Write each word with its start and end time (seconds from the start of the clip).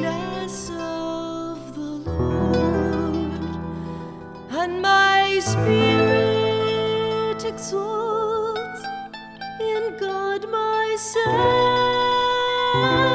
greatness 0.00 0.70
of 0.70 1.74
the 1.74 2.10
Lord, 2.10 3.40
and 4.50 4.82
my 4.82 5.38
spirit 5.40 7.44
exalts 7.44 8.82
in 9.60 9.96
God 9.98 10.48
my 10.50 10.96
Savior. 10.98 13.05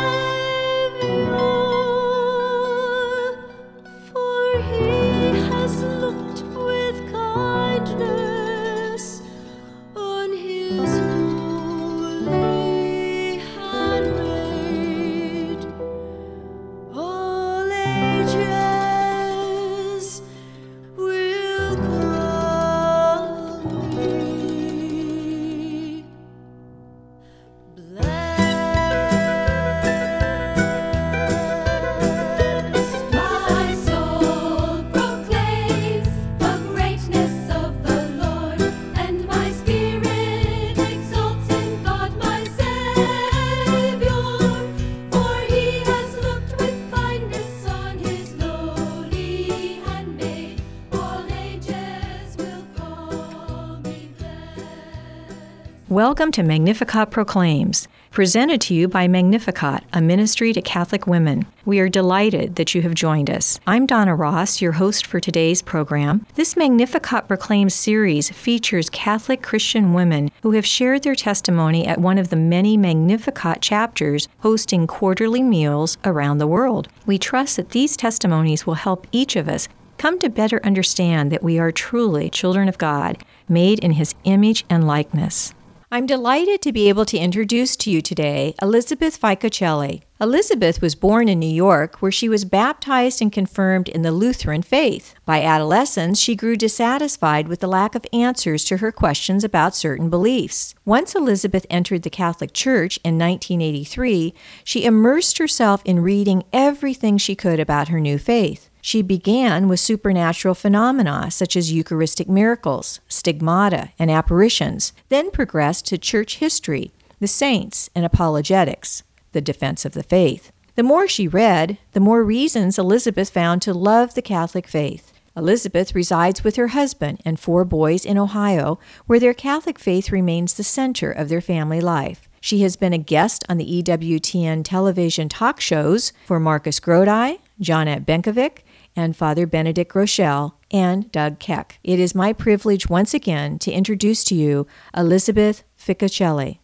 Welcome 56.12 56.34
to 56.34 56.44
Magnificat 56.44 57.10
Proclaims, 57.10 57.88
presented 58.12 58.60
to 58.64 58.74
you 58.74 58.90
by 58.90 59.08
Magnificat, 59.08 59.86
a 59.94 60.02
ministry 60.02 60.52
to 60.52 60.62
Catholic 60.62 61.08
women. 61.08 61.46
We 61.64 61.80
are 61.80 61.88
delighted 61.88 62.58
that 62.58 62.76
you 62.76 62.82
have 62.82 62.96
joined 62.96 63.30
us. 63.30 63.62
I'm 63.66 63.86
Donna 63.86 64.14
Ross, 64.14 64.62
your 64.62 64.74
host 64.74 65.06
for 65.06 65.22
today's 65.22 65.62
program. 65.62 66.26
This 66.36 66.58
Magnificat 66.58 67.30
Proclaims 67.30 67.74
series 67.74 68.30
features 68.30 68.90
Catholic 68.90 69.42
Christian 69.42 69.94
women 69.94 70.32
who 70.42 70.52
have 70.52 70.66
shared 70.66 71.04
their 71.04 71.16
testimony 71.16 71.88
at 71.88 72.02
one 72.02 72.18
of 72.18 72.28
the 72.28 72.36
many 72.36 72.76
Magnificat 72.76 73.62
chapters 73.62 74.28
hosting 74.40 74.88
quarterly 74.88 75.42
meals 75.42 75.98
around 76.04 76.40
the 76.40 76.46
world. 76.46 76.90
We 77.06 77.20
trust 77.20 77.56
that 77.56 77.70
these 77.70 77.96
testimonies 77.96 78.66
will 78.66 78.74
help 78.74 79.08
each 79.14 79.38
of 79.38 79.48
us 79.48 79.70
come 79.98 80.20
to 80.20 80.30
better 80.30 80.60
understand 80.66 81.32
that 81.32 81.42
we 81.42 81.58
are 81.58 81.72
truly 81.72 82.30
children 82.30 82.68
of 82.68 82.78
God, 82.78 83.24
made 83.48 83.80
in 83.80 83.92
His 83.92 84.14
image 84.26 84.66
and 84.70 84.86
likeness. 84.86 85.54
I'm 85.94 86.06
delighted 86.06 86.62
to 86.62 86.72
be 86.72 86.88
able 86.88 87.04
to 87.08 87.18
introduce 87.18 87.76
to 87.76 87.92
you 87.92 88.02
today 88.02 88.56
Elizabeth 88.62 89.20
Ficocelli. 89.20 90.04
Elizabeth 90.22 90.82
was 90.82 90.96
born 90.96 91.28
in 91.28 91.38
New 91.38 91.54
York, 91.54 92.02
where 92.02 92.14
she 92.14 92.30
was 92.30 92.46
baptized 92.46 93.22
and 93.22 93.30
confirmed 93.30 93.90
in 93.90 94.02
the 94.02 94.14
Lutheran 94.14 94.62
faith. 94.62 95.16
By 95.26 95.42
adolescence, 95.42 96.18
she 96.18 96.34
grew 96.34 96.56
dissatisfied 96.56 97.50
with 97.50 97.60
the 97.60 97.68
lack 97.68 97.94
of 97.94 98.06
answers 98.14 98.64
to 98.66 98.78
her 98.78 98.94
questions 98.94 99.44
about 99.44 99.76
certain 99.76 100.10
beliefs. 100.10 100.76
Once 100.86 101.14
Elizabeth 101.14 101.66
entered 101.70 102.04
the 102.04 102.10
Catholic 102.10 102.54
Church 102.54 102.98
in 103.04 103.20
1983, 103.20 104.34
she 104.64 104.86
immersed 104.86 105.40
herself 105.40 105.82
in 105.84 106.00
reading 106.00 106.46
everything 106.54 107.18
she 107.18 107.36
could 107.36 107.60
about 107.60 107.90
her 107.90 108.00
new 108.00 108.18
faith. 108.18 108.71
She 108.82 109.02
began 109.02 109.68
with 109.68 109.80
supernatural 109.80 110.56
phenomena 110.56 111.30
such 111.30 111.56
as 111.56 111.72
Eucharistic 111.72 112.28
miracles, 112.28 113.00
stigmata, 113.08 113.90
and 114.00 114.10
apparitions, 114.10 114.92
then 115.10 115.30
progressed 115.32 115.86
to 115.88 115.98
church 115.98 116.38
history, 116.38 116.92
the 117.20 117.28
saints, 117.28 117.90
and 117.94 118.04
apologetics, 118.04 119.04
the 119.32 119.42
defense 119.42 119.86
of 119.86 119.94
the 119.94 120.04
faith. 120.04 120.52
The 120.76 120.84
more 120.84 121.08
she 121.08 121.28
read, 121.28 121.78
the 121.92 122.00
more 122.00 122.24
reasons 122.24 122.80
Elizabeth 122.80 123.30
found 123.30 123.62
to 123.62 123.74
love 123.74 124.16
the 124.16 124.22
Catholic 124.22 124.68
faith. 124.68 125.14
Elizabeth 125.38 125.96
resides 125.96 126.44
with 126.44 126.56
her 126.56 126.70
husband 126.70 127.22
and 127.24 127.40
four 127.40 127.64
boys 127.64 128.06
in 128.06 128.18
Ohio, 128.18 128.80
where 129.06 129.20
their 129.20 129.34
Catholic 129.34 129.80
faith 129.80 130.12
remains 130.12 130.56
the 130.56 130.64
center 130.64 131.12
of 131.12 131.30
their 131.30 131.40
family 131.40 131.80
life. 131.80 132.28
She 132.42 132.64
has 132.64 132.76
been 132.76 132.92
a 132.92 132.98
guest 132.98 133.46
on 133.48 133.58
the 133.58 133.84
EWTN 133.84 134.64
television 134.66 135.30
talk 135.30 135.62
shows 135.62 136.12
for 136.26 136.40
Marcus 136.40 136.80
Grodi, 136.80 137.40
Johnette 137.62 138.06
Benkovic, 138.06 138.64
and 138.96 139.16
Father 139.16 139.46
Benedict 139.46 139.94
Groeschel 139.94 140.54
and 140.72 141.12
Doug 141.12 141.40
Keck. 141.40 141.80
It 141.84 142.00
is 142.00 142.16
my 142.16 142.34
privilege 142.34 142.90
once 142.90 143.14
again 143.14 143.60
to 143.60 143.72
introduce 143.72 144.24
to 144.26 144.36
you 144.36 144.68
Elizabeth 144.96 145.64
Ficocelli. 145.78 146.61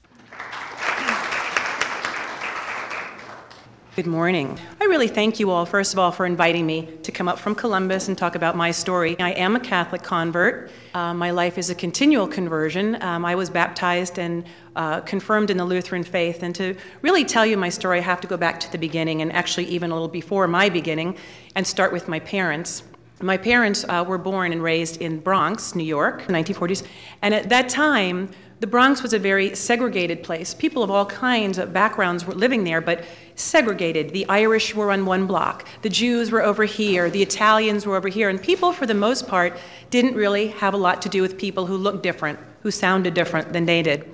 Good 3.97 4.05
morning. 4.05 4.59
I 4.79 4.83
really 4.83 5.07
thank 5.07 5.39
you 5.39 5.49
all, 5.49 5.65
first 5.65 5.91
of 5.91 5.97
all, 5.97 6.11
for 6.11 6.27
inviting 6.27 6.67
me 6.67 6.87
to 7.01 7.11
come 7.11 7.27
up 7.27 7.39
from 7.39 7.55
Columbus 7.55 8.09
and 8.09 8.15
talk 8.15 8.35
about 8.35 8.55
my 8.55 8.69
story. 8.69 9.19
I 9.19 9.31
am 9.31 9.55
a 9.55 9.59
Catholic 9.59 10.03
convert. 10.03 10.69
Uh, 10.93 11.15
my 11.15 11.31
life 11.31 11.57
is 11.57 11.71
a 11.71 11.73
continual 11.73 12.27
conversion. 12.27 13.01
Um, 13.01 13.25
I 13.25 13.33
was 13.33 13.49
baptized 13.49 14.19
and 14.19 14.45
uh, 14.75 15.01
confirmed 15.01 15.49
in 15.49 15.57
the 15.57 15.65
Lutheran 15.65 16.03
faith. 16.03 16.43
And 16.43 16.53
to 16.53 16.75
really 17.01 17.25
tell 17.25 17.43
you 17.43 17.57
my 17.57 17.69
story, 17.69 17.97
I 17.97 18.01
have 18.01 18.21
to 18.21 18.27
go 18.27 18.37
back 18.37 18.59
to 18.59 18.71
the 18.71 18.77
beginning, 18.77 19.23
and 19.23 19.33
actually 19.33 19.65
even 19.65 19.89
a 19.89 19.95
little 19.95 20.07
before 20.07 20.47
my 20.47 20.69
beginning, 20.69 21.17
and 21.55 21.65
start 21.65 21.91
with 21.91 22.07
my 22.07 22.19
parents. 22.19 22.83
My 23.19 23.35
parents 23.35 23.83
uh, 23.89 24.05
were 24.07 24.19
born 24.19 24.51
and 24.51 24.61
raised 24.61 25.01
in 25.01 25.19
Bronx, 25.19 25.73
New 25.73 25.83
York, 25.83 26.27
1940s. 26.27 26.85
And 27.23 27.33
at 27.33 27.49
that 27.49 27.67
time, 27.67 28.29
the 28.59 28.67
Bronx 28.67 29.03
was 29.03 29.13
a 29.13 29.19
very 29.19 29.55
segregated 29.55 30.23
place. 30.23 30.55
People 30.55 30.81
of 30.81 30.89
all 30.89 31.05
kinds 31.05 31.59
of 31.59 31.73
backgrounds 31.73 32.25
were 32.25 32.33
living 32.33 32.63
there, 32.63 32.81
but 32.81 33.05
segregated. 33.35 34.09
The 34.09 34.27
Irish 34.27 34.73
were 34.73 34.91
on 34.91 35.05
one 35.05 35.27
block, 35.27 35.67
the 35.83 35.89
Jews 35.89 36.31
were 36.31 36.41
over 36.41 36.65
here, 36.65 37.09
the 37.09 37.21
Italians 37.21 37.85
were 37.85 37.95
over 37.95 38.07
here, 38.07 38.29
and 38.29 38.41
people, 38.41 38.73
for 38.73 38.87
the 38.87 38.95
most 38.95 39.27
part, 39.27 39.59
didn't 39.91 40.15
really 40.15 40.47
have 40.47 40.73
a 40.73 40.77
lot 40.77 41.03
to 41.03 41.09
do 41.09 41.21
with 41.21 41.37
people 41.37 41.67
who 41.67 41.77
looked 41.77 42.01
different, 42.01 42.39
who 42.63 42.71
sounded 42.71 43.13
different 43.13 43.53
than 43.53 43.65
they 43.65 43.83
did. 43.83 44.09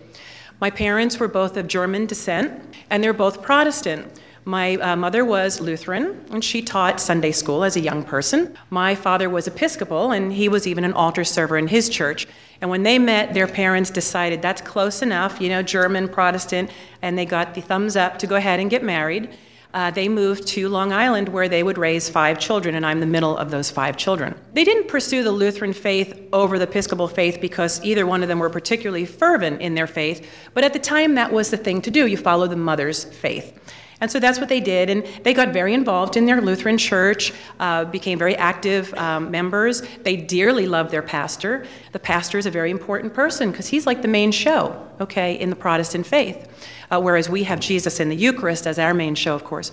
My 0.60 0.70
parents 0.70 1.20
were 1.20 1.30
both 1.30 1.56
of 1.56 1.68
German 1.68 2.06
descent, 2.06 2.62
and 2.90 3.02
they're 3.02 3.14
both 3.14 3.42
Protestant. 3.42 4.20
My 4.46 4.76
uh, 4.76 4.98
mother 4.98 5.24
was 5.24 5.62
Lutheran, 5.62 6.26
and 6.32 6.44
she 6.44 6.62
taught 6.62 7.00
Sunday 7.00 7.32
school 7.32 7.64
as 7.64 7.78
a 7.78 7.80
young 7.80 8.04
person. 8.04 8.58
My 8.70 8.94
father 8.94 9.30
was 9.30 9.48
Episcopal, 9.48 10.12
and 10.12 10.34
he 10.34 10.50
was 10.50 10.68
even 10.68 10.84
an 10.84 10.92
altar 10.92 11.24
server 11.24 11.58
in 11.58 11.68
his 11.68 11.88
church. 11.88 12.28
And 12.64 12.70
when 12.70 12.84
they 12.84 12.98
met, 12.98 13.34
their 13.34 13.46
parents 13.46 13.90
decided 13.90 14.42
that's 14.42 14.62
close 14.62 15.02
enough, 15.02 15.42
you 15.42 15.50
know, 15.50 15.62
German, 15.62 16.08
Protestant, 16.08 16.72
and 17.02 17.18
they 17.18 17.26
got 17.26 17.54
the 17.54 17.60
thumbs 17.60 17.98
up 17.98 18.18
to 18.20 18.26
go 18.26 18.36
ahead 18.38 18.62
and 18.62 18.70
get 18.70 18.82
married. 18.82 19.32
Uh, 19.74 19.92
they 19.92 20.08
moved 20.08 20.48
to 20.48 20.70
Long 20.70 20.94
Island 20.94 21.28
where 21.28 21.50
they 21.50 21.62
would 21.62 21.78
raise 21.78 22.08
five 22.08 22.40
children, 22.40 22.76
and 22.76 22.86
I'm 22.86 23.02
the 23.02 23.06
middle 23.06 23.36
of 23.36 23.52
those 23.52 23.70
five 23.70 23.98
children. 23.98 24.34
They 24.54 24.64
didn't 24.64 24.88
pursue 24.88 25.24
the 25.24 25.32
Lutheran 25.34 25.74
faith 25.74 26.18
over 26.32 26.58
the 26.58 26.64
Episcopal 26.64 27.10
faith 27.10 27.40
because 27.42 27.84
either 27.84 28.08
one 28.08 28.24
of 28.24 28.30
them 28.30 28.40
were 28.40 28.50
particularly 28.50 29.06
fervent 29.06 29.60
in 29.60 29.76
their 29.76 29.86
faith, 29.86 30.26
but 30.54 30.64
at 30.64 30.72
the 30.72 30.80
time 30.80 31.16
that 31.16 31.34
was 31.34 31.50
the 31.50 31.58
thing 31.58 31.82
to 31.82 31.92
do. 31.92 32.08
You 32.08 32.16
follow 32.16 32.48
the 32.48 32.56
mother's 32.56 33.04
faith. 33.04 33.60
And 34.04 34.12
so 34.12 34.20
that's 34.20 34.38
what 34.38 34.50
they 34.50 34.60
did, 34.60 34.90
and 34.90 35.06
they 35.24 35.34
got 35.34 35.54
very 35.54 35.74
involved 35.74 36.18
in 36.18 36.26
their 36.26 36.42
Lutheran 36.42 36.78
church, 36.78 37.32
uh, 37.62 37.86
became 37.86 38.20
very 38.20 38.36
active 38.36 38.94
um, 38.96 39.32
members. 39.32 39.82
They 40.02 40.18
dearly 40.18 40.68
loved 40.68 40.92
their 40.92 41.02
pastor. 41.02 41.66
The 41.94 42.00
pastor 42.00 42.38
is 42.38 42.46
a 42.46 42.52
very 42.52 42.70
important 42.70 43.14
person 43.14 43.50
because 43.50 43.68
he's 43.68 43.88
like 43.88 44.02
the 44.02 44.10
main 44.10 44.34
show, 44.34 44.86
okay, 45.00 45.40
in 45.40 45.50
the 45.50 45.56
Protestant 45.56 46.06
faith, 46.06 46.50
uh, 46.92 47.00
whereas 47.00 47.30
we 47.30 47.44
have 47.44 47.62
Jesus 47.62 48.02
in 48.02 48.10
the 48.10 48.16
Eucharist 48.18 48.68
as 48.68 48.78
our 48.78 48.94
main 48.94 49.16
show, 49.16 49.36
of 49.36 49.46
course. 49.46 49.72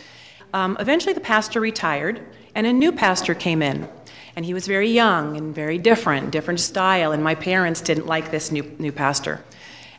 Um, 0.54 0.76
eventually, 0.78 1.12
the 1.12 1.20
pastor 1.20 1.60
retired, 1.60 2.24
and 2.54 2.68
a 2.68 2.72
new 2.72 2.92
pastor 2.92 3.34
came 3.34 3.62
in. 3.62 3.88
And 4.36 4.44
he 4.44 4.54
was 4.54 4.64
very 4.64 4.88
young 4.88 5.36
and 5.38 5.52
very 5.52 5.76
different, 5.76 6.30
different 6.30 6.60
style, 6.60 7.10
and 7.10 7.24
my 7.24 7.34
parents 7.34 7.80
didn't 7.80 8.06
like 8.06 8.30
this 8.30 8.52
new, 8.52 8.62
new 8.78 8.92
pastor. 8.92 9.42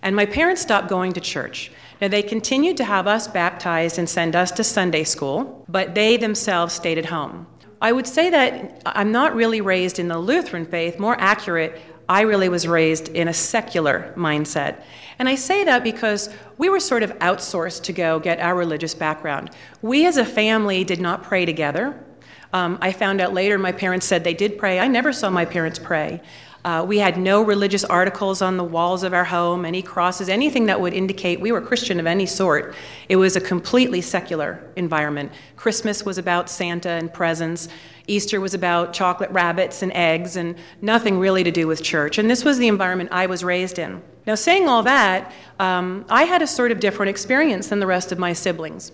And 0.01 0.15
my 0.15 0.25
parents 0.25 0.61
stopped 0.61 0.87
going 0.87 1.11
to 1.13 1.19
church. 1.19 1.69
Now, 2.01 2.07
they 2.07 2.23
continued 2.23 2.77
to 2.77 2.83
have 2.83 3.05
us 3.05 3.27
baptized 3.27 3.99
and 3.99 4.09
send 4.09 4.35
us 4.35 4.51
to 4.53 4.63
Sunday 4.63 5.03
school, 5.03 5.63
but 5.69 5.93
they 5.93 6.17
themselves 6.17 6.73
stayed 6.73 6.97
at 6.97 7.05
home. 7.05 7.45
I 7.79 7.91
would 7.91 8.07
say 8.07 8.29
that 8.31 8.81
I'm 8.87 9.11
not 9.11 9.35
really 9.35 9.61
raised 9.61 9.99
in 9.99 10.07
the 10.07 10.17
Lutheran 10.17 10.65
faith, 10.65 10.99
more 10.99 11.15
accurate, 11.19 11.79
I 12.09 12.21
really 12.21 12.49
was 12.49 12.67
raised 12.67 13.07
in 13.09 13.29
a 13.29 13.33
secular 13.33 14.13
mindset. 14.17 14.83
And 15.17 15.29
I 15.29 15.35
say 15.35 15.63
that 15.63 15.83
because 15.83 16.29
we 16.57 16.67
were 16.67 16.81
sort 16.81 17.03
of 17.03 17.17
outsourced 17.19 17.83
to 17.83 17.93
go 17.93 18.19
get 18.19 18.39
our 18.39 18.53
religious 18.53 18.93
background. 18.93 19.51
We 19.81 20.05
as 20.05 20.17
a 20.17 20.25
family 20.25 20.83
did 20.83 20.99
not 20.99 21.23
pray 21.23 21.45
together. 21.45 22.03
Um, 22.51 22.77
I 22.81 22.91
found 22.91 23.21
out 23.21 23.33
later 23.33 23.57
my 23.57 23.71
parents 23.71 24.05
said 24.05 24.25
they 24.25 24.33
did 24.33 24.57
pray. 24.57 24.79
I 24.79 24.87
never 24.87 25.13
saw 25.13 25.29
my 25.29 25.45
parents 25.45 25.79
pray. 25.79 26.21
Uh, 26.63 26.85
we 26.87 26.99
had 26.99 27.17
no 27.17 27.41
religious 27.41 27.83
articles 27.83 28.41
on 28.41 28.55
the 28.55 28.63
walls 28.63 29.01
of 29.01 29.13
our 29.13 29.23
home, 29.23 29.65
any 29.65 29.81
crosses, 29.81 30.29
anything 30.29 30.67
that 30.67 30.79
would 30.79 30.93
indicate 30.93 31.41
we 31.41 31.51
were 31.51 31.61
Christian 31.61 31.99
of 31.99 32.05
any 32.05 32.27
sort. 32.27 32.75
It 33.09 33.15
was 33.15 33.35
a 33.35 33.41
completely 33.41 33.99
secular 33.99 34.63
environment. 34.75 35.31
Christmas 35.55 36.05
was 36.05 36.19
about 36.19 36.51
Santa 36.51 36.89
and 36.89 37.11
presents. 37.11 37.67
Easter 38.05 38.39
was 38.39 38.53
about 38.53 38.93
chocolate 38.93 39.31
rabbits 39.31 39.81
and 39.81 39.91
eggs, 39.93 40.35
and 40.35 40.55
nothing 40.81 41.17
really 41.17 41.43
to 41.43 41.51
do 41.51 41.65
with 41.65 41.81
church. 41.81 42.19
And 42.19 42.29
this 42.29 42.45
was 42.45 42.59
the 42.59 42.67
environment 42.67 43.09
I 43.11 43.25
was 43.25 43.43
raised 43.43 43.79
in. 43.79 44.01
Now, 44.27 44.35
saying 44.35 44.67
all 44.67 44.83
that, 44.83 45.33
um, 45.59 46.05
I 46.09 46.25
had 46.25 46.43
a 46.43 46.47
sort 46.47 46.71
of 46.71 46.79
different 46.79 47.09
experience 47.09 47.69
than 47.69 47.79
the 47.79 47.87
rest 47.87 48.11
of 48.11 48.19
my 48.19 48.33
siblings. 48.33 48.91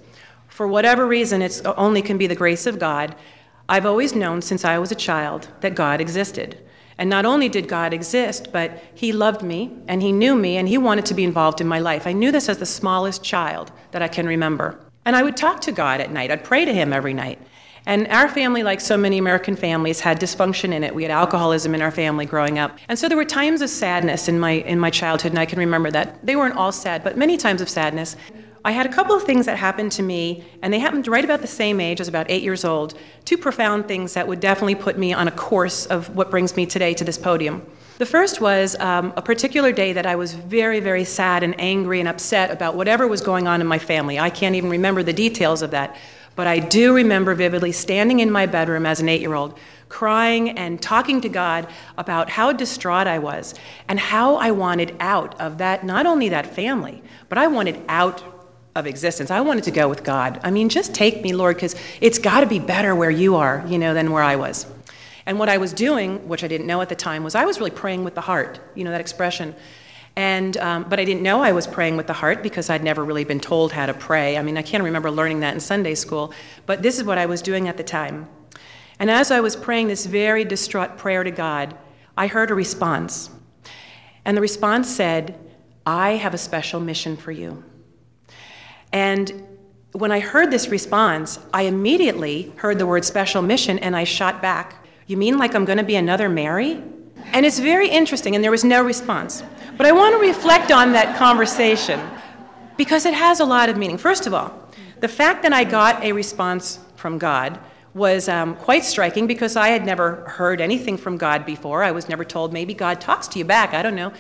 For 0.47 0.67
whatever 0.67 1.05
reason, 1.05 1.41
it 1.41 1.61
only 1.65 2.01
can 2.01 2.17
be 2.17 2.27
the 2.27 2.35
grace 2.35 2.65
of 2.65 2.79
God. 2.79 3.15
I've 3.67 3.85
always 3.85 4.15
known 4.15 4.41
since 4.41 4.63
I 4.63 4.79
was 4.79 4.91
a 4.93 4.95
child 4.95 5.49
that 5.59 5.75
God 5.75 5.99
existed. 5.99 6.63
And 6.97 7.09
not 7.09 7.25
only 7.25 7.47
did 7.49 7.67
God 7.67 7.93
exist, 7.93 8.51
but 8.51 8.83
He 8.95 9.11
loved 9.11 9.43
me 9.43 9.71
and 9.87 10.01
He 10.01 10.11
knew 10.11 10.35
me 10.35 10.57
and 10.57 10.67
He 10.67 10.77
wanted 10.77 11.05
to 11.07 11.13
be 11.13 11.23
involved 11.23 11.61
in 11.61 11.67
my 11.67 11.79
life. 11.79 12.07
I 12.07 12.13
knew 12.13 12.31
this 12.31 12.49
as 12.49 12.57
the 12.57 12.65
smallest 12.65 13.23
child 13.23 13.71
that 13.91 14.01
I 14.01 14.07
can 14.07 14.25
remember. 14.25 14.79
And 15.05 15.15
I 15.15 15.23
would 15.23 15.37
talk 15.37 15.61
to 15.61 15.71
God 15.71 16.01
at 16.01 16.11
night, 16.11 16.31
I'd 16.31 16.43
pray 16.43 16.65
to 16.65 16.73
Him 16.73 16.91
every 16.91 17.13
night. 17.13 17.39
And 17.85 18.05
our 18.09 18.27
family, 18.27 18.63
like 18.63 18.81
so 18.81 18.97
many 18.97 19.17
American 19.17 19.55
families, 19.55 20.01
had 20.01 20.19
dysfunction 20.19 20.73
in 20.73 20.83
it. 20.83 20.93
We 20.93 21.03
had 21.03 21.11
alcoholism 21.11 21.73
in 21.73 21.81
our 21.81 21.89
family 21.89 22.25
growing 22.25 22.59
up. 22.59 22.77
And 22.89 22.99
so 22.99 23.07
there 23.07 23.15
were 23.15 23.23
times 23.23 23.61
of 23.61 23.69
sadness 23.69 24.27
in 24.27 24.41
my, 24.41 24.51
in 24.51 24.77
my 24.77 24.89
childhood, 24.89 25.31
and 25.31 25.39
I 25.39 25.45
can 25.45 25.57
remember 25.57 25.89
that. 25.91 26.25
They 26.25 26.35
weren't 26.35 26.57
all 26.57 26.73
sad, 26.73 27.01
but 27.01 27.17
many 27.17 27.37
times 27.37 27.61
of 27.61 27.69
sadness. 27.69 28.17
I 28.67 28.71
had 28.71 28.85
a 28.85 28.89
couple 28.89 29.15
of 29.15 29.23
things 29.23 29.45
that 29.45 29.57
happened 29.57 29.93
to 29.93 30.03
me, 30.03 30.43
and 30.61 30.73
they 30.73 30.79
happened 30.79 31.07
right 31.07 31.23
about 31.23 31.39
the 31.39 31.47
same 31.47 31.79
age, 31.79 32.01
as 32.01 32.09
about 32.09 32.25
eight 32.29 32.43
years 32.43 32.65
old. 32.65 32.95
Two 33.23 33.37
profound 33.37 33.87
things 33.87 34.13
that 34.15 34.27
would 34.27 34.41
definitely 34.41 34.75
put 34.75 34.97
me 34.97 35.13
on 35.13 35.29
a 35.29 35.31
course 35.31 35.85
of 35.85 36.13
what 36.17 36.29
brings 36.29 36.57
me 36.57 36.65
today 36.65 36.93
to 36.95 37.05
this 37.05 37.17
podium. 37.17 37.65
The 37.97 38.05
first 38.05 38.41
was 38.41 38.77
um, 38.81 39.13
a 39.15 39.21
particular 39.21 39.71
day 39.71 39.93
that 39.93 40.05
I 40.05 40.17
was 40.17 40.33
very, 40.33 40.81
very 40.81 41.05
sad 41.05 41.43
and 41.43 41.55
angry 41.57 42.01
and 42.01 42.09
upset 42.09 42.51
about 42.51 42.75
whatever 42.75 43.07
was 43.07 43.21
going 43.21 43.47
on 43.47 43.61
in 43.61 43.67
my 43.67 43.79
family. 43.79 44.19
I 44.19 44.29
can't 44.29 44.53
even 44.53 44.69
remember 44.69 45.01
the 45.01 45.13
details 45.13 45.61
of 45.61 45.71
that. 45.71 45.95
But 46.35 46.45
I 46.45 46.59
do 46.59 46.93
remember 46.93 47.35
vividly 47.35 47.71
standing 47.71 48.19
in 48.19 48.29
my 48.29 48.47
bedroom 48.47 48.85
as 48.85 48.99
an 48.99 49.07
eight 49.07 49.21
year 49.21 49.33
old, 49.33 49.57
crying 49.87 50.49
and 50.51 50.81
talking 50.81 51.21
to 51.21 51.29
God 51.29 51.67
about 51.97 52.29
how 52.29 52.51
distraught 52.51 53.07
I 53.07 53.17
was 53.17 53.55
and 53.87 53.97
how 53.97 54.35
I 54.35 54.51
wanted 54.51 54.93
out 54.99 55.39
of 55.39 55.57
that, 55.59 55.85
not 55.85 56.05
only 56.05 56.27
that 56.29 56.53
family, 56.53 57.01
but 57.29 57.37
I 57.37 57.47
wanted 57.47 57.81
out 57.87 58.36
of 58.77 58.87
existence. 58.87 59.31
I 59.31 59.41
wanted 59.41 59.63
to 59.65 59.71
go 59.71 59.89
with 59.89 60.03
God. 60.03 60.39
I 60.43 60.51
mean, 60.51 60.69
just 60.69 60.93
take 60.93 61.21
me, 61.21 61.33
Lord, 61.33 61.55
because 61.55 61.75
it's 61.99 62.19
got 62.19 62.41
to 62.41 62.45
be 62.45 62.59
better 62.59 62.95
where 62.95 63.11
you 63.11 63.35
are, 63.35 63.63
you 63.67 63.77
know, 63.77 63.93
than 63.93 64.11
where 64.11 64.23
I 64.23 64.35
was. 64.35 64.65
And 65.25 65.39
what 65.39 65.49
I 65.49 65.57
was 65.57 65.73
doing, 65.73 66.27
which 66.27 66.43
I 66.43 66.47
didn't 66.47 66.67
know 66.67 66.81
at 66.81 66.89
the 66.89 66.95
time, 66.95 67.23
was 67.23 67.35
I 67.35 67.45
was 67.45 67.59
really 67.59 67.71
praying 67.71 68.03
with 68.03 68.15
the 68.15 68.21
heart, 68.21 68.59
you 68.75 68.83
know, 68.83 68.91
that 68.91 69.01
expression. 69.01 69.55
And, 70.15 70.57
um, 70.57 70.85
but 70.89 70.99
I 70.99 71.05
didn't 71.05 71.21
know 71.21 71.41
I 71.41 71.51
was 71.51 71.67
praying 71.67 71.97
with 71.97 72.07
the 72.07 72.13
heart 72.13 72.41
because 72.41 72.69
I'd 72.69 72.83
never 72.83 73.03
really 73.03 73.23
been 73.23 73.39
told 73.39 73.71
how 73.71 73.85
to 73.85 73.93
pray. 73.93 74.37
I 74.37 74.41
mean, 74.41 74.57
I 74.57 74.61
can't 74.61 74.83
remember 74.83 75.11
learning 75.11 75.41
that 75.41 75.53
in 75.53 75.59
Sunday 75.59 75.95
school, 75.95 76.33
but 76.65 76.81
this 76.81 76.97
is 76.97 77.03
what 77.03 77.17
I 77.17 77.25
was 77.25 77.41
doing 77.41 77.67
at 77.67 77.77
the 77.77 77.83
time. 77.83 78.27
And 78.99 79.11
as 79.11 79.29
I 79.29 79.41
was 79.41 79.55
praying 79.55 79.89
this 79.89 80.05
very 80.05 80.43
distraught 80.43 80.97
prayer 80.97 81.23
to 81.23 81.31
God, 81.31 81.77
I 82.17 82.27
heard 82.27 82.49
a 82.49 82.55
response. 82.55 83.29
And 84.25 84.35
the 84.35 84.41
response 84.41 84.89
said, 84.89 85.39
I 85.85 86.11
have 86.11 86.33
a 86.33 86.37
special 86.37 86.79
mission 86.79 87.15
for 87.15 87.31
you. 87.31 87.63
And 88.97 89.45
when 89.91 90.11
I 90.11 90.19
heard 90.19 90.49
this 90.49 90.69
response, 90.69 91.37
I 91.53 91.63
immediately 91.73 92.51
heard 92.55 92.79
the 92.79 92.87
word 92.87 93.05
special 93.05 93.43
mission 93.43 93.77
and 93.77 93.95
I 93.95 94.05
shot 94.05 94.41
back. 94.41 94.83
You 95.05 95.17
mean 95.17 95.37
like 95.37 95.53
I'm 95.53 95.65
going 95.65 95.77
to 95.77 95.83
be 95.83 95.97
another 95.97 96.29
Mary? 96.29 96.81
And 97.31 97.45
it's 97.45 97.59
very 97.59 97.87
interesting, 97.87 98.33
and 98.33 98.43
there 98.43 98.49
was 98.49 98.63
no 98.63 98.81
response. 98.83 99.43
But 99.77 99.85
I 99.85 99.91
want 99.91 100.15
to 100.15 100.19
reflect 100.19 100.71
on 100.71 100.93
that 100.93 101.15
conversation 101.15 101.99
because 102.75 103.05
it 103.05 103.13
has 103.13 103.39
a 103.39 103.45
lot 103.45 103.69
of 103.69 103.77
meaning. 103.77 103.99
First 103.99 104.25
of 104.25 104.33
all, 104.33 104.51
the 104.99 105.07
fact 105.07 105.43
that 105.43 105.53
I 105.53 105.63
got 105.63 106.03
a 106.03 106.11
response 106.11 106.79
from 106.95 107.19
God 107.19 107.59
was 107.93 108.27
um, 108.27 108.55
quite 108.55 108.83
striking 108.83 109.27
because 109.27 109.55
I 109.55 109.67
had 109.67 109.85
never 109.85 110.27
heard 110.27 110.59
anything 110.59 110.97
from 110.97 111.17
God 111.17 111.45
before. 111.45 111.83
I 111.83 111.91
was 111.91 112.09
never 112.09 112.25
told 112.25 112.51
maybe 112.51 112.73
God 112.73 112.99
talks 112.99 113.27
to 113.27 113.37
you 113.37 113.45
back. 113.45 113.75
I 113.75 113.83
don't 113.83 113.95
know. 113.95 114.11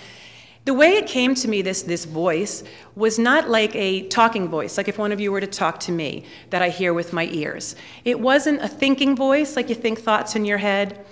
The 0.67 0.73
way 0.73 0.97
it 0.97 1.07
came 1.07 1.33
to 1.35 1.47
me, 1.47 1.61
this, 1.61 1.83
this 1.83 2.03
voice, 2.03 2.61
was 2.97 3.17
not 3.17 3.47
like 3.49 3.73
a 3.73 4.05
talking 4.09 4.49
voice, 4.49 4.75
like 4.75 4.89
if 4.89 4.97
one 4.97 5.13
of 5.13 5.19
you 5.21 5.31
were 5.31 5.39
to 5.39 5.47
talk 5.47 5.79
to 5.79 5.93
me 5.93 6.25
that 6.49 6.61
I 6.61 6.67
hear 6.67 6.93
with 6.93 7.13
my 7.13 7.29
ears. 7.31 7.77
It 8.03 8.19
wasn't 8.19 8.61
a 8.61 8.67
thinking 8.67 9.15
voice, 9.15 9.55
like 9.55 9.69
you 9.69 9.75
think 9.75 9.99
thoughts 9.99 10.35
in 10.35 10.43
your 10.43 10.57
head. 10.57 11.05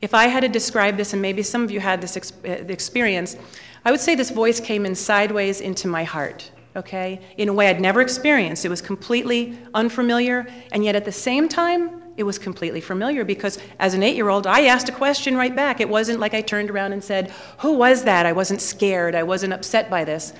If 0.00 0.14
I 0.14 0.28
had 0.28 0.42
to 0.42 0.48
describe 0.48 0.96
this, 0.96 1.12
and 1.12 1.20
maybe 1.20 1.42
some 1.42 1.64
of 1.64 1.72
you 1.72 1.80
had 1.80 2.00
this 2.00 2.16
uh, 2.16 2.48
experience, 2.68 3.36
I 3.84 3.90
would 3.90 3.98
say 3.98 4.14
this 4.14 4.30
voice 4.30 4.60
came 4.60 4.86
in 4.86 4.94
sideways 4.94 5.60
into 5.60 5.88
my 5.88 6.04
heart, 6.04 6.48
okay, 6.76 7.20
in 7.36 7.48
a 7.48 7.52
way 7.52 7.66
I'd 7.66 7.80
never 7.80 8.00
experienced. 8.00 8.64
It 8.64 8.68
was 8.68 8.80
completely 8.80 9.58
unfamiliar, 9.74 10.46
and 10.70 10.84
yet 10.84 10.94
at 10.94 11.04
the 11.04 11.10
same 11.10 11.48
time, 11.48 11.99
it 12.16 12.24
was 12.24 12.38
completely 12.38 12.80
familiar 12.80 13.24
because 13.24 13.58
as 13.78 13.94
an 13.94 14.02
eight 14.02 14.16
year 14.16 14.28
old, 14.28 14.46
I 14.46 14.66
asked 14.66 14.88
a 14.88 14.92
question 14.92 15.36
right 15.36 15.54
back. 15.54 15.80
It 15.80 15.88
wasn't 15.88 16.20
like 16.20 16.34
I 16.34 16.42
turned 16.42 16.70
around 16.70 16.92
and 16.92 17.02
said, 17.02 17.30
Who 17.58 17.74
was 17.74 18.04
that? 18.04 18.26
I 18.26 18.32
wasn't 18.32 18.60
scared. 18.60 19.14
I 19.14 19.22
wasn't 19.22 19.52
upset 19.52 19.88
by 19.88 20.04
this. 20.04 20.32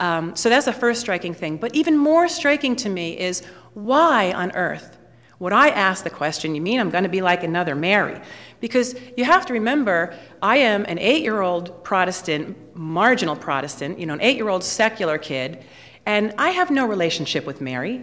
Um, 0.00 0.34
so 0.36 0.48
that's 0.48 0.66
the 0.66 0.72
first 0.72 1.00
striking 1.00 1.34
thing. 1.34 1.56
But 1.56 1.74
even 1.74 1.96
more 1.96 2.28
striking 2.28 2.76
to 2.76 2.88
me 2.88 3.18
is 3.18 3.44
why 3.74 4.32
on 4.32 4.52
earth 4.52 4.98
would 5.38 5.52
I 5.52 5.68
ask 5.68 6.04
the 6.04 6.10
question, 6.10 6.54
You 6.54 6.60
mean 6.60 6.80
I'm 6.80 6.90
going 6.90 7.04
to 7.04 7.10
be 7.10 7.22
like 7.22 7.42
another 7.42 7.74
Mary? 7.74 8.20
Because 8.60 8.94
you 9.16 9.24
have 9.24 9.44
to 9.46 9.52
remember, 9.52 10.16
I 10.40 10.58
am 10.58 10.84
an 10.86 10.98
eight 10.98 11.22
year 11.22 11.42
old 11.42 11.84
Protestant, 11.84 12.56
marginal 12.76 13.36
Protestant, 13.36 13.98
you 13.98 14.06
know, 14.06 14.14
an 14.14 14.20
eight 14.20 14.36
year 14.36 14.48
old 14.48 14.64
secular 14.64 15.18
kid, 15.18 15.64
and 16.06 16.34
I 16.38 16.50
have 16.50 16.70
no 16.70 16.86
relationship 16.86 17.46
with 17.46 17.60
Mary. 17.60 18.02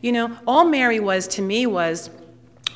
You 0.00 0.12
know, 0.12 0.36
all 0.46 0.64
Mary 0.64 1.00
was 1.00 1.28
to 1.28 1.42
me 1.42 1.66
was 1.66 2.10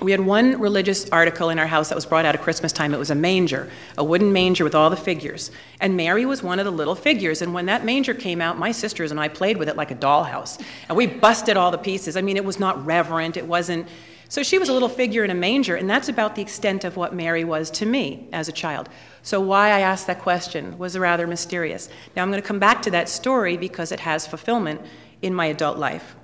we 0.00 0.10
had 0.10 0.20
one 0.20 0.60
religious 0.60 1.08
article 1.10 1.48
in 1.48 1.58
our 1.58 1.66
house 1.66 1.88
that 1.88 1.94
was 1.94 2.04
brought 2.04 2.25
out 2.25 2.34
at 2.34 2.43
Christmas 2.43 2.72
time. 2.72 2.93
It 2.93 2.98
was 2.98 3.10
a 3.10 3.14
manger, 3.14 3.70
a 3.96 4.04
wooden 4.04 4.32
manger 4.32 4.62
with 4.62 4.75
all 4.75 4.90
the 4.90 4.96
figures. 4.96 5.50
And 5.81 5.96
Mary 5.96 6.26
was 6.26 6.43
one 6.43 6.58
of 6.58 6.64
the 6.66 6.70
little 6.70 6.94
figures. 6.94 7.40
And 7.40 7.54
when 7.54 7.66
that 7.66 7.84
manger 7.84 8.12
came 8.12 8.40
out, 8.40 8.58
my 8.58 8.72
sisters 8.72 9.10
and 9.10 9.19
I 9.19 9.28
played 9.28 9.56
with 9.56 9.69
it 9.69 9.76
like 9.76 9.90
a 9.90 9.94
dollhouse. 9.94 10.62
And 10.88 10.96
we 10.96 11.06
busted 11.06 11.56
all 11.56 11.70
the 11.70 11.78
pieces. 11.78 12.16
I 12.16 12.20
mean, 12.20 12.37
it 12.37 12.44
was 12.44 12.60
not 12.60 12.84
reverent, 12.84 13.37
it 13.37 13.46
wasn't 13.46 13.88
so 14.28 14.43
she 14.43 14.58
was 14.58 14.69
a 14.69 14.72
little 14.72 14.88
figure 14.88 15.25
in 15.25 15.31
a 15.31 15.34
manger, 15.34 15.76
and 15.76 15.88
that's 15.88 16.08
about 16.08 16.34
the 16.34 16.42
extent 16.42 16.82
of 16.82 16.97
what 16.97 17.14
Mary 17.14 17.44
was 17.44 17.70
to 17.73 17.87
me 17.87 18.28
as 18.32 18.49
a 18.49 18.52
child. 18.52 18.88
So, 19.23 19.40
why 19.40 19.68
I 19.68 19.80
asked 19.80 20.09
that 20.09 20.20
question 20.20 20.76
was 20.78 20.99
rather 20.99 21.28
mysterious. 21.28 21.88
Now, 22.16 22.23
I'm 22.23 22.30
going 22.30 22.42
to 22.42 22.47
come 22.47 22.59
back 22.59 22.82
to 22.82 22.90
that 22.90 23.09
story 23.09 23.56
because 23.56 23.92
it 23.92 24.00
has 24.00 24.26
fulfillment 24.26 24.80
in 25.23 25.32
my 25.32 25.47
adult 25.47 25.78
life. 25.78 26.16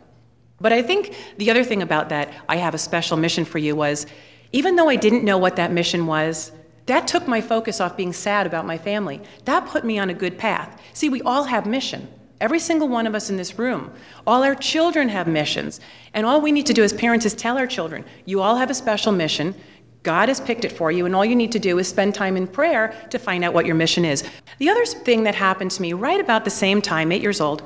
But 0.63 0.73
I 0.73 0.81
think 0.81 1.15
the 1.37 1.51
other 1.51 1.65
thing 1.65 1.83
about 1.83 2.09
that, 2.11 2.33
I 2.49 2.57
have 2.57 2.73
a 2.73 2.79
special 2.79 3.17
mission 3.17 3.45
for 3.45 3.59
you, 3.59 3.75
was 3.75 4.07
even 4.53 4.77
though 4.77 4.89
I 4.89 4.97
didn't 4.97 5.25
know 5.25 5.37
what 5.37 5.57
that 5.57 5.73
mission 5.73 6.07
was, 6.07 6.53
that 6.87 7.07
took 7.07 7.27
my 7.27 7.41
focus 7.41 7.81
off 7.81 7.97
being 7.97 8.13
sad 8.13 8.47
about 8.47 8.65
my 8.65 8.79
family. 8.79 9.21
That 9.45 9.67
put 9.67 9.85
me 9.85 9.99
on 9.99 10.11
a 10.11 10.15
good 10.15 10.39
path. 10.39 10.81
See, 10.95 11.09
we 11.09 11.21
all 11.23 11.45
have 11.45 11.67
mission. 11.67 12.09
Every 12.41 12.59
single 12.59 12.89
one 12.89 13.07
of 13.07 13.15
us 13.15 13.31
in 13.31 13.37
this 13.37 13.59
room. 13.59 13.93
All 14.27 14.43
our 14.43 14.55
children 14.55 15.09
have 15.09 15.27
missions. 15.27 15.81
And 16.15 16.27
all 16.27 16.41
we 16.41 16.53
need 16.53 16.67
to 16.67 16.73
do 16.73 16.83
as 16.83 16.93
parents 16.93 17.27
is 17.27 17.35
tell 17.35 17.59
our 17.59 17.67
children, 17.67 18.05
you 18.25 18.41
all 18.41 18.57
have 18.57 18.71
a 18.71 18.75
special 18.75 19.13
mission. 19.13 19.55
God 20.03 20.29
has 20.29 20.41
picked 20.41 20.65
it 20.65 20.73
for 20.73 20.91
you, 20.91 21.07
and 21.07 21.15
all 21.15 21.25
you 21.25 21.37
need 21.37 21.53
to 21.53 21.61
do 21.61 21.79
is 21.79 21.87
spend 21.87 22.15
time 22.15 22.37
in 22.37 22.49
prayer 22.49 22.95
to 23.11 23.19
find 23.19 23.45
out 23.45 23.55
what 23.55 23.67
your 23.67 23.77
mission 23.77 24.05
is. 24.05 24.25
The 24.59 24.69
other 24.69 24.85
thing 24.85 25.23
that 25.23 25.37
happened 25.37 25.71
to 25.73 25.83
me 25.83 25.93
right 25.93 26.21
about 26.21 26.45
the 26.45 26.51
same 26.51 26.83
time, 26.83 27.13
eight 27.13 27.23
years 27.23 27.41
old, 27.41 27.63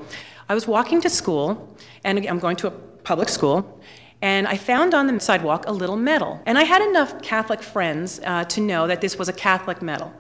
I 0.49 0.55
was 0.55 0.69
walking 0.69 1.01
to 1.01 1.11
school, 1.11 1.77
and 2.07 2.25
I'm 2.27 2.39
going 2.39 2.57
to 2.57 2.69
a 2.69 2.71
public 2.71 3.29
school, 3.29 3.81
and 4.23 4.47
I 4.47 4.57
found 4.57 4.95
on 4.95 5.09
the 5.09 5.21
sidewalk 5.21 5.65
a 5.67 5.73
little 5.73 5.97
medal. 5.97 6.41
And 6.47 6.57
I 6.57 6.63
had 6.63 6.81
enough 6.81 7.21
Catholic 7.21 7.63
friends 7.63 8.21
uh, 8.25 8.45
to 8.45 8.61
know 8.61 8.87
that 8.87 9.01
this 9.01 9.19
was 9.19 9.29
a 9.29 9.33
Catholic 9.33 9.83
medal. 9.83 10.13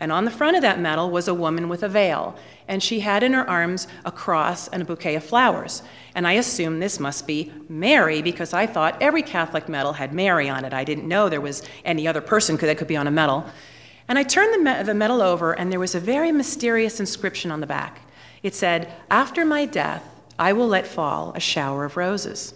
And 0.00 0.10
on 0.10 0.24
the 0.24 0.30
front 0.30 0.56
of 0.56 0.62
that 0.62 0.80
medal 0.80 1.10
was 1.10 1.28
a 1.28 1.34
woman 1.34 1.68
with 1.68 1.82
a 1.82 1.88
veil, 1.88 2.36
and 2.68 2.80
she 2.82 3.00
had 3.00 3.24
in 3.24 3.32
her 3.32 3.48
arms 3.48 3.88
a 4.04 4.12
cross 4.12 4.68
and 4.68 4.82
a 4.82 4.84
bouquet 4.84 5.16
of 5.16 5.24
flowers. 5.24 5.82
And 6.14 6.26
I 6.26 6.34
assumed 6.34 6.80
this 6.80 7.00
must 7.00 7.26
be 7.26 7.52
Mary 7.68 8.22
because 8.22 8.52
I 8.52 8.66
thought 8.66 9.02
every 9.02 9.22
Catholic 9.22 9.68
medal 9.68 9.92
had 9.92 10.14
Mary 10.14 10.48
on 10.48 10.64
it. 10.64 10.72
I 10.72 10.84
didn't 10.84 11.08
know 11.08 11.28
there 11.28 11.40
was 11.40 11.62
any 11.84 12.06
other 12.06 12.20
person 12.20 12.56
that 12.56 12.78
could 12.78 12.88
be 12.88 12.96
on 12.96 13.08
a 13.08 13.12
medal. 13.12 13.44
And 14.06 14.18
I 14.18 14.22
turned 14.22 14.54
the, 14.54 14.58
me- 14.58 14.82
the 14.84 14.94
medal 14.94 15.20
over, 15.20 15.52
and 15.52 15.72
there 15.72 15.80
was 15.80 15.94
a 15.96 16.00
very 16.00 16.30
mysterious 16.30 17.00
inscription 17.00 17.50
on 17.50 17.60
the 17.60 17.66
back. 17.66 18.00
It 18.42 18.54
said, 18.54 18.92
After 19.10 19.44
my 19.44 19.66
death, 19.66 20.11
I 20.42 20.54
will 20.54 20.66
let 20.66 20.88
fall 20.88 21.32
a 21.36 21.40
shower 21.40 21.84
of 21.84 21.96
roses. 21.96 22.52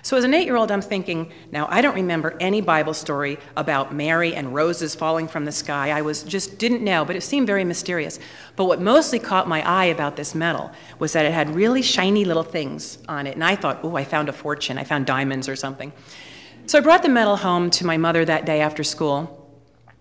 So, 0.00 0.16
as 0.16 0.24
an 0.24 0.32
eight 0.32 0.46
year 0.46 0.56
old, 0.56 0.70
I'm 0.70 0.80
thinking, 0.80 1.30
now 1.52 1.66
I 1.68 1.82
don't 1.82 1.94
remember 1.94 2.34
any 2.40 2.62
Bible 2.62 2.94
story 2.94 3.36
about 3.54 3.94
Mary 3.94 4.34
and 4.34 4.54
roses 4.54 4.94
falling 4.94 5.28
from 5.28 5.44
the 5.44 5.52
sky. 5.52 5.90
I 5.90 6.00
was 6.00 6.22
just 6.22 6.56
didn't 6.56 6.82
know, 6.82 7.04
but 7.04 7.16
it 7.16 7.22
seemed 7.22 7.46
very 7.46 7.64
mysterious. 7.64 8.18
But 8.56 8.64
what 8.64 8.80
mostly 8.80 9.18
caught 9.18 9.46
my 9.46 9.60
eye 9.68 9.84
about 9.96 10.16
this 10.16 10.34
medal 10.34 10.70
was 11.00 11.12
that 11.12 11.26
it 11.26 11.32
had 11.32 11.50
really 11.50 11.82
shiny 11.82 12.24
little 12.24 12.42
things 12.42 12.96
on 13.08 13.26
it. 13.26 13.34
And 13.34 13.44
I 13.44 13.56
thought, 13.56 13.80
oh, 13.82 13.94
I 13.94 14.04
found 14.04 14.30
a 14.30 14.32
fortune. 14.32 14.78
I 14.78 14.84
found 14.84 15.04
diamonds 15.04 15.50
or 15.50 15.56
something. 15.56 15.92
So, 16.64 16.78
I 16.78 16.80
brought 16.80 17.02
the 17.02 17.10
medal 17.10 17.36
home 17.36 17.68
to 17.72 17.84
my 17.84 17.98
mother 17.98 18.24
that 18.24 18.46
day 18.46 18.62
after 18.62 18.82
school. 18.82 19.34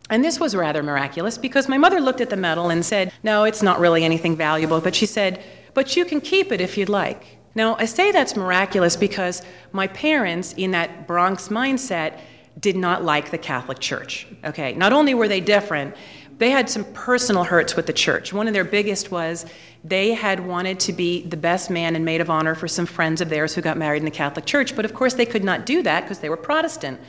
And 0.10 0.24
this 0.24 0.40
was 0.40 0.56
rather 0.56 0.82
miraculous 0.82 1.38
because 1.38 1.68
my 1.68 1.78
mother 1.78 2.00
looked 2.00 2.22
at 2.22 2.30
the 2.30 2.38
medal 2.38 2.70
and 2.70 2.86
said, 2.86 3.12
No, 3.22 3.44
it's 3.44 3.62
not 3.62 3.82
really 3.82 4.06
anything 4.06 4.38
valuable. 4.38 4.80
But 4.80 4.96
she 4.96 5.06
said, 5.06 5.44
But 5.78 5.96
you 5.96 6.06
can 6.06 6.22
keep 6.22 6.52
it 6.52 6.60
if 6.60 6.76
you'd 6.76 6.90
like. 6.90 7.38
Now, 7.54 7.76
I 7.76 7.86
say 7.86 8.12
that's 8.12 8.36
miraculous 8.36 8.96
because 8.96 9.44
my 9.72 9.86
parents, 9.86 10.54
in 10.54 10.72
that 10.72 11.06
Bronx 11.06 11.50
mindset, 11.50 12.20
did 12.60 12.76
not 12.76 13.04
like 13.04 13.30
the 13.30 13.38
Catholic 13.38 13.78
Church. 13.78 14.26
Okay, 14.44 14.74
not 14.74 14.92
only 14.92 15.14
were 15.14 15.28
they 15.28 15.40
different, 15.40 15.96
they 16.40 16.50
had 16.50 16.68
some 16.68 16.84
personal 16.94 17.44
hurts 17.44 17.76
with 17.76 17.86
the 17.86 17.94
church. 17.94 18.34
One 18.34 18.48
of 18.48 18.56
their 18.56 18.64
biggest 18.64 19.12
was 19.12 19.46
they 19.84 20.16
had 20.16 20.48
wanted 20.48 20.80
to 20.80 20.94
be 20.94 21.22
the 21.28 21.38
best 21.38 21.70
man 21.70 21.96
and 21.96 22.04
maid 22.04 22.22
of 22.22 22.32
honor 22.32 22.56
for 22.56 22.68
some 22.68 22.88
friends 22.88 23.22
of 23.22 23.30
theirs 23.30 23.54
who 23.54 23.62
got 23.62 23.78
married 23.78 24.00
in 24.00 24.06
the 24.06 24.10
Catholic 24.10 24.48
Church, 24.48 24.76
but 24.76 24.84
of 24.84 24.96
course 24.96 25.14
they 25.14 25.28
could 25.28 25.44
not 25.44 25.68
do 25.68 25.84
that 25.84 26.02
because 26.02 26.18
they 26.18 26.30
were 26.30 26.38
Protestant. 26.38 27.00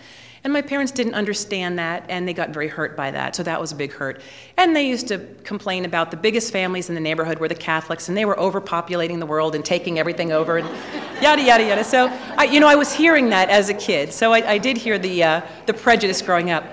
And 0.45 0.53
my 0.53 0.63
parents 0.63 0.93
didn't 0.93 1.15
understand 1.15 1.79
that, 1.79 2.05
and 2.09 2.27
they 2.27 2.33
got 2.33 2.51
very 2.51 2.69
hurt 2.69 2.97
by 2.97 3.11
that, 3.11 3.35
so 3.35 3.43
that 3.43 3.61
was 3.61 3.73
a 3.73 3.75
big 3.75 3.93
hurt. 3.93 4.21
And 4.57 4.75
they 4.75 4.89
used 4.89 5.09
to 5.09 5.19
complain 5.45 5.85
about 5.85 6.11
the 6.11 6.17
biggest 6.17 6.53
families 6.53 6.89
in 6.89 6.95
the 6.95 7.01
neighborhood 7.01 7.39
were 7.39 7.49
the 7.49 7.55
Catholics, 7.55 8.09
and 8.09 8.17
they 8.17 8.25
were 8.25 8.37
overpopulating 8.37 9.19
the 9.19 9.27
world 9.27 9.55
and 9.55 9.65
taking 9.65 9.99
everything 9.99 10.31
over, 10.31 10.59
and 10.59 10.69
yada, 11.23 11.43
yada, 11.43 11.65
yada. 11.65 11.85
So, 11.85 12.07
I, 12.37 12.45
you 12.45 12.61
know, 12.61 12.69
I 12.69 12.77
was 12.77 12.93
hearing 12.93 13.31
that 13.31 13.51
as 13.51 13.69
a 13.69 13.75
kid, 13.75 14.13
so 14.13 14.33
I, 14.33 14.53
I 14.53 14.59
did 14.59 14.77
hear 14.77 14.99
the, 14.99 15.25
uh, 15.25 15.41
the 15.67 15.75
prejudice 15.75 16.23
growing 16.23 16.51
up. 16.51 16.65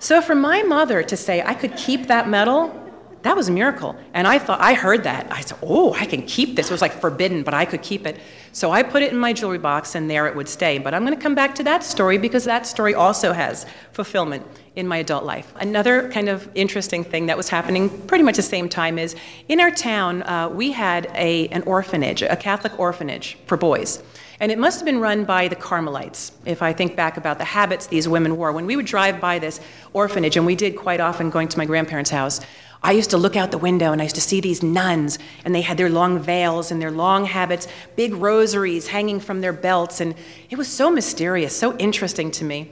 So 0.00 0.20
for 0.20 0.34
my 0.34 0.62
mother 0.62 1.02
to 1.02 1.16
say 1.16 1.42
I 1.42 1.54
could 1.54 1.76
keep 1.76 2.06
that 2.06 2.28
medal, 2.28 2.87
that 3.28 3.36
was 3.36 3.50
a 3.50 3.52
miracle. 3.52 3.94
And 4.14 4.26
I 4.26 4.38
thought, 4.38 4.58
I 4.58 4.72
heard 4.72 5.04
that. 5.04 5.30
I 5.30 5.42
said, 5.42 5.58
oh, 5.62 5.92
I 5.92 6.06
can 6.06 6.22
keep 6.22 6.56
this. 6.56 6.70
It 6.70 6.72
was 6.72 6.80
like 6.80 6.98
forbidden, 6.98 7.42
but 7.42 7.52
I 7.52 7.66
could 7.66 7.82
keep 7.82 8.06
it. 8.06 8.18
So 8.52 8.70
I 8.70 8.82
put 8.82 9.02
it 9.02 9.12
in 9.12 9.18
my 9.18 9.34
jewelry 9.34 9.58
box, 9.58 9.94
and 9.94 10.10
there 10.10 10.26
it 10.26 10.34
would 10.34 10.48
stay. 10.48 10.78
But 10.78 10.94
I'm 10.94 11.04
going 11.04 11.14
to 11.14 11.22
come 11.22 11.34
back 11.34 11.54
to 11.56 11.62
that 11.64 11.84
story 11.84 12.16
because 12.16 12.44
that 12.44 12.66
story 12.66 12.94
also 12.94 13.34
has 13.34 13.66
fulfillment 13.92 14.46
in 14.76 14.88
my 14.88 14.96
adult 14.96 15.24
life. 15.24 15.52
Another 15.56 16.10
kind 16.10 16.30
of 16.30 16.48
interesting 16.54 17.04
thing 17.04 17.26
that 17.26 17.36
was 17.36 17.50
happening 17.50 17.90
pretty 18.06 18.24
much 18.24 18.36
the 18.36 18.42
same 18.42 18.66
time 18.66 18.98
is 18.98 19.14
in 19.48 19.60
our 19.60 19.72
town, 19.72 20.22
uh, 20.22 20.48
we 20.48 20.72
had 20.72 21.10
a, 21.14 21.48
an 21.48 21.62
orphanage, 21.64 22.22
a 22.22 22.34
Catholic 22.34 22.78
orphanage 22.78 23.36
for 23.44 23.58
boys. 23.58 24.02
And 24.40 24.52
it 24.52 24.58
must 24.58 24.78
have 24.78 24.86
been 24.86 25.00
run 25.00 25.24
by 25.24 25.48
the 25.48 25.56
Carmelites, 25.56 26.30
if 26.44 26.62
I 26.62 26.72
think 26.72 26.94
back 26.94 27.16
about 27.16 27.38
the 27.38 27.44
habits 27.44 27.88
these 27.88 28.06
women 28.06 28.36
wore. 28.36 28.52
When 28.52 28.66
we 28.66 28.76
would 28.76 28.86
drive 28.86 29.20
by 29.20 29.40
this 29.40 29.60
orphanage, 29.92 30.36
and 30.36 30.46
we 30.46 30.54
did 30.54 30.76
quite 30.76 31.00
often 31.00 31.28
going 31.28 31.48
to 31.48 31.58
my 31.58 31.64
grandparents' 31.64 32.10
house, 32.10 32.40
I 32.82 32.92
used 32.92 33.10
to 33.10 33.18
look 33.18 33.36
out 33.36 33.50
the 33.50 33.58
window 33.58 33.92
and 33.92 34.00
I 34.00 34.04
used 34.04 34.14
to 34.14 34.20
see 34.20 34.40
these 34.40 34.62
nuns, 34.62 35.18
and 35.44 35.54
they 35.54 35.62
had 35.62 35.76
their 35.76 35.90
long 35.90 36.18
veils 36.18 36.70
and 36.70 36.80
their 36.80 36.90
long 36.90 37.24
habits, 37.24 37.66
big 37.96 38.14
rosaries 38.14 38.88
hanging 38.88 39.20
from 39.20 39.40
their 39.40 39.52
belts, 39.52 40.00
and 40.00 40.14
it 40.48 40.56
was 40.56 40.68
so 40.68 40.90
mysterious, 40.90 41.56
so 41.56 41.76
interesting 41.78 42.30
to 42.32 42.44
me. 42.44 42.70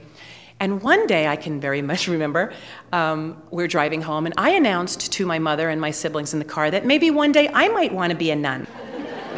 And 0.59 0.81
one 0.81 1.05
day, 1.05 1.27
I 1.27 1.35
can 1.35 1.59
very 1.59 1.81
much 1.91 2.07
remember, 2.07 2.53
um, 2.91 3.41
we're 3.51 3.67
driving 3.67 4.01
home, 4.01 4.25
and 4.25 4.35
I 4.37 4.51
announced 4.51 5.11
to 5.13 5.25
my 5.25 5.39
mother 5.39 5.69
and 5.69 5.79
my 5.79 5.91
siblings 5.91 6.33
in 6.33 6.39
the 6.39 6.45
car 6.45 6.71
that 6.71 6.85
maybe 6.85 7.11
one 7.11 7.31
day 7.31 7.49
I 7.53 7.67
might 7.67 7.93
want 7.93 8.11
to 8.11 8.17
be 8.17 8.31
a 8.31 8.35
nun. 8.35 8.65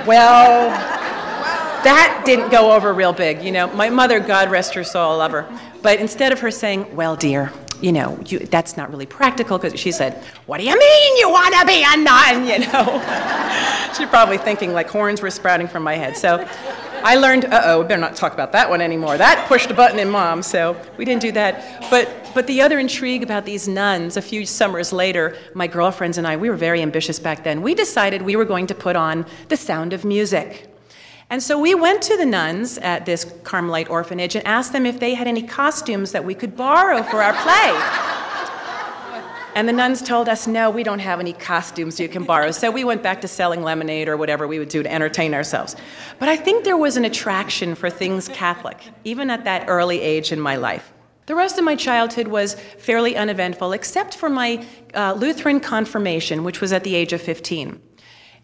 Well, 0.05 0.69
that 1.83 2.23
didn't 2.25 2.49
go 2.49 2.71
over 2.71 2.93
real 2.93 3.13
big. 3.13 3.41
You 3.41 3.51
know, 3.51 3.67
my 3.73 3.89
mother, 3.89 4.19
God 4.19 4.51
rest 4.51 4.73
her 4.75 4.83
soul, 4.83 5.13
I 5.13 5.15
love 5.15 5.31
her. 5.31 5.59
But 5.81 5.99
instead 5.99 6.31
of 6.31 6.39
her 6.39 6.51
saying, 6.51 6.95
Well, 6.95 7.15
dear, 7.15 7.51
you 7.81 7.91
know, 7.91 8.19
you, 8.25 8.39
that's 8.39 8.77
not 8.77 8.89
really 8.89 9.05
practical, 9.05 9.57
because 9.57 9.79
she 9.79 9.91
said, 9.91 10.24
What 10.45 10.59
do 10.59 10.63
you 10.65 10.77
mean 10.77 11.17
you 11.17 11.29
want 11.29 11.53
to 11.55 11.65
be 11.65 11.83
a 11.86 11.98
nun? 11.98 12.39
You 12.50 12.59
know, 12.59 13.93
she's 13.95 14.09
probably 14.09 14.38
thinking 14.38 14.74
like 14.74 14.89
horns 14.89 15.21
were 15.21 15.29
sprouting 15.29 15.67
from 15.67 15.83
my 15.83 15.95
head. 15.95 16.17
So 16.17 16.48
I 17.03 17.15
learned, 17.15 17.45
uh 17.45 17.62
oh, 17.65 17.83
better 17.83 18.01
not 18.01 18.15
talk 18.15 18.33
about 18.33 18.51
that 18.53 18.69
one 18.69 18.81
anymore. 18.81 19.17
That 19.17 19.48
pushed 19.48 19.69
a 19.71 19.74
button 19.74 20.00
in 20.00 20.09
mom, 20.09 20.41
so 20.41 20.79
we 20.98 21.05
didn't 21.05 21.21
do 21.21 21.31
that. 21.33 21.89
But, 21.89 22.31
but 22.33 22.48
the 22.48 22.62
other 22.62 22.79
intrigue 22.79 23.24
about 23.24 23.45
these 23.45 23.67
nuns, 23.67 24.17
a 24.17 24.21
few 24.21 24.45
summers 24.45 24.91
later, 24.91 25.38
my 25.53 25.67
girlfriends 25.67 26.17
and 26.17 26.27
I, 26.27 26.38
we 26.38 26.50
were 26.50 26.57
very 26.57 26.81
ambitious 26.81 27.19
back 27.19 27.43
then. 27.43 27.62
We 27.62 27.75
decided 27.75 28.21
we 28.21 28.36
were 28.36 28.45
going 28.45 28.67
to 28.67 28.75
put 28.75 28.95
on 28.95 29.25
the 29.48 29.57
sound 29.57 29.93
of 29.93 30.03
music. 30.03 30.68
And 31.31 31.43
so 31.43 31.59
we 31.59 31.75
went 31.75 32.01
to 32.03 32.17
the 32.17 32.25
nuns 32.25 32.79
at 32.79 33.05
this 33.05 33.25
Carmelite 33.43 33.89
orphanage 33.89 34.36
and 34.36 34.45
asked 34.48 34.74
them 34.74 34.86
if 34.86 35.00
they 35.00 35.13
had 35.13 35.27
any 35.27 35.43
costumes 35.43 36.12
that 36.12 36.25
we 36.25 36.33
could 36.33 36.55
borrow 36.55 37.03
for 37.03 37.21
our 37.21 37.33
play. 37.33 38.09
And 39.55 39.67
the 39.67 39.74
nuns 39.74 40.01
told 40.01 40.29
us, 40.29 40.48
no, 40.48 40.69
we 40.69 40.83
don't 40.83 41.00
have 41.00 41.19
any 41.19 41.33
costumes 41.33 42.00
you 42.00 42.07
can 42.07 42.24
borrow. 42.24 42.51
So 42.51 42.71
we 42.71 42.83
went 42.83 43.03
back 43.03 43.21
to 43.21 43.27
selling 43.27 43.62
lemonade 43.62 44.07
or 44.07 44.15
whatever 44.15 44.48
we 44.48 44.57
would 44.57 44.69
do 44.69 44.83
to 44.83 44.91
entertain 44.91 45.33
ourselves. 45.33 45.75
But 46.17 46.29
I 46.29 46.38
think 46.38 46.63
there 46.63 46.77
was 46.77 46.98
an 46.98 47.05
attraction 47.05 47.75
for 47.75 47.89
things 47.89 48.27
Catholic, 48.29 48.77
even 49.03 49.29
at 49.29 49.43
that 49.43 49.65
early 49.67 50.01
age 50.01 50.31
in 50.31 50.39
my 50.39 50.55
life. 50.55 50.93
The 51.25 51.36
rest 51.36 51.57
of 51.57 51.63
my 51.63 51.75
childhood 51.75 52.27
was 52.27 52.55
fairly 52.55 53.15
uneventful, 53.15 53.74
except 53.74 54.15
for 54.15 54.29
my 54.29 54.65
uh, 54.95 55.13
Lutheran 55.13 55.59
confirmation, 55.59 56.43
which 56.43 56.62
was 56.62 56.74
at 56.74 56.83
the 56.83 56.95
age 56.95 57.13
of 57.13 57.21
15. 57.21 57.79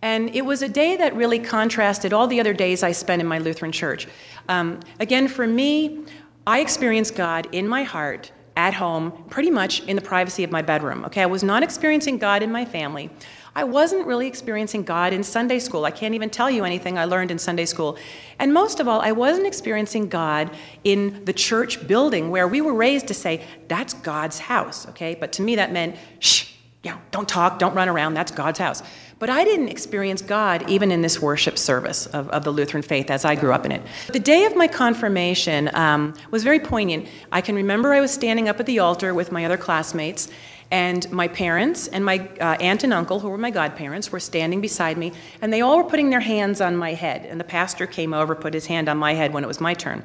And 0.01 0.35
it 0.35 0.45
was 0.45 0.61
a 0.61 0.69
day 0.69 0.97
that 0.97 1.15
really 1.15 1.39
contrasted 1.39 2.13
all 2.13 2.27
the 2.27 2.39
other 2.39 2.53
days 2.53 2.83
I 2.83 2.91
spent 2.91 3.21
in 3.21 3.27
my 3.27 3.39
Lutheran 3.39 3.71
church. 3.71 4.07
Um, 4.49 4.79
again, 4.99 5.27
for 5.27 5.47
me, 5.47 6.05
I 6.45 6.59
experienced 6.59 7.15
God 7.15 7.47
in 7.51 7.67
my 7.67 7.83
heart 7.83 8.31
at 8.57 8.73
home, 8.73 9.11
pretty 9.29 9.51
much 9.51 9.81
in 9.83 9.95
the 9.95 10.01
privacy 10.01 10.43
of 10.43 10.51
my 10.51 10.61
bedroom. 10.61 11.03
Okay, 11.05 11.21
I 11.21 11.25
was 11.25 11.43
not 11.43 11.63
experiencing 11.63 12.17
God 12.17 12.43
in 12.43 12.51
my 12.51 12.63
family. 12.63 13.09
I 13.57 13.63
wasn't 13.63 14.05
really 14.05 14.27
experiencing 14.27 14.83
God 14.83 15.13
in 15.13 15.23
Sunday 15.23 15.59
school. 15.59 15.85
I 15.85 15.91
can't 15.91 16.13
even 16.13 16.29
tell 16.29 16.49
you 16.51 16.65
anything 16.65 16.97
I 16.97 17.05
learned 17.05 17.31
in 17.31 17.39
Sunday 17.39 17.65
school. 17.65 17.97
And 18.37 18.53
most 18.53 18.81
of 18.81 18.87
all, 18.87 18.99
I 18.99 19.13
wasn't 19.13 19.47
experiencing 19.47 20.09
God 20.09 20.51
in 20.83 21.23
the 21.23 21.31
church 21.31 21.87
building 21.87 22.31
where 22.31 22.49
we 22.49 22.59
were 22.59 22.73
raised 22.73 23.07
to 23.07 23.13
say, 23.13 23.45
that's 23.69 23.93
God's 23.93 24.39
house, 24.39 24.87
okay? 24.89 25.15
But 25.15 25.31
to 25.33 25.41
me, 25.41 25.55
that 25.55 25.71
meant, 25.71 25.95
shh, 26.19 26.51
yeah, 26.83 26.97
don't 27.11 27.29
talk, 27.29 27.57
don't 27.57 27.73
run 27.73 27.87
around, 27.87 28.13
that's 28.13 28.31
God's 28.31 28.59
house. 28.59 28.83
But 29.17 29.29
I 29.29 29.45
didn't 29.45 29.69
experience 29.69 30.21
God 30.21 30.69
even 30.69 30.91
in 30.91 31.01
this 31.01 31.21
worship 31.21 31.57
service 31.57 32.05
of, 32.07 32.29
of 32.29 32.43
the 32.43 32.51
Lutheran 32.51 32.83
faith 32.83 33.09
as 33.09 33.23
I 33.23 33.35
grew 33.35 33.53
up 33.53 33.65
in 33.65 33.71
it. 33.71 33.81
The 34.11 34.19
day 34.19 34.45
of 34.45 34.55
my 34.57 34.67
confirmation 34.67 35.69
um, 35.73 36.13
was 36.31 36.43
very 36.43 36.59
poignant. 36.59 37.07
I 37.31 37.39
can 37.41 37.55
remember 37.55 37.93
I 37.93 38.01
was 38.01 38.11
standing 38.11 38.49
up 38.49 38.59
at 38.59 38.65
the 38.65 38.79
altar 38.79 39.13
with 39.13 39.31
my 39.31 39.45
other 39.45 39.57
classmates, 39.57 40.29
and 40.71 41.09
my 41.11 41.27
parents 41.27 41.87
and 41.87 42.03
my 42.03 42.27
uh, 42.41 42.57
aunt 42.59 42.83
and 42.83 42.91
uncle, 42.91 43.19
who 43.19 43.29
were 43.29 43.37
my 43.37 43.51
godparents, 43.51 44.11
were 44.11 44.19
standing 44.19 44.61
beside 44.61 44.97
me, 44.97 45.13
and 45.41 45.53
they 45.53 45.61
all 45.61 45.77
were 45.77 45.83
putting 45.89 46.09
their 46.09 46.19
hands 46.19 46.59
on 46.59 46.75
my 46.75 46.93
head. 46.93 47.25
And 47.25 47.39
the 47.39 47.45
pastor 47.45 47.85
came 47.85 48.13
over, 48.13 48.35
put 48.35 48.53
his 48.53 48.65
hand 48.65 48.89
on 48.89 48.97
my 48.97 49.13
head 49.13 49.31
when 49.31 49.43
it 49.43 49.47
was 49.47 49.61
my 49.61 49.73
turn. 49.73 50.03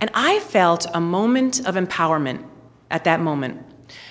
And 0.00 0.10
I 0.14 0.40
felt 0.40 0.86
a 0.94 1.00
moment 1.00 1.66
of 1.66 1.74
empowerment 1.74 2.44
at 2.90 3.04
that 3.04 3.20
moment. 3.20 3.64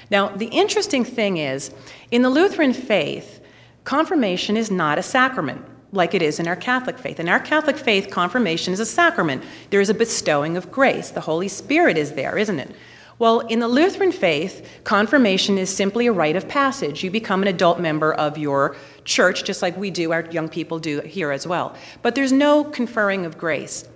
Now, 0.10 0.30
the 0.30 0.48
interesting 0.48 1.06
thing 1.06 1.38
is, 1.38 1.72
in 2.10 2.22
the 2.22 2.30
Lutheran 2.30 2.74
faith, 2.74 3.41
confirmation 3.84 4.58
is 4.58 4.72
not 4.72 4.98
a 4.98 5.04
sacrament 5.04 5.66
like 5.94 6.14
it 6.14 6.22
is 6.22 6.40
in 6.40 6.48
our 6.48 6.56
Catholic 6.56 6.98
faith. 6.98 7.20
In 7.20 7.28
our 7.28 7.40
Catholic 7.40 7.78
faith, 7.78 8.10
confirmation 8.10 8.74
is 8.74 8.80
a 8.80 8.86
sacrament. 8.86 9.44
There 9.70 9.82
is 9.82 9.90
a 9.90 9.94
bestowing 9.94 10.56
of 10.56 10.72
grace. 10.72 11.12
The 11.12 11.22
Holy 11.22 11.48
Spirit 11.48 11.98
is 11.98 12.14
there, 12.14 12.38
isn't 12.38 12.60
it? 12.60 12.72
Well, 13.20 13.42
in 13.42 13.60
the 13.60 13.68
Lutheran 13.68 14.12
faith, 14.12 14.68
confirmation 14.84 15.58
is 15.58 15.70
simply 15.70 16.08
a 16.08 16.12
rite 16.12 16.36
of 16.36 16.48
passage. 16.48 17.04
You 17.04 17.12
become 17.12 17.44
an 17.44 17.48
adult 17.48 17.80
member 17.80 18.14
of 18.14 18.38
your 18.38 18.76
church, 19.06 19.44
just 19.44 19.62
like 19.62 19.78
we 19.78 19.92
do, 19.92 20.12
our 20.12 20.26
young 20.32 20.50
people 20.50 20.80
do 20.80 21.02
here 21.02 21.32
as 21.32 21.46
well. 21.46 21.76
But 22.02 22.16
there's 22.16 22.32
no 22.32 22.64
conferring 22.64 23.26
of 23.26 23.38
grace. 23.38 23.88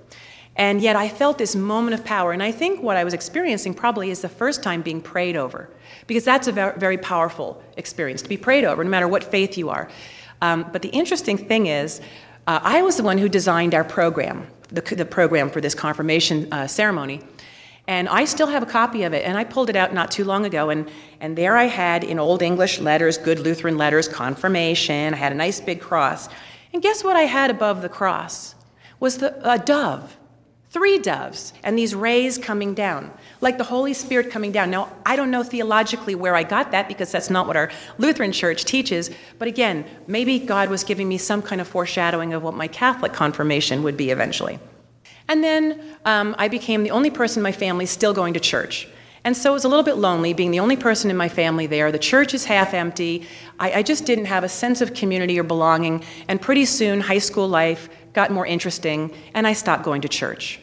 And 0.58 0.82
yet 0.82 0.96
I 0.96 1.10
felt 1.10 1.38
this 1.38 1.56
moment 1.56 2.00
of 2.00 2.06
power. 2.06 2.32
And 2.32 2.42
I 2.42 2.52
think 2.52 2.82
what 2.82 2.96
I 2.96 3.04
was 3.04 3.14
experiencing 3.14 3.74
probably 3.74 4.10
is 4.10 4.22
the 4.22 4.30
first 4.30 4.64
time 4.64 4.82
being 4.82 5.02
prayed 5.02 5.36
over, 5.36 5.70
because 6.08 6.24
that's 6.24 6.48
a 6.48 6.52
very 6.52 6.98
powerful 6.98 7.62
experience 7.78 8.22
to 8.22 8.30
be 8.30 8.38
prayed 8.38 8.64
over, 8.64 8.84
no 8.84 8.90
matter 8.90 9.08
what 9.08 9.24
faith 9.24 9.58
you 9.58 9.70
are. 9.70 9.90
Um, 10.42 10.66
but 10.72 10.82
the 10.82 10.90
interesting 10.90 11.38
thing 11.38 11.68
is, 11.68 12.02
uh, 12.48 12.60
I 12.62 12.82
was 12.84 12.96
the 12.98 13.04
one 13.04 13.18
who 13.18 13.28
designed 13.28 13.74
our 13.74 13.84
program, 13.84 14.48
the, 14.70 14.82
the 14.82 15.06
program 15.06 15.50
for 15.50 15.62
this 15.62 15.76
confirmation 15.76 16.48
uh, 16.54 16.68
ceremony. 16.68 17.22
And 17.88 18.10
I 18.10 18.26
still 18.26 18.48
have 18.48 18.64
a 18.64 18.66
copy 18.66 19.04
of 19.04 19.14
it, 19.14 19.26
and 19.26 19.38
I 19.38 19.44
pulled 19.44 19.70
it 19.70 19.76
out 19.76 19.94
not 19.94 20.10
too 20.10 20.24
long 20.24 20.46
ago. 20.46 20.70
And, 20.70 20.90
and 21.20 21.38
there 21.38 21.56
I 21.56 21.66
had, 21.66 22.04
in 22.04 22.18
Old 22.18 22.42
English 22.42 22.80
letters, 22.80 23.18
good 23.18 23.40
Lutheran 23.40 23.78
letters, 23.78 24.08
confirmation. 24.08 25.14
I 25.14 25.18
had 25.18 25.32
a 25.32 25.36
nice 25.36 25.60
big 25.60 25.82
cross. 25.82 26.30
And 26.74 26.82
guess 26.82 27.04
what 27.04 27.16
I 27.16 27.24
had 27.24 27.52
above 27.52 27.82
the 27.82 27.90
cross? 27.90 28.56
Was 29.00 29.18
the, 29.18 29.38
a 29.50 29.60
dove 29.60 30.18
three 30.76 31.00
doves 31.00 31.54
and 31.64 31.78
these 31.78 31.96
rays 31.96 32.38
coming 32.38 32.74
down, 32.74 33.10
like 33.40 33.58
the 33.58 33.64
Holy 33.64 33.94
Spirit 33.94 34.30
coming 34.30 34.52
down. 34.52 34.70
Now, 34.70 34.92
I 35.06 35.16
don't 35.16 35.32
know 35.32 35.42
theologically 35.42 36.16
where 36.16 36.36
I 36.36 36.44
got 36.44 36.72
that 36.72 36.90
because 36.90 37.14
that's 37.14 37.30
not 37.30 37.48
what 37.48 37.56
our 37.56 37.72
Lutheran 37.98 38.34
church 38.34 38.66
teaches, 38.66 39.10
but 39.40 39.48
again, 39.48 39.86
maybe 40.06 40.38
God 40.38 40.70
was 40.70 40.84
giving 40.84 41.08
me 41.08 41.18
some 41.18 41.42
kind 41.42 41.62
of 41.62 41.68
foreshadowing 41.70 42.34
of 42.34 42.44
what 42.44 42.56
my 42.56 42.68
Catholic 42.68 43.14
confirmation 43.14 43.84
would 43.84 43.96
be 43.96 44.10
eventually. 44.10 44.60
And 45.30 45.42
then 45.42 45.82
um, 46.04 46.36
I 46.38 46.50
became 46.50 46.84
the 46.84 46.92
only 46.92 47.10
person 47.10 47.40
in 47.40 47.44
my 47.44 47.54
family 47.54 47.86
still 47.86 48.14
going 48.14 48.34
to 48.34 48.42
church. 48.42 48.90
And 49.24 49.36
so 49.38 49.52
it 49.52 49.54
was 49.54 49.64
a 49.64 49.70
little 49.70 49.86
bit 49.86 49.96
lonely 49.96 50.34
being 50.34 50.52
the 50.52 50.60
only 50.60 50.76
person 50.76 51.10
in 51.10 51.16
my 51.16 51.30
family 51.30 51.68
there. 51.68 51.90
The 51.90 52.00
church 52.00 52.34
is 52.34 52.44
half 52.44 52.74
empty. 52.74 53.26
I, 53.62 53.76
I 53.76 53.82
just 53.82 54.06
didn't 54.06 54.26
have 54.26 54.44
a 54.44 54.50
sense 54.50 54.82
of 54.82 54.94
community 54.94 55.40
or 55.40 55.44
belonging. 55.44 56.04
And 56.28 56.42
pretty 56.42 56.66
soon, 56.66 57.00
high 57.00 57.20
school 57.20 57.48
life 57.48 57.88
got 58.12 58.30
more 58.30 58.46
interesting, 58.46 59.14
and 59.34 59.48
I 59.48 59.54
stopped 59.54 59.84
going 59.84 60.02
to 60.02 60.10
church. 60.10 60.60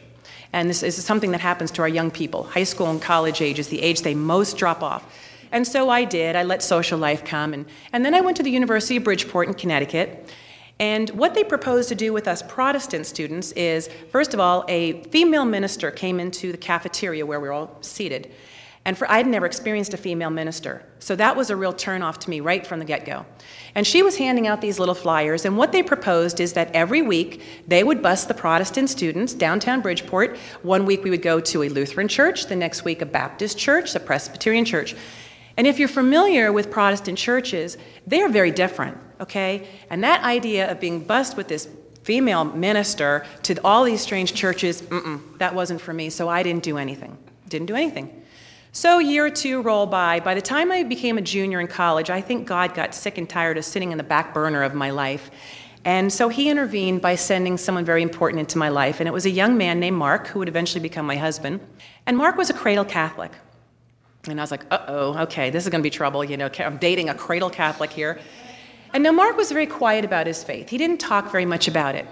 And 0.53 0.69
this 0.69 0.83
is 0.83 1.03
something 1.03 1.31
that 1.31 1.41
happens 1.41 1.71
to 1.71 1.81
our 1.81 1.87
young 1.87 2.11
people. 2.11 2.43
High 2.43 2.63
school 2.63 2.89
and 2.89 3.01
college 3.01 3.41
age 3.41 3.59
is 3.59 3.67
the 3.67 3.81
age 3.81 4.01
they 4.01 4.13
most 4.13 4.55
drop 4.57 4.83
off. 4.83 5.03
And 5.51 5.67
so 5.67 5.89
I 5.89 6.03
did. 6.05 6.35
I 6.35 6.43
let 6.43 6.63
social 6.63 6.97
life 6.97 7.25
come. 7.25 7.53
And, 7.53 7.65
and 7.91 8.05
then 8.05 8.13
I 8.13 8.21
went 8.21 8.37
to 8.37 8.43
the 8.43 8.51
University 8.51 8.97
of 8.97 9.03
Bridgeport 9.03 9.47
in 9.47 9.55
Connecticut. 9.55 10.31
And 10.79 11.09
what 11.11 11.33
they 11.33 11.43
proposed 11.43 11.89
to 11.89 11.95
do 11.95 12.13
with 12.13 12.27
us 12.27 12.41
Protestant 12.41 13.05
students 13.05 13.51
is, 13.53 13.89
first 14.11 14.33
of 14.33 14.39
all, 14.39 14.65
a 14.67 15.03
female 15.05 15.45
minister 15.45 15.91
came 15.91 16.19
into 16.19 16.51
the 16.51 16.57
cafeteria 16.57 17.25
where 17.25 17.39
we 17.39 17.47
were 17.47 17.53
all 17.53 17.77
seated. 17.81 18.31
And 18.85 18.97
for, 18.97 19.09
I'd 19.09 19.27
never 19.27 19.45
experienced 19.45 19.93
a 19.93 19.97
female 19.97 20.29
minister. 20.29 20.85
So 20.99 21.15
that 21.15 21.37
was 21.37 21.49
a 21.49 21.55
real 21.55 21.73
turnoff 21.73 22.17
to 22.19 22.29
me 22.29 22.41
right 22.41 22.67
from 22.67 22.79
the 22.79 22.85
get 22.85 23.05
go. 23.05 23.25
And 23.75 23.87
she 23.87 24.03
was 24.03 24.17
handing 24.17 24.45
out 24.45 24.59
these 24.59 24.77
little 24.77 24.95
flyers. 24.95 25.45
And 25.45 25.57
what 25.57 25.71
they 25.71 25.81
proposed 25.81 26.41
is 26.41 26.53
that 26.53 26.69
every 26.75 27.01
week 27.01 27.41
they 27.65 27.83
would 27.83 28.01
bus 28.01 28.25
the 28.25 28.33
Protestant 28.33 28.89
students 28.89 29.33
downtown 29.33 29.79
Bridgeport. 29.79 30.37
One 30.63 30.85
week 30.85 31.03
we 31.03 31.09
would 31.09 31.21
go 31.21 31.39
to 31.39 31.63
a 31.63 31.69
Lutheran 31.69 32.09
church, 32.09 32.47
the 32.47 32.57
next 32.57 32.83
week 32.83 33.01
a 33.01 33.05
Baptist 33.05 33.57
church, 33.57 33.95
a 33.95 34.01
Presbyterian 34.01 34.65
church. 34.65 34.95
And 35.55 35.65
if 35.65 35.79
you're 35.79 35.87
familiar 35.87 36.51
with 36.51 36.69
Protestant 36.69 37.17
churches, 37.17 37.77
they 38.05 38.21
are 38.21 38.29
very 38.29 38.51
different, 38.51 38.97
okay? 39.21 39.67
And 39.89 40.03
that 40.03 40.23
idea 40.23 40.69
of 40.69 40.81
being 40.81 40.99
bused 40.99 41.37
with 41.37 41.47
this 41.47 41.69
female 42.01 42.43
minister 42.43 43.25
to 43.43 43.55
all 43.63 43.85
these 43.85 44.01
strange 44.01 44.33
churches, 44.33 44.83
that 45.37 45.55
wasn't 45.55 45.79
for 45.79 45.93
me, 45.93 46.09
so 46.09 46.27
I 46.27 46.43
didn't 46.43 46.63
do 46.63 46.77
anything. 46.77 47.17
Didn't 47.47 47.67
do 47.67 47.75
anything. 47.75 48.22
So, 48.75 48.97
year 48.97 49.27
or 49.27 49.29
two 49.29 49.61
roll 49.61 49.85
by. 49.85 50.19
By 50.19 50.33
the 50.33 50.41
time 50.41 50.71
I 50.71 50.81
became 50.81 51.19
a 51.19 51.21
junior 51.21 51.59
in 51.59 51.67
college, 51.67 52.09
I 52.09 52.21
think 52.21 52.47
God 52.47 52.73
got 52.73 52.95
sick 52.95 53.19
and 53.19 53.29
tired 53.29 53.55
of 53.59 53.65
sitting 53.65 53.91
in 53.91 53.99
the 53.99 54.03
back 54.03 54.33
burner 54.33 54.63
of 54.63 54.73
my 54.73 54.89
life. 54.89 55.29
And 55.85 56.11
so 56.11 56.27
he 56.27 56.49
intervened 56.49 56.99
by 56.99 57.13
sending 57.13 57.55
someone 57.57 57.85
very 57.85 58.01
important 58.01 58.39
into 58.39 58.57
my 58.57 58.69
life. 58.69 58.99
And 58.99 59.07
it 59.07 59.11
was 59.11 59.27
a 59.27 59.29
young 59.29 59.59
man 59.59 59.79
named 59.79 59.97
Mark, 59.97 60.25
who 60.25 60.39
would 60.39 60.47
eventually 60.47 60.81
become 60.81 61.05
my 61.05 61.17
husband. 61.17 61.59
And 62.07 62.17
Mark 62.17 62.35
was 62.35 62.49
a 62.49 62.53
cradle 62.53 62.83
Catholic. 62.83 63.31
And 64.27 64.39
I 64.39 64.43
was 64.43 64.49
like, 64.49 64.65
uh 64.71 64.85
oh, 64.87 65.19
okay, 65.19 65.51
this 65.51 65.65
is 65.65 65.69
going 65.69 65.81
to 65.81 65.83
be 65.83 65.91
trouble. 65.91 66.23
You 66.23 66.37
know, 66.37 66.49
I'm 66.57 66.77
dating 66.77 67.09
a 67.09 67.13
cradle 67.13 67.51
Catholic 67.51 67.91
here. 67.91 68.19
And 68.91 69.03
now 69.03 69.11
Mark 69.11 69.37
was 69.37 69.51
very 69.51 69.67
quiet 69.67 70.03
about 70.03 70.25
his 70.25 70.43
faith. 70.43 70.69
He 70.69 70.79
didn't 70.79 70.97
talk 70.97 71.31
very 71.31 71.45
much 71.45 71.67
about 71.67 71.93
it. 71.93 72.07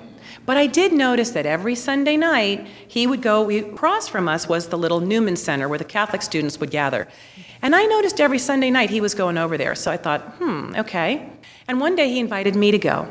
But 0.46 0.58
I 0.58 0.68
did 0.68 0.94
notice 0.94 1.32
that 1.32 1.46
every 1.46 1.76
Sunday 1.76 2.18
night, 2.18 2.68
he 2.88 3.08
would 3.08 3.22
go, 3.22 3.44
we, 3.44 3.60
across 3.60 4.08
from 4.08 4.28
us 4.28 4.48
was 4.48 4.68
the 4.68 4.78
little 4.78 5.00
Newman 5.00 5.36
Center 5.36 5.68
where 5.68 5.78
the 5.78 5.86
Catholic 5.86 6.22
students 6.22 6.60
would 6.60 6.72
gather. 6.72 7.08
And 7.62 7.76
I 7.76 7.86
noticed 7.86 8.20
every 8.20 8.40
Sunday 8.40 8.72
night 8.72 8.90
he 8.90 9.02
was 9.02 9.14
going 9.14 9.38
over 9.38 9.58
there. 9.58 9.76
So 9.76 9.92
I 9.92 9.98
thought, 9.98 10.22
hmm, 10.36 10.74
okay. 10.78 11.30
And 11.68 11.80
one 11.80 11.96
day 11.96 12.10
he 12.10 12.20
invited 12.20 12.56
me 12.56 12.72
to 12.72 12.80
go. 12.80 13.08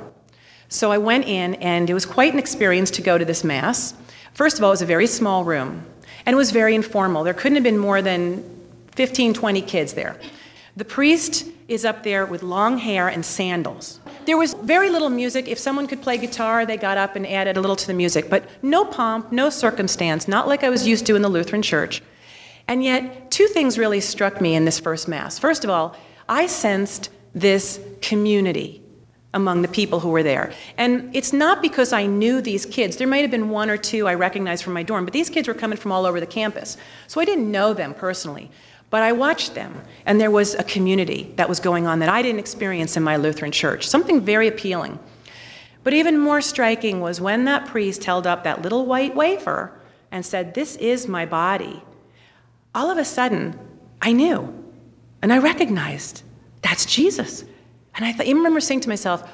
So 0.69 0.93
I 0.93 0.99
went 0.99 1.27
in, 1.27 1.55
and 1.57 1.91
it 1.91 1.95
was 1.95 2.07
quite 2.07 2.33
an 2.33 2.39
experience 2.39 2.91
to 2.93 3.03
go 3.03 3.19
to 3.19 3.25
this 3.25 3.43
Mass. 3.43 3.95
First 4.35 4.59
of 4.59 4.65
all, 4.65 4.71
it 4.71 4.75
was 4.75 4.83
a 4.83 4.87
very 4.87 5.07
small 5.07 5.45
room, 5.45 5.85
and 6.25 6.35
it 6.35 6.37
was 6.37 6.50
very 6.53 6.75
informal. 6.75 7.25
There 7.25 7.35
couldn't 7.35 7.57
have 7.57 7.65
been 7.65 7.79
more 7.79 8.03
than 8.03 8.45
15, 8.95 9.35
20 9.35 9.62
kids 9.62 9.95
there. 9.95 10.17
The 10.77 10.85
priest 10.85 11.47
is 11.69 11.85
up 11.85 12.03
there 12.03 12.27
with 12.27 12.43
long 12.43 12.79
hair 12.79 13.09
and 13.09 13.25
sandals. 13.25 14.00
There 14.31 14.39
was 14.39 14.55
very 14.55 14.91
little 14.91 15.11
music. 15.11 15.49
If 15.49 15.59
someone 15.59 15.89
could 15.89 16.03
play 16.03 16.17
guitar, 16.17 16.65
they 16.65 16.77
got 16.77 16.97
up 16.97 17.17
and 17.17 17.27
added 17.27 17.57
a 17.57 17.61
little 17.61 17.75
to 17.75 17.87
the 17.89 17.93
music, 17.93 18.31
but 18.31 18.49
no 18.63 18.85
pomp, 18.85 19.33
no 19.33 19.51
circumstance, 19.51 20.29
not 20.29 20.47
like 20.47 20.63
I 20.63 20.71
was 20.71 20.87
used 20.87 21.05
to 21.07 21.17
in 21.17 21.23
the 21.23 21.29
Lutheran 21.29 21.63
church. 21.63 22.01
And 22.69 22.85
yet, 22.85 23.33
two 23.33 23.49
things 23.49 23.77
really 23.77 23.99
struck 23.99 24.41
me 24.41 24.55
in 24.55 24.67
this 24.67 24.79
first 24.79 25.09
Mass. 25.09 25.37
First 25.37 25.65
of 25.65 25.71
all, 25.71 25.97
I 26.29 26.47
sensed 26.47 27.11
this 27.35 27.81
community 28.03 28.81
among 29.35 29.63
the 29.63 29.69
people 29.69 29.99
who 29.99 30.11
were 30.11 30.23
there. 30.23 30.53
And 30.79 31.11
it's 31.13 31.33
not 31.33 31.61
because 31.61 31.93
I 31.93 32.07
knew 32.07 32.41
these 32.41 32.65
kids. 32.65 32.99
There 32.99 33.09
might 33.09 33.23
have 33.23 33.33
been 33.33 33.51
one 33.51 33.69
or 33.69 33.77
two 33.77 34.07
I 34.07 34.15
recognized 34.15 34.63
from 34.63 34.75
my 34.75 34.85
dorm, 34.85 35.05
but 35.05 35.13
these 35.13 35.29
kids 35.29 35.49
were 35.49 35.55
coming 35.55 35.77
from 35.77 35.91
all 35.91 36.07
over 36.07 36.21
the 36.21 36.27
campus. 36.27 36.77
So 37.09 37.21
I 37.21 37.25
didn't 37.25 37.51
know 37.51 37.75
them 37.75 37.95
personally. 37.95 38.49
But 38.90 39.02
I 39.02 39.12
watched 39.12 39.54
them, 39.54 39.82
and 40.04 40.20
there 40.20 40.30
was 40.30 40.54
a 40.54 40.64
community 40.64 41.33
that 41.37 41.48
was 41.48 41.61
going 41.61 41.87
on 41.87 42.00
that 42.00 42.09
I 42.09 42.22
didn't 42.22 42.40
experience 42.40 42.96
in 42.96 43.05
my 43.05 43.16
Lutheran 43.16 43.53
church, 43.53 43.87
something 43.87 44.20
very 44.20 44.48
appealing. 44.48 44.98
But 45.85 45.94
even 45.94 46.18
more 46.18 46.40
striking 46.40 47.00
was 47.00 47.20
when 47.20 47.44
that 47.44 47.66
priest 47.66 48.05
held 48.05 48.26
up 48.26 48.44
that 48.44 48.62
little 48.62 48.87
white 48.87 49.14
wafer 49.14 49.72
and 50.11 50.26
said, 50.26 50.55
This 50.55 50.76
is 50.76 51.09
my 51.09 51.24
body. 51.24 51.83
All 52.74 52.90
of 52.90 52.98
a 52.98 53.05
sudden, 53.05 53.59
I 54.03 54.12
knew, 54.12 54.53
and 55.22 55.33
I 55.33 55.38
recognized 55.38 56.22
that's 56.62 56.85
Jesus. 56.85 57.44
And 57.94 58.05
I, 58.05 58.12
th- 58.12 58.29
I 58.29 58.33
remember 58.33 58.61
saying 58.61 58.81
to 58.81 58.88
myself, 58.88 59.29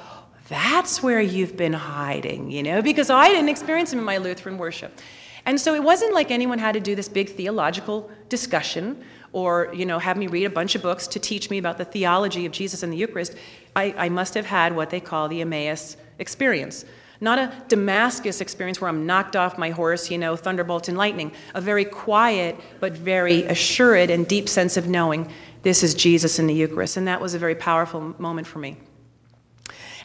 that's 0.49 1.03
where 1.03 1.19
you've 1.19 1.57
been 1.57 1.73
hiding, 1.73 2.49
you 2.51 2.63
know, 2.63 2.81
because 2.81 3.09
I 3.09 3.27
didn't 3.27 3.49
experience 3.49 3.91
him 3.91 3.99
in 3.99 4.05
my 4.05 4.17
Lutheran 4.17 4.57
worship. 4.57 4.97
And 5.45 5.59
so 5.59 5.73
it 5.75 5.83
wasn't 5.83 6.13
like 6.13 6.31
anyone 6.31 6.59
had 6.59 6.73
to 6.73 6.79
do 6.79 6.95
this 6.95 7.09
big 7.09 7.29
theological 7.29 8.09
discussion 8.29 9.03
or 9.37 9.69
you 9.71 9.85
know 9.85 9.99
have 9.99 10.17
me 10.17 10.25
read 10.25 10.45
a 10.45 10.49
bunch 10.49 10.73
of 10.73 10.81
books 10.81 11.05
to 11.05 11.19
teach 11.19 11.51
me 11.51 11.59
about 11.59 11.77
the 11.77 11.85
theology 11.85 12.47
of 12.47 12.51
jesus 12.51 12.81
and 12.81 12.91
the 12.91 12.97
eucharist 12.97 13.35
I, 13.75 13.93
I, 13.95 14.09
must 14.09 14.33
have 14.33 14.47
had 14.47 14.75
what 14.75 14.89
they 14.89 14.99
call 14.99 15.27
the 15.27 15.41
emmaus 15.41 15.95
experience. 16.17 16.85
Not 17.21 17.37
a 17.37 17.53
damascus 17.67 18.41
experience 18.41 18.81
where 18.81 18.89
i'm 18.89 19.05
knocked 19.05 19.35
off 19.35 19.59
my 19.59 19.69
horse 19.69 20.09
you 20.09 20.17
know 20.17 20.35
thunderbolt 20.35 20.87
and 20.87 20.97
lightning. 20.97 21.31
A 21.53 21.61
very 21.61 21.85
quiet 21.85 22.55
but 22.79 22.93
very 22.93 23.43
assured 23.43 24.09
and 24.09 24.27
deep 24.27 24.49
sense 24.49 24.75
of 24.75 24.87
knowing 24.87 25.31
this 25.61 25.83
is 25.83 25.93
jesus 25.93 26.39
in 26.39 26.47
the 26.47 26.55
eucharist 26.55 26.97
and 26.97 27.07
that 27.07 27.21
was 27.21 27.35
a 27.35 27.39
very 27.39 27.55
powerful 27.55 28.15
moment 28.17 28.47
for 28.47 28.57
me. 28.57 28.75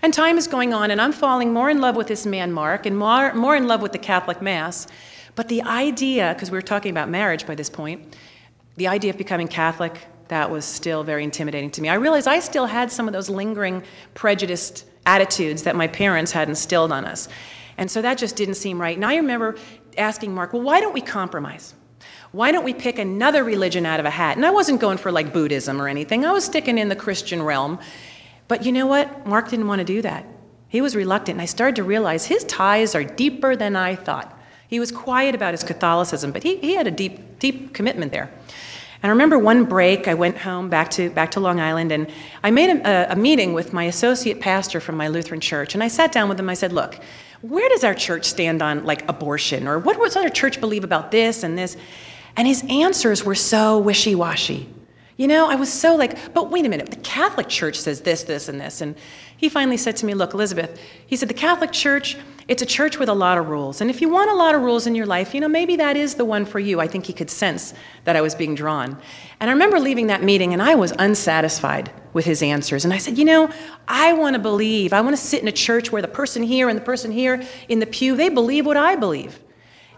And 0.03 0.13
time 0.13 0.37
is 0.37 0.47
going 0.47 0.75
on 0.75 0.91
and 0.91 1.01
i'm 1.01 1.13
falling 1.13 1.55
more 1.55 1.71
in 1.71 1.81
love 1.81 1.97
with 1.97 2.09
this 2.09 2.27
man 2.27 2.53
mark 2.53 2.85
and 2.85 2.99
more, 2.99 3.33
more 3.33 3.57
in 3.57 3.67
love 3.67 3.81
with 3.81 3.93
the 3.93 4.05
catholic 4.11 4.43
mass. 4.43 4.89
But 5.35 5.49
the 5.49 5.63
idea 5.63 6.35
because 6.35 6.51
we 6.51 6.59
were 6.59 6.69
talking 6.75 6.91
about 6.91 7.09
marriage 7.09 7.47
by 7.47 7.55
this 7.55 7.71
point 7.71 8.15
the 8.77 8.89
idea 8.89 9.11
of 9.11 9.19
becoming 9.19 9.49
Catholic, 9.49 10.07
that 10.29 10.51
was 10.51 10.65
still 10.65 11.05
very 11.05 11.25
intimidating 11.25 11.71
to 11.73 11.83
me. 11.83 11.89
I 11.89 11.95
realized 11.95 12.27
I 12.27 12.41
still 12.41 12.67
had 12.67 12.91
some 12.91 13.07
of 13.07 13.13
those 13.13 13.29
lingering 13.29 13.83
prejudiced 14.15 14.87
attitudes 15.05 15.65
that 15.65 15.77
my 15.77 15.89
parents 15.89 16.33
had 16.33 16.49
instilled 16.49 16.93
on 16.93 17.05
us. 17.05 17.29
And 17.77 17.91
so 17.91 18.01
that 18.03 18.19
just 18.19 18.37
didn't 18.37 18.55
seem 18.55 18.81
right. 18.81 18.97
And 18.97 19.05
I 19.05 19.17
remember 19.17 19.57
asking 19.99 20.35
Mark, 20.35 20.53
well, 20.53 20.63
why 20.63 20.81
don't 20.81 20.95
we 20.95 21.01
compromise? 21.01 21.75
Why 22.31 22.51
don't 22.51 22.65
we 22.65 22.73
pick 22.73 22.99
another 22.99 23.45
religion 23.45 23.85
out 23.85 24.01
of 24.01 24.07
a 24.07 24.11
hat? 24.11 24.37
And 24.37 24.47
I 24.47 24.51
wasn't 24.51 24.81
going 24.81 24.97
for 24.97 25.13
like 25.13 25.33
Buddhism 25.33 25.81
or 25.81 25.87
anything, 25.89 26.25
I 26.25 26.33
was 26.33 26.45
sticking 26.45 26.79
in 26.79 26.89
the 26.89 26.97
Christian 26.97 27.43
realm. 27.43 27.79
But 28.49 28.65
you 28.65 28.73
know 28.73 28.87
what? 28.87 29.27
Mark 29.27 29.51
didn't 29.51 29.67
want 29.67 29.81
to 29.81 29.85
do 29.85 30.03
that. 30.03 30.27
He 30.69 30.81
was 30.81 30.97
reluctant, 30.97 31.37
and 31.37 31.43
I 31.43 31.47
started 31.47 31.77
to 31.77 31.85
realize 31.85 32.25
his 32.25 32.45
ties 32.45 32.95
are 32.95 33.05
deeper 33.05 33.55
than 33.55 33.77
I 33.77 33.95
thought. 33.95 34.39
He 34.73 34.81
was 34.81 34.91
quiet 34.91 35.35
about 35.35 35.53
his 35.53 35.63
Catholicism, 35.63 36.33
but 36.33 36.43
he, 36.43 36.57
he 36.57 36.77
had 36.77 36.87
a 36.87 36.91
deep, 36.91 37.39
deep 37.39 37.75
commitment 37.75 38.11
there. 38.11 38.31
And 39.03 39.05
I 39.05 39.09
remember 39.11 39.39
one 39.39 39.67
break, 39.67 40.09
I 40.09 40.15
went 40.15 40.39
home 40.39 40.71
back 40.71 40.89
to, 40.93 41.11
back 41.11 41.33
to 41.33 41.41
Long 41.41 41.61
Island, 41.61 41.93
and 41.93 42.11
I 42.43 42.51
made 42.51 42.71
a, 42.71 43.13
a 43.13 43.15
meeting 43.15 43.53
with 43.53 43.75
my 43.75 43.85
associate 43.85 44.41
pastor 44.41 44.81
from 44.81 44.97
my 44.97 45.09
Lutheran 45.09 45.43
church. 45.43 45.75
And 45.75 45.85
I 45.85 45.89
sat 45.89 46.11
down 46.11 46.27
with 46.31 46.41
him, 46.41 46.49
I 46.49 46.55
said, 46.55 46.73
Look, 46.73 46.99
where 47.43 47.69
does 47.69 47.85
our 47.85 47.93
church 47.93 48.25
stand 48.25 48.63
on 48.63 48.87
like 48.87 49.07
abortion? 49.11 49.69
Or 49.69 49.79
what 49.79 49.99
does 49.99 50.17
our 50.17 50.31
church 50.31 50.59
believe 50.59 50.85
about 50.85 51.11
this 51.11 51.43
and 51.43 51.59
this? 51.59 51.77
And 52.39 52.49
his 52.49 52.65
answers 52.71 53.23
were 53.25 53.35
so 53.35 53.77
wishy 53.77 54.15
washy. 54.15 54.71
You 55.23 55.29
know, 55.29 55.49
I 55.49 55.55
was 55.55 55.73
so 55.73 55.95
like, 55.95 56.35
but 56.35 56.51
wait 56.51 56.67
a 56.67 56.69
minute, 56.69 56.91
the 56.91 56.97
Catholic 56.97 57.49
Church 57.49 57.79
says 57.79 58.01
this, 58.01 58.25
this, 58.25 58.49
and 58.49 58.61
this. 58.61 58.81
And 58.81 58.97
he 59.37 59.49
finally 59.49 59.77
said 59.77 59.97
to 59.99 60.05
me, 60.05 60.15
Look, 60.15 60.35
Elizabeth, 60.35 60.81
he 61.07 61.15
said, 61.15 61.29
the 61.29 61.35
Catholic 61.35 61.71
Church, 61.71 62.17
it's 62.49 62.61
a 62.61 62.67
church 62.67 62.99
with 62.99 63.09
a 63.09 63.15
lot 63.15 63.39
of 63.39 63.47
rules. 63.47 63.81
And 63.81 63.89
if 63.89 64.01
you 64.01 64.09
want 64.09 64.33
a 64.33 64.35
lot 64.35 64.57
of 64.57 64.63
rules 64.63 64.89
in 64.89 64.97
your 64.97 65.07
life, 65.07 65.33
you 65.33 65.41
know, 65.41 65.47
maybe 65.47 65.77
that 65.77 65.97
is 65.97 66.17
the 66.17 66.25
one 66.25 66.45
for 66.45 66.59
you. 66.59 66.81
I 66.81 66.89
think 66.89 67.07
he 67.07 67.13
could 67.13 67.31
sense 67.31 67.73
that 68.03 68.17
I 68.17 68.21
was 68.21 68.35
being 68.35 68.57
drawn. 68.57 68.99
And 69.39 69.49
I 69.49 69.53
remember 69.53 69.79
leaving 69.79 70.09
that 70.09 70.25
meeting 70.25 70.55
and 70.55 70.61
I 70.61 70.75
was 70.75 70.93
unsatisfied 70.99 71.93
with 72.15 72.25
his 72.25 72.43
answers. 72.43 72.85
And 72.85 72.93
I 72.93 72.99
said, 72.99 73.17
You 73.17 73.25
know, 73.25 73.49
I 73.87 74.15
want 74.15 74.35
to 74.35 74.41
believe. 74.41 74.93
I 74.93 75.03
want 75.03 75.15
to 75.15 75.23
sit 75.23 75.41
in 75.41 75.47
a 75.47 75.53
church 75.53 75.93
where 75.93 76.03
the 76.03 76.09
person 76.09 76.43
here 76.43 76.69
and 76.69 76.77
the 76.77 76.85
person 76.85 77.13
here 77.13 77.45
in 77.69 77.79
the 77.79 77.87
pew, 77.87 78.17
they 78.17 78.29
believe 78.29 78.67
what 78.67 78.77
I 78.77 78.97
believe. 78.97 79.39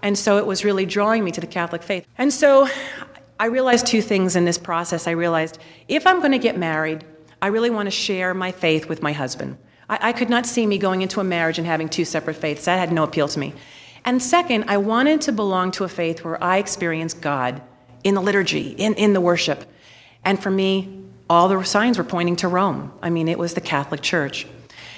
And 0.03 0.19
so 0.19 0.37
it 0.37 0.45
was 0.45 0.67
really 0.67 0.85
drawing 0.85 1.25
me 1.25 1.31
to 1.31 1.41
the 1.41 1.47
Catholic 1.47 1.83
faith. 1.83 2.07
And 2.19 2.31
so 2.31 2.69
I 3.45 3.49
realized 3.49 3.87
two 3.87 4.01
things 4.01 4.37
in 4.37 4.47
this 4.47 4.57
process. 4.57 5.07
I 5.07 5.11
realized 5.11 5.59
if 5.87 6.07
I'm 6.07 6.21
going 6.21 6.33
to 6.33 6.39
get 6.39 6.57
married, 6.57 7.05
I 7.43 7.49
really 7.49 7.69
want 7.69 7.89
to 7.89 7.91
share 7.91 8.33
my 8.33 8.51
faith 8.51 8.89
with 8.89 9.03
my 9.03 9.13
husband. 9.13 9.59
I, 9.87 9.99
I 10.01 10.13
could 10.15 10.31
not 10.31 10.47
see 10.47 10.67
me 10.67 10.79
going 10.79 11.03
into 11.03 11.21
a 11.21 11.25
marriage 11.25 11.59
and 11.59 11.67
having 11.67 11.91
two 11.91 12.07
separate 12.07 12.37
faiths. 12.37 12.65
That 12.65 12.79
had 12.79 12.91
no 12.91 13.05
appeal 13.05 13.29
to 13.29 13.39
me. 13.39 13.53
And 14.07 14.23
second, 14.23 14.65
I 14.69 14.79
wanted 14.79 15.21
to 15.21 15.33
belong 15.33 15.73
to 15.73 15.85
a 15.85 15.91
faith 15.91 16.25
where 16.25 16.43
I 16.43 16.57
experienced 16.57 17.21
God 17.21 17.61
in 18.03 18.15
the 18.15 18.23
liturgy, 18.23 18.69
in, 18.79 18.95
in 18.95 19.13
the 19.13 19.21
worship. 19.21 19.67
And 20.25 20.43
for 20.43 20.51
me, 20.51 21.05
all 21.29 21.47
the 21.49 21.63
signs 21.65 21.99
were 21.99 22.05
pointing 22.05 22.37
to 22.37 22.49
Rome. 22.49 22.95
I 23.03 23.11
mean, 23.11 23.29
it 23.29 23.39
was 23.39 23.53
the 23.53 23.61
Catholic 23.61 24.01
Church. 24.01 24.47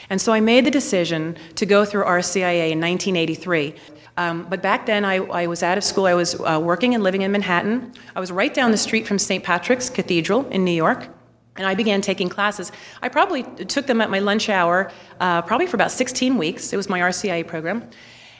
And 0.09 0.21
so 0.21 0.33
I 0.33 0.39
made 0.39 0.65
the 0.65 0.71
decision 0.71 1.37
to 1.57 1.67
go 1.67 1.85
through 1.85 2.05
RCIA 2.05 2.71
in 2.71 2.81
1983. 2.81 3.75
Um, 4.19 4.47
but 4.49 4.63
back 4.63 4.87
then, 4.87 5.05
I, 5.05 5.17
I, 5.17 5.47
was 5.47 5.63
out 5.63 5.77
of 5.77 5.85
school. 5.85 6.07
I 6.07 6.15
was 6.15 6.41
uh, 6.41 6.59
working 6.63 6.95
and 6.95 7.05
living 7.05 7.23
in 7.23 7.33
Manhattan. 7.33 7.93
I 8.15 8.21
was 8.21 8.33
right 8.33 8.53
down 8.53 8.71
the 8.71 8.79
street 8.79 9.07
from 9.07 9.19
St. 9.19 9.45
Patrick's 9.45 9.91
Cathedral 9.91 10.47
in 10.49 10.65
New 10.65 10.73
York. 10.73 11.09
And 11.57 11.67
I 11.67 11.75
began 11.75 12.01
taking 12.01 12.29
classes. 12.29 12.73
I 13.03 13.09
probably 13.09 13.43
took 13.43 13.87
them 13.87 14.01
at 14.01 14.11
my 14.11 14.19
lunch 14.19 14.49
hour, 14.49 14.91
uh, 15.21 15.43
probably 15.43 15.67
for 15.67 15.77
about 15.77 15.91
16 15.91 16.37
weeks. 16.37 16.73
It 16.73 16.77
was 16.77 16.89
my 16.89 17.01
RCIA 17.01 17.47
program. 17.47 17.89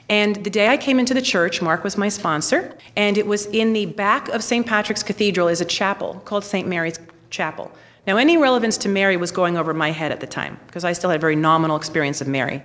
And 0.09 0.37
the 0.37 0.51
day 0.51 0.69
I 0.69 0.77
came 0.77 0.99
into 0.99 1.15
the 1.15 1.23
church, 1.23 1.61
Mark 1.61 1.83
was 1.83 1.97
my 1.97 2.09
sponsor, 2.09 2.77
and 2.97 3.19
it 3.19 3.27
was 3.27 3.47
in 3.47 3.73
the 3.73 3.87
back 3.87 4.29
of 4.29 4.43
St. 4.43 4.65
Patrick's 4.65 5.03
Cathedral 5.03 5.49
is 5.49 5.61
a 5.61 5.65
chapel 5.65 6.23
called 6.25 6.45
St. 6.45 6.69
Mary's 6.69 7.01
chapel. 7.31 7.73
Now, 8.07 8.17
any 8.19 8.37
relevance 8.37 8.77
to 8.79 8.89
Mary 8.89 9.17
was 9.17 9.33
going 9.33 9.57
over 9.57 9.75
my 9.75 9.91
head 9.91 10.13
at 10.13 10.21
the 10.21 10.29
time 10.29 10.61
because 10.67 10.85
I 10.85 10.93
still 10.93 11.11
had 11.11 11.21
very 11.21 11.35
nominal 11.35 11.77
experience 11.77 12.21
of 12.21 12.29
Mary. 12.29 12.63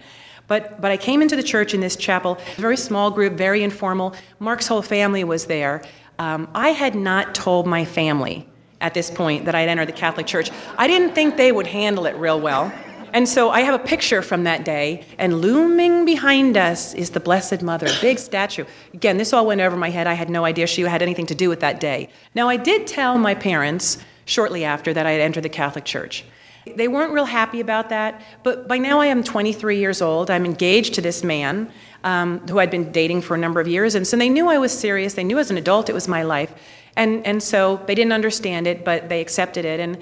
But, 0.51 0.81
but 0.81 0.91
I 0.91 0.97
came 0.97 1.21
into 1.21 1.37
the 1.37 1.43
church 1.43 1.73
in 1.73 1.79
this 1.79 1.95
chapel, 1.95 2.37
very 2.57 2.75
small 2.75 3.09
group, 3.09 3.35
very 3.35 3.63
informal. 3.63 4.13
Mark's 4.39 4.67
whole 4.67 4.81
family 4.81 5.23
was 5.23 5.45
there. 5.45 5.81
Um, 6.19 6.49
I 6.53 6.71
had 6.71 6.93
not 6.93 7.33
told 7.33 7.65
my 7.65 7.85
family 7.85 8.45
at 8.81 8.93
this 8.93 9.09
point 9.09 9.45
that 9.45 9.55
I 9.55 9.61
had 9.61 9.69
entered 9.69 9.87
the 9.87 9.93
Catholic 9.93 10.27
Church. 10.27 10.51
I 10.77 10.87
didn't 10.87 11.15
think 11.15 11.37
they 11.37 11.53
would 11.53 11.67
handle 11.67 12.05
it 12.05 12.17
real 12.17 12.41
well. 12.41 12.69
And 13.13 13.29
so 13.29 13.49
I 13.49 13.61
have 13.61 13.79
a 13.79 13.81
picture 13.81 14.21
from 14.21 14.43
that 14.43 14.65
day, 14.65 15.05
and 15.17 15.39
looming 15.39 16.03
behind 16.03 16.57
us 16.57 16.93
is 16.95 17.11
the 17.11 17.21
Blessed 17.21 17.61
Mother, 17.61 17.87
big 18.01 18.19
statue. 18.19 18.65
Again, 18.93 19.15
this 19.15 19.31
all 19.31 19.45
went 19.45 19.61
over 19.61 19.77
my 19.77 19.89
head. 19.89 20.05
I 20.05 20.15
had 20.15 20.29
no 20.29 20.43
idea 20.43 20.67
she 20.67 20.81
had 20.81 21.01
anything 21.01 21.27
to 21.27 21.35
do 21.35 21.47
with 21.47 21.61
that 21.61 21.79
day. 21.79 22.09
Now, 22.35 22.49
I 22.49 22.57
did 22.57 22.87
tell 22.87 23.17
my 23.17 23.35
parents 23.35 23.99
shortly 24.25 24.65
after 24.65 24.93
that 24.93 25.05
I 25.05 25.11
had 25.11 25.21
entered 25.21 25.43
the 25.43 25.49
Catholic 25.49 25.85
Church. 25.85 26.25
They 26.65 26.87
weren't 26.87 27.11
real 27.11 27.25
happy 27.25 27.59
about 27.59 27.89
that, 27.89 28.21
but 28.43 28.67
by 28.67 28.77
now 28.77 28.99
I 28.99 29.07
am 29.07 29.23
23 29.23 29.79
years 29.79 30.01
old. 30.01 30.29
I'm 30.29 30.45
engaged 30.45 30.93
to 30.95 31.01
this 31.01 31.23
man 31.23 31.71
um, 32.03 32.39
who 32.47 32.59
I'd 32.59 32.69
been 32.69 32.91
dating 32.91 33.21
for 33.21 33.35
a 33.35 33.37
number 33.37 33.59
of 33.59 33.67
years, 33.67 33.95
and 33.95 34.07
so 34.07 34.15
they 34.15 34.29
knew 34.29 34.47
I 34.47 34.57
was 34.57 34.77
serious. 34.77 35.15
They 35.15 35.23
knew 35.23 35.39
as 35.39 35.49
an 35.49 35.57
adult 35.57 35.89
it 35.89 35.93
was 35.93 36.07
my 36.07 36.23
life. 36.23 36.53
And, 36.95 37.25
and 37.25 37.41
so 37.41 37.81
they 37.87 37.95
didn't 37.95 38.11
understand 38.13 38.67
it, 38.67 38.83
but 38.83 39.09
they 39.09 39.21
accepted 39.21 39.65
it. 39.65 39.79
And 39.79 39.97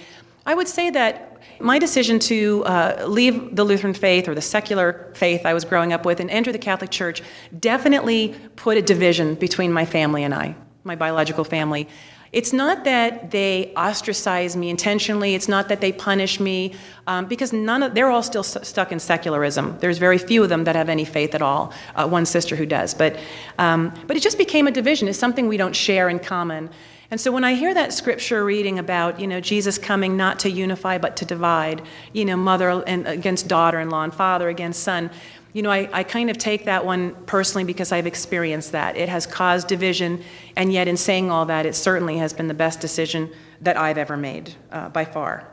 I 0.46 0.56
would 0.56 0.68
say 0.68 0.90
that 0.90 1.30
my 1.60 1.78
decision 1.78 2.20
to 2.20 2.64
uh, 2.66 3.06
leave 3.08 3.56
the 3.56 3.64
Lutheran 3.64 3.94
faith 3.94 4.28
or 4.28 4.36
the 4.36 4.42
secular 4.42 5.12
faith 5.16 5.46
I 5.46 5.54
was 5.54 5.66
growing 5.66 5.94
up 5.94 6.06
with 6.06 6.20
and 6.20 6.30
enter 6.30 6.52
the 6.52 6.58
Catholic 6.58 6.90
Church 6.90 7.22
definitely 7.60 8.36
put 8.56 8.78
a 8.78 8.82
division 8.82 9.36
between 9.36 9.72
my 9.72 9.86
family 9.86 10.24
and 10.24 10.34
I, 10.34 10.56
my 10.84 10.96
biological 10.96 11.44
family. 11.44 11.88
It's 12.32 12.54
not 12.54 12.84
that 12.84 13.32
they 13.32 13.74
ostracize 13.76 14.56
me 14.56 14.70
intentionally. 14.70 15.34
It's 15.34 15.48
not 15.48 15.68
that 15.70 15.82
they 15.82 15.92
punish 15.92 16.40
me, 16.40 16.76
um, 17.08 17.26
because 17.26 17.52
none 17.52 17.82
of 17.82 17.96
they're 17.96 18.10
all 18.10 18.24
still 18.24 18.44
st- 18.44 18.66
stuck 18.66 18.92
in 18.92 19.00
secularism. 19.00 19.78
There's 19.80 19.98
very 19.98 20.18
few 20.18 20.44
of 20.44 20.50
them 20.50 20.64
that 20.66 20.76
have 20.76 20.90
any 20.90 21.06
faith 21.06 21.34
at 21.34 21.42
all. 21.42 21.74
Uh, 21.96 22.08
one 22.08 22.26
sister 22.26 22.56
who 22.56 22.66
does, 22.66 22.94
but 22.94 23.18
um, 23.58 23.94
but 24.06 24.16
it 24.16 24.22
just 24.22 24.38
became 24.38 24.68
a 24.68 24.72
division. 24.72 25.08
It's 25.08 25.18
something 25.18 25.48
we 25.48 25.58
don't 25.58 25.76
share 25.76 26.10
in 26.10 26.20
common. 26.20 26.70
And 27.12 27.20
so 27.20 27.32
when 27.32 27.44
I 27.44 27.56
hear 27.56 27.74
that 27.74 27.92
scripture 27.92 28.46
reading 28.46 28.78
about, 28.78 29.20
you 29.20 29.26
know, 29.26 29.42
Jesus 29.42 29.80
coming 29.80 30.16
not 30.16 30.38
to 30.40 30.50
unify 30.52 31.00
but 31.00 31.18
to 31.18 31.26
divide, 31.26 31.82
you 32.14 32.24
know, 32.24 32.38
mother 32.38 32.84
and 32.86 33.08
against 33.08 33.48
daughter-in-law 33.48 34.04
and 34.04 34.14
father 34.14 34.48
against 34.48 34.84
son, 34.84 35.10
you 35.54 35.62
know, 35.62 35.72
I, 35.72 35.90
I 35.92 36.04
kind 36.04 36.30
of 36.30 36.38
take 36.38 36.66
that 36.66 36.86
one 36.86 37.16
personally 37.26 37.64
because 37.64 37.92
I've 37.92 38.06
experienced 38.06 38.72
that. 38.74 38.98
It 38.98 39.10
has 39.10 39.26
caused 39.26 39.68
division, 39.68 40.24
and 40.56 40.72
yet 40.72 40.88
in 40.88 40.96
saying 40.96 41.32
all 41.32 41.46
that, 41.48 41.66
it 41.66 41.76
certainly 41.76 42.18
has 42.18 42.34
been 42.34 42.48
the 42.48 42.54
best 42.54 42.80
decision 42.80 43.32
that 43.62 43.76
I've 43.76 43.98
ever 43.98 44.16
made 44.16 44.54
uh, 44.72 44.90
by 44.90 45.06
far. 45.06 45.52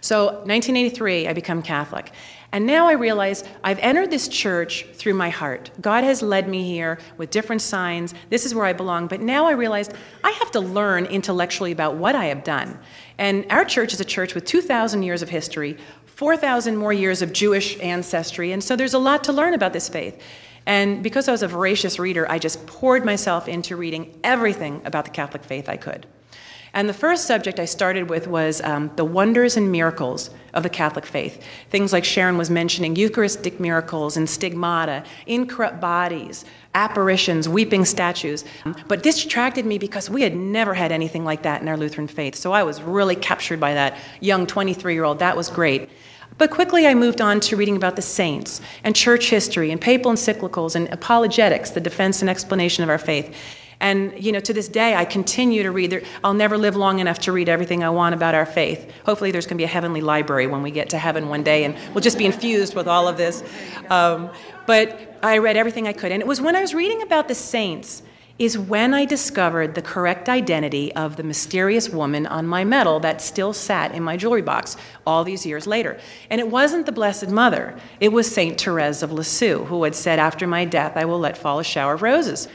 So, 0.00 0.26
1983, 0.26 1.26
I 1.26 1.32
become 1.32 1.62
Catholic. 1.62 2.12
And 2.52 2.64
now 2.64 2.86
I 2.86 2.92
realize 2.92 3.44
I've 3.64 3.78
entered 3.80 4.10
this 4.10 4.28
church 4.28 4.86
through 4.94 5.14
my 5.14 5.30
heart. 5.30 5.70
God 5.80 6.04
has 6.04 6.22
led 6.22 6.48
me 6.48 6.64
here 6.64 6.98
with 7.16 7.30
different 7.30 7.60
signs. 7.60 8.14
This 8.30 8.46
is 8.46 8.54
where 8.54 8.64
I 8.64 8.72
belong. 8.72 9.08
But 9.08 9.20
now 9.20 9.46
I 9.46 9.50
realized 9.50 9.92
I 10.22 10.30
have 10.30 10.52
to 10.52 10.60
learn 10.60 11.06
intellectually 11.06 11.72
about 11.72 11.96
what 11.96 12.14
I 12.14 12.26
have 12.26 12.44
done. 12.44 12.78
And 13.18 13.46
our 13.50 13.64
church 13.64 13.92
is 13.92 14.00
a 14.00 14.04
church 14.04 14.34
with 14.34 14.44
2,000 14.44 15.02
years 15.02 15.22
of 15.22 15.28
history, 15.28 15.76
4,000 16.16 16.76
more 16.76 16.94
years 16.94 17.20
of 17.20 17.32
Jewish 17.32 17.78
ancestry. 17.80 18.52
And 18.52 18.64
so 18.64 18.74
there's 18.74 18.94
a 18.94 18.98
lot 18.98 19.24
to 19.24 19.32
learn 19.32 19.52
about 19.52 19.74
this 19.74 19.88
faith. 19.88 20.20
And 20.64 21.02
because 21.02 21.28
I 21.28 21.32
was 21.32 21.42
a 21.42 21.48
voracious 21.48 21.98
reader, 21.98 22.28
I 22.30 22.38
just 22.38 22.66
poured 22.66 23.04
myself 23.04 23.48
into 23.48 23.76
reading 23.76 24.18
everything 24.24 24.80
about 24.86 25.04
the 25.04 25.10
Catholic 25.10 25.44
faith 25.44 25.68
I 25.68 25.76
could. 25.76 26.06
And 26.72 26.88
the 26.88 26.94
first 26.94 27.26
subject 27.26 27.60
I 27.60 27.66
started 27.66 28.08
with 28.08 28.26
was 28.28 28.62
um, 28.62 28.90
the 28.96 29.04
wonders 29.04 29.56
and 29.56 29.70
miracles 29.70 30.30
of 30.54 30.62
the 30.62 30.68
Catholic 30.70 31.06
faith. 31.06 31.42
Things 31.70 31.92
like 31.92 32.04
Sharon 32.04 32.38
was 32.38 32.50
mentioning 32.50 32.96
Eucharistic 32.96 33.60
miracles 33.60 34.16
and 34.16 34.28
stigmata, 34.28 35.04
incorrupt 35.26 35.80
bodies, 35.80 36.44
apparitions, 36.76 37.48
weeping 37.48 37.84
statues. 37.86 38.44
But 38.86 39.02
this 39.02 39.24
attracted 39.24 39.64
me 39.64 39.78
because 39.78 40.10
we 40.10 40.22
had 40.22 40.36
never 40.36 40.74
had 40.74 40.92
anything 40.92 41.24
like 41.24 41.42
that 41.42 41.62
in 41.62 41.68
our 41.68 41.76
Lutheran 41.76 42.06
faith. 42.06 42.36
So 42.36 42.52
I 42.52 42.62
was 42.62 42.82
really 42.82 43.16
captured 43.16 43.58
by 43.58 43.74
that 43.74 43.98
young 44.20 44.46
23 44.46 44.92
year 44.92 45.04
old. 45.04 45.18
That 45.18 45.36
was 45.36 45.48
great. 45.48 45.88
But 46.38 46.50
quickly 46.50 46.86
I 46.86 46.94
moved 46.94 47.22
on 47.22 47.40
to 47.40 47.56
reading 47.56 47.76
about 47.76 47.96
the 47.96 48.02
saints 48.02 48.60
and 48.84 48.94
church 48.94 49.30
history 49.30 49.70
and 49.70 49.80
papal 49.80 50.12
encyclicals 50.12 50.76
and 50.76 50.86
apologetics, 50.92 51.70
the 51.70 51.80
defense 51.80 52.20
and 52.20 52.28
explanation 52.28 52.84
of 52.84 52.90
our 52.90 52.98
faith. 52.98 53.34
And 53.80 54.12
you 54.22 54.32
know, 54.32 54.40
to 54.40 54.52
this 54.52 54.68
day, 54.68 54.94
I 54.94 55.04
continue 55.04 55.62
to 55.62 55.70
read. 55.70 56.06
I'll 56.24 56.34
never 56.34 56.56
live 56.56 56.76
long 56.76 56.98
enough 56.98 57.18
to 57.20 57.32
read 57.32 57.48
everything 57.48 57.84
I 57.84 57.90
want 57.90 58.14
about 58.14 58.34
our 58.34 58.46
faith. 58.46 58.90
Hopefully, 59.04 59.30
there's 59.30 59.46
going 59.46 59.56
to 59.56 59.60
be 59.60 59.64
a 59.64 59.68
heavenly 59.68 60.00
library 60.00 60.46
when 60.46 60.62
we 60.62 60.70
get 60.70 60.90
to 60.90 60.98
heaven 60.98 61.28
one 61.28 61.42
day, 61.42 61.64
and 61.64 61.76
we'll 61.94 62.02
just 62.02 62.18
be 62.18 62.26
infused 62.26 62.74
with 62.74 62.88
all 62.88 63.06
of 63.06 63.16
this. 63.16 63.42
Um, 63.90 64.30
but 64.66 65.18
I 65.22 65.38
read 65.38 65.56
everything 65.56 65.86
I 65.86 65.92
could, 65.92 66.12
and 66.12 66.22
it 66.22 66.26
was 66.26 66.40
when 66.40 66.56
I 66.56 66.60
was 66.60 66.74
reading 66.74 67.02
about 67.02 67.28
the 67.28 67.34
saints 67.34 68.02
is 68.38 68.58
when 68.58 68.92
I 68.92 69.06
discovered 69.06 69.74
the 69.74 69.80
correct 69.80 70.28
identity 70.28 70.94
of 70.94 71.16
the 71.16 71.22
mysterious 71.22 71.88
woman 71.88 72.26
on 72.26 72.46
my 72.46 72.64
medal 72.64 73.00
that 73.00 73.22
still 73.22 73.54
sat 73.54 73.94
in 73.94 74.02
my 74.02 74.16
jewelry 74.18 74.42
box 74.42 74.76
all 75.06 75.24
these 75.24 75.46
years 75.46 75.66
later. 75.66 75.98
And 76.28 76.38
it 76.38 76.48
wasn't 76.48 76.84
the 76.84 76.92
Blessed 76.92 77.28
Mother, 77.28 77.78
it 77.98 78.10
was 78.10 78.30
Saint 78.30 78.60
Therese 78.60 79.02
of 79.02 79.10
Lisieux, 79.10 79.64
who 79.64 79.84
had 79.84 79.94
said, 79.94 80.18
After 80.18 80.46
my 80.46 80.66
death, 80.66 80.96
I 80.96 81.06
will 81.06 81.18
let 81.18 81.38
fall 81.38 81.60
a 81.60 81.64
shower 81.64 81.94
of 81.94 82.02
roses. 82.02 82.48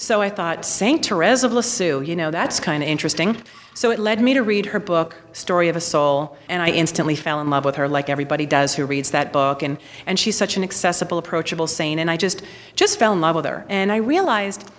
So 0.00 0.22
I 0.22 0.30
thought, 0.30 0.64
St. 0.64 1.04
Therese 1.04 1.44
of 1.44 1.52
Lisieux, 1.52 2.00
you 2.00 2.16
know, 2.16 2.30
that's 2.30 2.58
kind 2.58 2.82
of 2.82 2.88
interesting. 2.88 3.36
So 3.74 3.90
it 3.90 3.98
led 3.98 4.22
me 4.22 4.32
to 4.32 4.42
read 4.42 4.64
her 4.64 4.80
book, 4.80 5.14
Story 5.34 5.68
of 5.68 5.76
a 5.76 5.80
Soul, 5.80 6.38
and 6.48 6.62
I 6.62 6.70
instantly 6.70 7.14
fell 7.14 7.38
in 7.42 7.50
love 7.50 7.66
with 7.66 7.76
her, 7.76 7.86
like 7.86 8.08
everybody 8.08 8.46
does 8.46 8.74
who 8.74 8.86
reads 8.86 9.10
that 9.10 9.30
book. 9.30 9.62
And, 9.62 9.76
and 10.06 10.18
she's 10.18 10.38
such 10.38 10.56
an 10.56 10.62
accessible, 10.62 11.18
approachable 11.18 11.66
saint, 11.66 12.00
and 12.00 12.10
I 12.10 12.16
just, 12.16 12.42
just 12.76 12.98
fell 12.98 13.12
in 13.12 13.20
love 13.20 13.36
with 13.36 13.44
her. 13.44 13.66
And 13.68 13.92
I 13.92 13.96
realized 13.96 14.70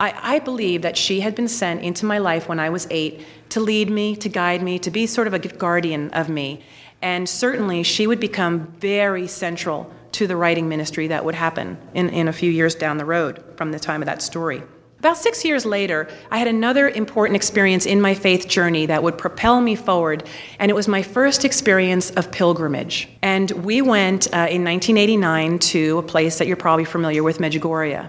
I, 0.00 0.14
I 0.22 0.38
believe 0.38 0.80
that 0.80 0.96
she 0.96 1.20
had 1.20 1.34
been 1.34 1.48
sent 1.48 1.82
into 1.82 2.06
my 2.06 2.16
life 2.16 2.48
when 2.48 2.58
I 2.58 2.70
was 2.70 2.86
eight 2.90 3.26
to 3.50 3.60
lead 3.60 3.90
me, 3.90 4.16
to 4.16 4.30
guide 4.30 4.62
me, 4.62 4.78
to 4.78 4.90
be 4.90 5.06
sort 5.06 5.26
of 5.26 5.34
a 5.34 5.38
guardian 5.38 6.08
of 6.12 6.30
me. 6.30 6.64
And 7.02 7.28
certainly 7.28 7.82
she 7.82 8.06
would 8.06 8.20
become 8.20 8.68
very 8.78 9.26
central 9.26 9.92
to 10.12 10.26
the 10.26 10.36
writing 10.36 10.68
ministry 10.68 11.08
that 11.08 11.24
would 11.24 11.34
happen 11.34 11.78
in, 11.94 12.08
in 12.10 12.28
a 12.28 12.32
few 12.32 12.50
years 12.50 12.74
down 12.74 12.98
the 12.98 13.04
road 13.04 13.42
from 13.56 13.72
the 13.72 13.78
time 13.78 14.02
of 14.02 14.06
that 14.06 14.22
story. 14.22 14.62
About 15.02 15.16
six 15.16 15.44
years 15.44 15.66
later, 15.66 16.06
I 16.30 16.38
had 16.38 16.46
another 16.46 16.88
important 16.88 17.34
experience 17.34 17.86
in 17.86 18.00
my 18.00 18.14
faith 18.14 18.46
journey 18.46 18.86
that 18.86 19.02
would 19.02 19.18
propel 19.18 19.60
me 19.60 19.74
forward, 19.74 20.22
and 20.60 20.70
it 20.70 20.74
was 20.74 20.86
my 20.86 21.02
first 21.02 21.44
experience 21.44 22.10
of 22.10 22.30
pilgrimage. 22.30 23.08
And 23.20 23.50
we 23.50 23.82
went 23.82 24.28
uh, 24.28 24.46
in 24.48 24.62
1989 24.62 25.58
to 25.58 25.98
a 25.98 26.02
place 26.04 26.38
that 26.38 26.46
you're 26.46 26.56
probably 26.56 26.84
familiar 26.84 27.24
with, 27.24 27.38
Medjugorje. 27.38 28.08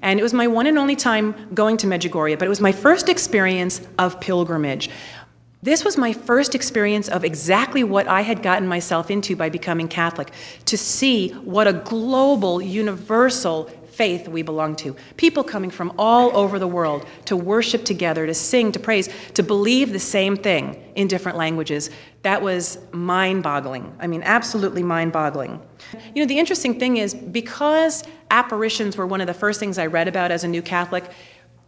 And 0.00 0.20
it 0.20 0.22
was 0.22 0.32
my 0.32 0.46
one 0.46 0.66
and 0.66 0.78
only 0.78 0.96
time 0.96 1.34
going 1.52 1.76
to 1.78 1.86
Medjugorje, 1.86 2.38
but 2.38 2.46
it 2.46 2.48
was 2.50 2.60
my 2.60 2.72
first 2.72 3.10
experience 3.10 3.80
of 3.98 4.18
pilgrimage. 4.20 4.88
This 5.64 5.82
was 5.82 5.96
my 5.96 6.12
first 6.12 6.54
experience 6.54 7.08
of 7.08 7.24
exactly 7.24 7.84
what 7.84 8.06
I 8.06 8.20
had 8.20 8.42
gotten 8.42 8.68
myself 8.68 9.10
into 9.10 9.34
by 9.34 9.48
becoming 9.48 9.88
Catholic 9.88 10.30
to 10.66 10.76
see 10.76 11.30
what 11.30 11.66
a 11.66 11.72
global, 11.72 12.60
universal 12.60 13.70
faith 13.86 14.28
we 14.28 14.42
belong 14.42 14.76
to. 14.76 14.94
People 15.16 15.42
coming 15.42 15.70
from 15.70 15.94
all 15.98 16.36
over 16.36 16.58
the 16.58 16.68
world 16.68 17.06
to 17.24 17.34
worship 17.34 17.82
together, 17.86 18.26
to 18.26 18.34
sing, 18.34 18.72
to 18.72 18.78
praise, 18.78 19.08
to 19.32 19.42
believe 19.42 19.94
the 19.94 19.98
same 19.98 20.36
thing 20.36 20.84
in 20.96 21.08
different 21.08 21.38
languages. 21.38 21.88
That 22.20 22.42
was 22.42 22.78
mind 22.92 23.42
boggling. 23.42 23.90
I 23.98 24.06
mean, 24.06 24.22
absolutely 24.22 24.82
mind 24.82 25.12
boggling. 25.12 25.62
You 26.14 26.22
know, 26.22 26.26
the 26.26 26.38
interesting 26.38 26.78
thing 26.78 26.98
is 26.98 27.14
because 27.14 28.04
apparitions 28.30 28.98
were 28.98 29.06
one 29.06 29.22
of 29.22 29.28
the 29.28 29.34
first 29.34 29.60
things 29.60 29.78
I 29.78 29.86
read 29.86 30.08
about 30.08 30.30
as 30.30 30.44
a 30.44 30.48
new 30.48 30.60
Catholic, 30.60 31.04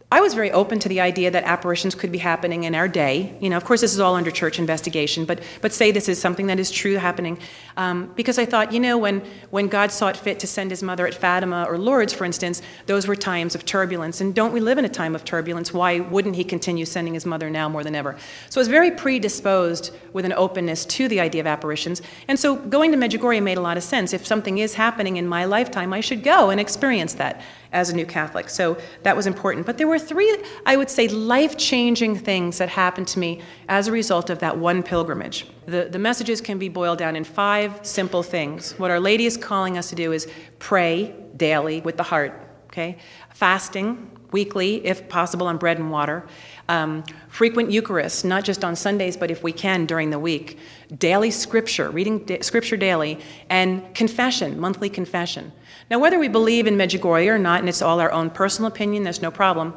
I 0.09 0.21
was 0.21 0.33
very 0.33 0.53
open 0.53 0.79
to 0.79 0.87
the 0.87 1.01
idea 1.01 1.29
that 1.31 1.43
apparitions 1.43 1.93
could 1.93 2.13
be 2.13 2.17
happening 2.17 2.63
in 2.63 2.75
our 2.75 2.87
day. 2.87 3.35
You 3.41 3.49
know, 3.49 3.57
of 3.57 3.65
course, 3.65 3.81
this 3.81 3.93
is 3.93 3.99
all 3.99 4.15
under 4.15 4.31
church 4.31 4.57
investigation, 4.57 5.25
but 5.25 5.43
but 5.59 5.73
say 5.73 5.91
this 5.91 6.07
is 6.07 6.17
something 6.17 6.47
that 6.47 6.61
is 6.61 6.71
true 6.71 6.95
happening, 6.95 7.37
um, 7.75 8.13
because 8.15 8.39
I 8.39 8.45
thought, 8.45 8.71
you 8.71 8.79
know, 8.79 8.97
when 8.97 9.21
when 9.49 9.67
God 9.67 9.91
saw 9.91 10.07
it 10.07 10.15
fit 10.15 10.39
to 10.39 10.47
send 10.47 10.71
His 10.71 10.81
mother 10.81 11.05
at 11.05 11.13
Fatima 11.13 11.65
or 11.67 11.77
Lourdes, 11.77 12.13
for 12.13 12.23
instance, 12.23 12.61
those 12.85 13.05
were 13.05 13.17
times 13.17 13.53
of 13.53 13.65
turbulence, 13.65 14.21
and 14.21 14.33
don't 14.33 14.53
we 14.53 14.61
live 14.61 14.77
in 14.77 14.85
a 14.85 14.89
time 14.89 15.13
of 15.13 15.25
turbulence? 15.25 15.73
Why 15.73 15.99
wouldn't 15.99 16.37
He 16.37 16.45
continue 16.45 16.85
sending 16.85 17.13
His 17.13 17.25
mother 17.25 17.49
now 17.49 17.67
more 17.67 17.83
than 17.83 17.93
ever? 17.93 18.15
So 18.49 18.61
I 18.61 18.61
was 18.61 18.69
very 18.69 18.91
predisposed 18.91 19.93
with 20.13 20.23
an 20.23 20.31
openness 20.31 20.85
to 20.85 21.09
the 21.09 21.19
idea 21.19 21.41
of 21.41 21.47
apparitions, 21.47 22.01
and 22.29 22.39
so 22.39 22.55
going 22.55 22.93
to 22.93 22.97
Medjugorje 22.97 23.43
made 23.43 23.57
a 23.57 23.61
lot 23.61 23.75
of 23.75 23.83
sense. 23.83 24.13
If 24.13 24.25
something 24.25 24.59
is 24.59 24.73
happening 24.73 25.17
in 25.17 25.27
my 25.27 25.43
lifetime, 25.43 25.91
I 25.91 25.99
should 25.99 26.23
go 26.23 26.49
and 26.49 26.61
experience 26.61 27.15
that 27.15 27.41
as 27.71 27.89
a 27.89 27.95
new 27.95 28.05
Catholic. 28.05 28.49
So 28.49 28.77
that 29.03 29.15
was 29.15 29.27
important. 29.27 29.65
But 29.65 29.77
there 29.77 29.87
were 29.87 29.99
three, 29.99 30.37
I 30.65 30.77
would 30.77 30.89
say, 30.89 31.07
life 31.07 31.57
changing 31.57 32.17
things 32.17 32.57
that 32.57 32.69
happened 32.69 33.07
to 33.09 33.19
me 33.19 33.41
as 33.67 33.87
a 33.87 33.91
result 33.91 34.29
of 34.29 34.39
that 34.39 34.57
one 34.57 34.83
pilgrimage. 34.83 35.45
The, 35.65 35.87
the 35.91 35.99
messages 35.99 36.41
can 36.41 36.57
be 36.57 36.69
boiled 36.69 36.97
down 36.97 37.15
in 37.15 37.23
five 37.23 37.85
simple 37.85 38.23
things. 38.23 38.73
What 38.79 38.91
Our 38.91 38.99
Lady 38.99 39.25
is 39.25 39.37
calling 39.37 39.77
us 39.77 39.89
to 39.89 39.95
do 39.95 40.11
is 40.11 40.27
pray 40.59 41.13
daily 41.35 41.81
with 41.81 41.97
the 41.97 42.03
heart, 42.03 42.33
okay? 42.67 42.97
Fasting 43.33 44.11
weekly, 44.31 44.85
if 44.85 45.07
possible, 45.07 45.47
on 45.47 45.57
bread 45.57 45.77
and 45.77 45.89
water. 45.91 46.25
Um, 46.69 47.03
frequent 47.29 47.71
Eucharist, 47.71 48.25
not 48.25 48.43
just 48.43 48.63
on 48.63 48.75
Sundays, 48.75 49.15
but 49.15 49.31
if 49.31 49.41
we 49.41 49.51
can 49.53 49.85
during 49.85 50.09
the 50.09 50.19
week. 50.19 50.59
Daily 50.97 51.31
scripture, 51.31 51.89
reading 51.89 52.19
da- 52.19 52.41
scripture 52.41 52.77
daily, 52.77 53.19
and 53.49 53.93
confession, 53.95 54.59
monthly 54.59 54.89
confession. 54.89 55.51
Now, 55.89 55.99
whether 55.99 56.19
we 56.19 56.27
believe 56.27 56.67
in 56.67 56.75
Medjugorje 56.75 57.27
or 57.27 57.39
not, 57.39 57.59
and 57.59 57.69
it's 57.69 57.81
all 57.81 57.99
our 57.99 58.11
own 58.11 58.29
personal 58.29 58.67
opinion, 58.67 59.03
there's 59.03 59.21
no 59.21 59.31
problem, 59.31 59.75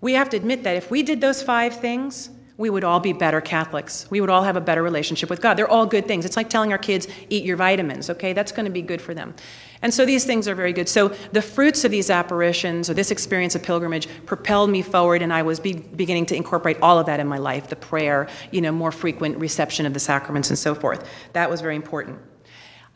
we 0.00 0.14
have 0.14 0.28
to 0.30 0.36
admit 0.36 0.64
that 0.64 0.76
if 0.76 0.90
we 0.90 1.02
did 1.02 1.20
those 1.20 1.42
five 1.42 1.80
things, 1.80 2.30
we 2.56 2.70
would 2.70 2.84
all 2.84 3.00
be 3.00 3.12
better 3.12 3.40
Catholics. 3.40 4.08
We 4.10 4.20
would 4.20 4.30
all 4.30 4.44
have 4.44 4.56
a 4.56 4.60
better 4.60 4.82
relationship 4.82 5.28
with 5.28 5.40
God. 5.40 5.54
They're 5.56 5.68
all 5.68 5.86
good 5.86 6.06
things. 6.06 6.24
It's 6.24 6.36
like 6.36 6.48
telling 6.48 6.70
our 6.70 6.78
kids, 6.78 7.08
eat 7.28 7.44
your 7.44 7.56
vitamins, 7.56 8.10
okay? 8.10 8.32
That's 8.32 8.52
going 8.52 8.66
to 8.66 8.70
be 8.70 8.82
good 8.82 9.02
for 9.02 9.12
them. 9.12 9.34
And 9.82 9.92
so 9.92 10.06
these 10.06 10.24
things 10.24 10.46
are 10.46 10.54
very 10.54 10.72
good. 10.72 10.88
So 10.88 11.08
the 11.32 11.42
fruits 11.42 11.84
of 11.84 11.90
these 11.90 12.10
apparitions 12.10 12.88
or 12.88 12.94
this 12.94 13.10
experience 13.10 13.56
of 13.56 13.62
pilgrimage 13.62 14.08
propelled 14.24 14.70
me 14.70 14.82
forward, 14.82 15.20
and 15.20 15.32
I 15.32 15.42
was 15.42 15.58
be- 15.58 15.72
beginning 15.72 16.26
to 16.26 16.36
incorporate 16.36 16.78
all 16.80 16.98
of 16.98 17.06
that 17.06 17.18
in 17.18 17.26
my 17.26 17.38
life 17.38 17.68
the 17.68 17.76
prayer, 17.76 18.28
you 18.52 18.60
know, 18.60 18.70
more 18.70 18.92
frequent 18.92 19.36
reception 19.38 19.84
of 19.84 19.92
the 19.92 20.00
sacraments, 20.00 20.48
and 20.50 20.58
so 20.58 20.76
forth. 20.76 21.08
That 21.32 21.50
was 21.50 21.60
very 21.60 21.76
important. 21.76 22.18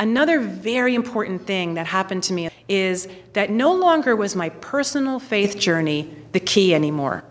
Another 0.01 0.39
very 0.39 0.95
important 0.95 1.45
thing 1.45 1.75
that 1.75 1.87
happened 1.87 2.23
to 2.25 2.33
me 2.33 2.51
is 2.69 3.09
that 3.33 3.51
no 3.51 3.75
longer 3.75 4.15
was 4.15 4.37
my 4.37 4.49
personal 4.49 5.19
faith 5.19 5.59
journey 5.59 6.15
the 6.31 6.39
key 6.39 6.73
anymore. 6.73 7.25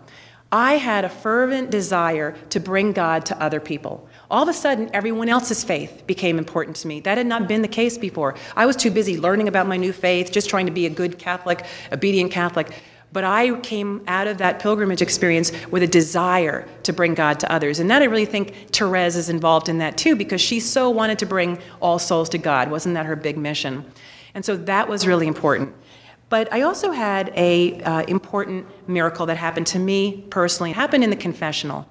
I 0.52 0.74
had 0.74 1.04
a 1.04 1.08
fervent 1.08 1.70
desire 1.70 2.36
to 2.50 2.60
bring 2.60 2.92
God 2.92 3.24
to 3.26 3.42
other 3.42 3.60
people. 3.60 4.08
All 4.30 4.42
of 4.42 4.48
a 4.48 4.54
sudden, 4.54 4.90
everyone 4.92 5.28
else's 5.28 5.64
faith 5.64 6.06
became 6.06 6.38
important 6.38 6.76
to 6.78 6.88
me. 6.88 7.00
That 7.00 7.18
had 7.18 7.26
not 7.26 7.48
been 7.48 7.62
the 7.62 7.68
case 7.68 7.96
before. 7.96 8.34
I 8.56 8.66
was 8.66 8.76
too 8.76 8.90
busy 8.90 9.18
learning 9.18 9.48
about 9.48 9.66
my 9.66 9.76
new 9.76 9.92
faith, 9.92 10.30
just 10.30 10.50
trying 10.50 10.66
to 10.66 10.72
be 10.72 10.84
a 10.84 10.90
good 10.90 11.18
Catholic, 11.18 11.64
obedient 11.92 12.32
Catholic. 12.32 12.74
But 13.12 13.24
I 13.24 13.58
came 13.60 14.02
out 14.06 14.26
of 14.26 14.38
that 14.38 14.60
pilgrimage 14.60 15.00
experience 15.00 15.50
with 15.70 15.82
a 15.82 15.86
desire 15.86 16.68
to 16.82 16.92
bring 16.92 17.14
God 17.14 17.40
to 17.40 17.50
others. 17.50 17.80
And 17.80 17.90
that 17.90 18.02
I 18.02 18.04
really 18.04 18.26
think 18.26 18.70
Therese 18.70 19.16
is 19.16 19.28
involved 19.30 19.68
in 19.68 19.78
that 19.78 19.96
too, 19.96 20.14
because 20.14 20.40
she 20.40 20.60
so 20.60 20.90
wanted 20.90 21.18
to 21.20 21.26
bring 21.26 21.58
all 21.80 21.98
souls 21.98 22.28
to 22.30 22.38
God. 22.38 22.70
Wasn't 22.70 22.94
that 22.94 23.06
her 23.06 23.16
big 23.16 23.38
mission? 23.38 23.84
And 24.34 24.44
so 24.44 24.56
that 24.56 24.88
was 24.88 25.06
really 25.06 25.26
important. 25.26 25.74
But 26.28 26.52
I 26.52 26.62
also 26.62 26.90
had 26.90 27.32
a 27.34 27.80
uh, 27.80 28.02
important 28.02 28.66
miracle 28.86 29.24
that 29.26 29.38
happened 29.38 29.66
to 29.68 29.78
me 29.78 30.24
personally. 30.28 30.72
It 30.72 30.76
happened 30.76 31.02
in 31.02 31.10
the 31.10 31.16
confessional. 31.16 31.88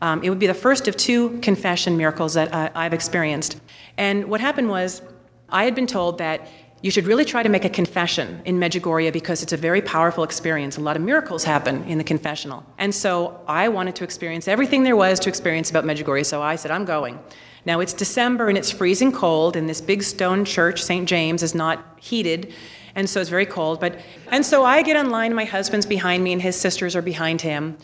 Um, 0.00 0.22
it 0.22 0.30
would 0.30 0.38
be 0.38 0.46
the 0.46 0.54
first 0.54 0.88
of 0.88 0.96
two 0.96 1.38
confession 1.40 1.96
miracles 1.96 2.34
that 2.34 2.52
uh, 2.52 2.70
I've 2.74 2.94
experienced. 2.94 3.60
And 3.98 4.24
what 4.24 4.40
happened 4.40 4.70
was, 4.70 5.02
I 5.50 5.64
had 5.64 5.74
been 5.74 5.86
told 5.86 6.18
that 6.18 6.48
you 6.84 6.90
should 6.90 7.06
really 7.06 7.24
try 7.24 7.42
to 7.42 7.48
make 7.48 7.64
a 7.64 7.70
confession 7.70 8.42
in 8.44 8.60
Medjugorje 8.60 9.10
because 9.10 9.42
it's 9.42 9.54
a 9.54 9.56
very 9.56 9.80
powerful 9.80 10.22
experience. 10.22 10.76
A 10.76 10.82
lot 10.82 10.96
of 10.96 11.02
miracles 11.02 11.42
happen 11.42 11.82
in 11.84 11.96
the 11.96 12.04
confessional. 12.04 12.62
And 12.76 12.94
so 12.94 13.40
I 13.48 13.68
wanted 13.68 13.96
to 13.96 14.04
experience 14.04 14.48
everything 14.48 14.82
there 14.82 14.94
was 14.94 15.18
to 15.20 15.30
experience 15.30 15.70
about 15.70 15.84
Medjugorje, 15.84 16.26
so 16.26 16.42
I 16.42 16.56
said, 16.56 16.70
I'm 16.70 16.84
going. 16.84 17.18
Now 17.64 17.80
it's 17.80 17.94
December 17.94 18.50
and 18.50 18.58
it's 18.58 18.70
freezing 18.70 19.12
cold, 19.12 19.56
and 19.56 19.66
this 19.66 19.80
big 19.80 20.02
stone 20.02 20.44
church, 20.44 20.82
St. 20.82 21.08
James, 21.08 21.42
is 21.42 21.54
not 21.54 21.98
heated 22.02 22.52
and 22.94 23.08
so 23.08 23.18
it's 23.18 23.30
very 23.30 23.46
cold. 23.46 23.80
But 23.80 23.98
and 24.28 24.44
so 24.44 24.62
I 24.62 24.82
get 24.82 24.94
online. 24.94 25.34
My 25.34 25.46
husband's 25.46 25.86
behind 25.86 26.22
me, 26.22 26.34
and 26.34 26.42
his 26.42 26.54
sisters 26.54 26.94
are 26.94 27.02
behind 27.02 27.40
him, 27.40 27.78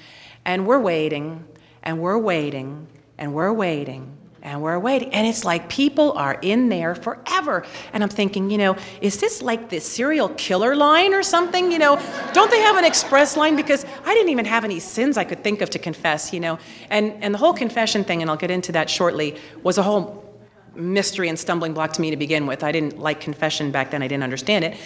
and 0.45 0.67
we're 0.67 0.79
waiting, 0.79 1.43
and 1.83 2.01
we're 2.01 2.19
waiting, 2.19 2.87
and 3.17 3.33
we're 3.33 3.53
waiting. 3.53 4.15
And 4.43 4.63
we're 4.63 4.79
waiting. 4.79 5.13
And 5.13 5.27
it's 5.27 5.45
like 5.45 5.69
people 5.69 6.13
are 6.13 6.39
in 6.41 6.71
there 6.71 6.95
forever. 6.95 7.67
And 7.93 8.03
I'm 8.03 8.09
thinking, 8.09 8.51
you 8.51 8.57
know, 8.57 8.77
is 9.03 9.21
this 9.21 9.43
like 9.43 9.69
the 9.69 9.81
serial 9.81 10.31
killer 10.31 10.75
line 10.75 11.13
or 11.13 11.23
something? 11.23 11.71
You 11.71 11.79
know, 11.79 12.01
don't 12.33 12.51
they 12.51 12.61
have 12.61 12.77
an 12.77 12.85
express 12.85 13.37
line? 13.37 13.55
Because 13.55 13.85
I 14.05 14.15
didn't 14.15 14.31
even 14.31 14.47
have 14.47 14.65
any 14.65 14.81
sins 14.81 15.19
I 15.19 15.25
could 15.25 15.45
think 15.45 15.61
of 15.61 15.69
to 15.71 15.79
confess, 15.79 16.33
you 16.33 16.41
know. 16.41 16.59
And, 16.89 17.13
and 17.23 17.35
the 17.35 17.39
whole 17.39 17.53
confession 17.53 18.03
thing, 18.03 18.23
and 18.23 18.31
I'll 18.31 18.37
get 18.37 18.51
into 18.51 18.73
that 18.73 18.89
shortly, 18.89 19.37
was 19.63 19.77
a 19.77 19.83
whole 19.83 20.25
mystery 20.75 21.29
and 21.29 21.39
stumbling 21.39 21.75
block 21.75 21.93
to 21.95 22.01
me 22.01 22.11
to 22.11 22.17
begin 22.17 22.47
with. 22.47 22.65
I 22.65 22.73
didn't 22.73 22.99
like 22.99 23.21
confession 23.21 23.71
back 23.71 23.91
then, 23.91 24.03
I 24.03 24.09
didn't 24.09 24.25
understand 24.25 24.65
it. 24.65 24.77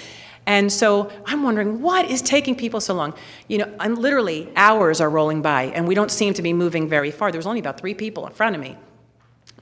And 0.46 0.70
so 0.70 1.10
I'm 1.24 1.42
wondering 1.42 1.80
what 1.80 2.10
is 2.10 2.20
taking 2.20 2.54
people 2.54 2.80
so 2.80 2.94
long? 2.94 3.14
You 3.48 3.58
know, 3.58 3.74
I'm 3.80 3.94
literally 3.94 4.52
hours 4.56 5.00
are 5.00 5.08
rolling 5.08 5.40
by 5.40 5.64
and 5.64 5.88
we 5.88 5.94
don't 5.94 6.10
seem 6.10 6.34
to 6.34 6.42
be 6.42 6.52
moving 6.52 6.88
very 6.88 7.10
far. 7.10 7.30
There 7.30 7.38
was 7.38 7.46
only 7.46 7.60
about 7.60 7.80
three 7.80 7.94
people 7.94 8.26
in 8.26 8.32
front 8.32 8.54
of 8.54 8.60
me. 8.60 8.76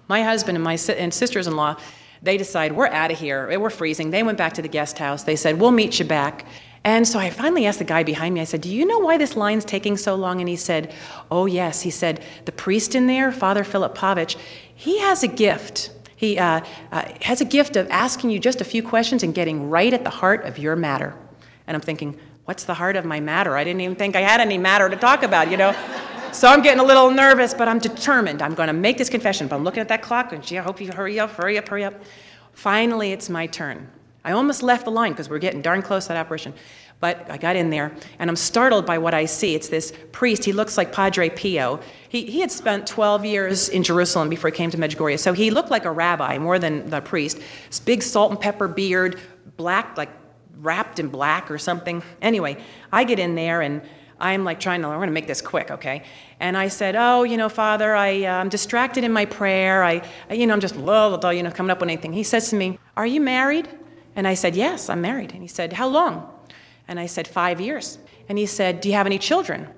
My 0.09 0.23
husband 0.23 0.57
and 0.57 0.65
my 0.65 0.77
si- 0.77 0.95
and 0.95 1.13
sisters-in-law, 1.13 1.77
they 2.23 2.37
decide 2.37 2.73
we're 2.73 2.89
out 2.89 3.11
of 3.11 3.19
here. 3.19 3.59
We're 3.59 3.71
freezing. 3.71 4.11
They 4.11 4.23
went 4.23 4.39
back 4.39 4.53
to 4.55 4.63
the 4.63 4.69
guest 4.69 4.99
house. 4.99 5.25
They 5.25 5.37
said, 5.37 5.61
"We'll 5.61 5.71
meet 5.73 5.99
you 5.99 6.05
back." 6.05 6.47
And 6.85 7.07
so 7.07 7.19
I 7.19 7.31
finally 7.31 7.67
asked 7.67 7.79
the 7.79 7.85
guy 7.85 8.03
behind 8.03 8.35
me. 8.35 8.41
I 8.41 8.45
said, 8.45 8.61
"Do 8.61 8.69
you 8.69 8.85
know 8.85 8.99
why 8.99 9.17
this 9.17 9.37
line's 9.37 9.65
taking 9.65 9.97
so 9.97 10.15
long?" 10.15 10.41
And 10.41 10.49
he 10.49 10.57
said, 10.57 10.93
"Oh 11.31 11.47
yes." 11.47 11.83
He 11.83 11.91
said, 11.91 12.23
"The 12.45 12.53
priest 12.53 12.95
in 12.95 13.07
there, 13.07 13.33
Father 13.33 13.65
Philip 13.65 13.97
Pavich, 13.97 14.37
he 14.75 14.99
has 14.99 15.23
a 15.23 15.29
gift." 15.29 15.91
He 16.17 16.39
uh, 16.39 16.61
uh, 16.93 17.03
has 17.23 17.41
a 17.41 17.45
gift 17.45 17.75
of 17.75 17.91
asking 17.91 18.31
you 18.31 18.39
just 18.39 18.61
a 18.61 18.65
few 18.65 18.81
questions 18.81 19.25
and 19.25 19.35
getting 19.35 19.69
right 19.71 19.93
at 19.93 20.05
the 20.05 20.11
heart 20.11 20.45
of 20.45 20.57
your 20.57 20.77
matter. 20.77 21.15
And 21.67 21.75
I'm 21.75 21.81
thinking, 21.81 22.17
what's 22.45 22.63
the 22.63 22.75
heart 22.75 22.95
of 22.95 23.05
my 23.05 23.19
matter? 23.19 23.57
I 23.57 23.65
didn't 23.65 23.81
even 23.81 23.97
think 23.97 24.15
I 24.15 24.21
had 24.21 24.41
any 24.41 24.57
matter 24.57 24.89
to 24.89 24.95
talk 24.95 25.25
about, 25.25 25.51
you 25.51 25.57
know? 25.57 25.75
So 26.33 26.49
I'm 26.49 26.63
getting 26.63 26.81
a 26.81 26.85
little 26.85 27.11
nervous, 27.11 27.55
but 27.55 27.69
I'm 27.69 27.79
determined. 27.79 28.43
I'm 28.43 28.55
going 28.55 28.69
to 28.69 28.73
make 28.73 28.99
this 28.99 29.09
confession. 29.09 29.49
But 29.49 29.57
I'm 29.57 29.65
looking 29.65 29.81
at 29.81 29.89
that 29.89 30.03
clock 30.03 30.33
and, 30.33 30.43
gee, 30.43 30.59
I 30.59 30.63
hope 30.63 30.81
you 30.81 30.91
hurry 30.91 31.21
up, 31.21 31.31
hurry 31.33 31.59
up, 31.59 31.69
hurry 31.69 31.85
up. 31.85 31.95
Finally, 32.53 33.13
it's 33.13 33.29
my 33.29 33.47
turn. 33.47 33.89
I 34.25 34.33
almost 34.33 34.63
left 34.63 34.85
the 34.85 34.91
line 34.91 35.13
because 35.13 35.29
we're 35.29 35.39
getting 35.39 35.63
darn 35.63 35.83
close 35.83 36.05
to 36.05 36.09
that 36.09 36.17
apparition. 36.17 36.55
But 37.01 37.29
I 37.29 37.37
got 37.37 37.57
in 37.57 37.71
there, 37.71 37.93
and 38.21 38.31
I'm 38.31 38.37
startled 38.37 38.87
by 38.87 38.99
what 38.99 39.13
I 39.13 39.25
see. 39.25 39.57
It's 39.57 39.69
this 39.69 39.93
priest. 40.13 40.45
He 40.45 40.53
looks 40.53 40.79
like 40.79 40.93
Padre 40.93 41.29
Pio. 41.31 41.81
He, 42.09 42.27
he 42.27 42.41
had 42.41 42.53
spent 42.53 42.87
12 42.87 43.25
years 43.25 43.69
in 43.69 43.83
Jerusalem 43.83 44.29
before 44.29 44.51
he 44.51 44.57
came 44.57 44.71
to 44.71 44.79
Medjugorje, 44.79 45.19
so 45.19 45.33
he 45.33 45.51
looked 45.51 45.71
like 45.71 45.85
a 45.85 45.91
rabbi 45.91 46.39
more 46.39 46.61
than 46.61 46.89
the 46.89 47.01
priest. 47.01 47.41
This 47.67 47.81
big 47.81 48.05
salt 48.05 48.31
and 48.31 48.41
pepper 48.41 48.69
beard, 48.69 49.19
black, 49.57 49.97
like 49.97 50.11
wrapped 50.59 51.01
in 51.01 51.09
black 51.09 51.51
or 51.51 51.59
something. 51.59 52.05
Anyway, 52.21 52.63
I 52.93 53.03
get 53.03 53.19
in 53.19 53.35
there, 53.35 53.63
and 53.63 53.83
I'm 54.23 54.45
like 54.45 54.61
trying 54.61 54.81
to, 54.81 54.89
we're 54.89 54.97
going 54.97 55.09
to 55.09 55.13
make 55.13 55.27
this 55.27 55.43
quick, 55.43 55.71
okay? 55.71 56.05
And 56.41 56.57
I 56.57 56.69
said, 56.69 56.97
oh, 56.97 57.25
you 57.25 57.37
know, 57.37 57.51
Father, 57.51 57.95
I, 57.95 58.25
uh, 58.25 58.33
I'm 58.33 58.49
distracted 58.49 59.05
in 59.05 59.13
my 59.13 59.27
prayer. 59.27 59.85
I, 59.85 60.03
you 60.31 60.47
know, 60.47 60.55
I'm 60.55 60.61
just, 60.61 60.77
blah, 60.77 61.31
you 61.31 61.43
know, 61.43 61.51
coming 61.51 61.71
up 61.71 61.81
with 61.81 61.91
anything. 61.91 62.15
He 62.15 62.23
says 62.23 62.49
to 62.51 62.57
me, 62.57 62.79
are 62.97 63.07
you 63.07 63.21
married? 63.21 63.69
And 64.17 64.27
I 64.27 64.35
said, 64.35 64.57
yes, 64.57 64.89
I'm 64.89 65.03
married. 65.03 65.33
And 65.33 65.43
he 65.43 65.49
said, 65.49 65.75
how 65.75 65.89
long? 65.89 66.33
And 66.89 66.99
I 66.99 67.07
said, 67.07 67.29
Five 67.29 67.61
years. 67.61 67.99
And 68.29 68.39
he 68.39 68.47
said, 68.47 68.81
Do 68.81 68.89
you 68.89 68.95
have 68.95 69.07
any 69.07 69.19
children? 69.19 69.69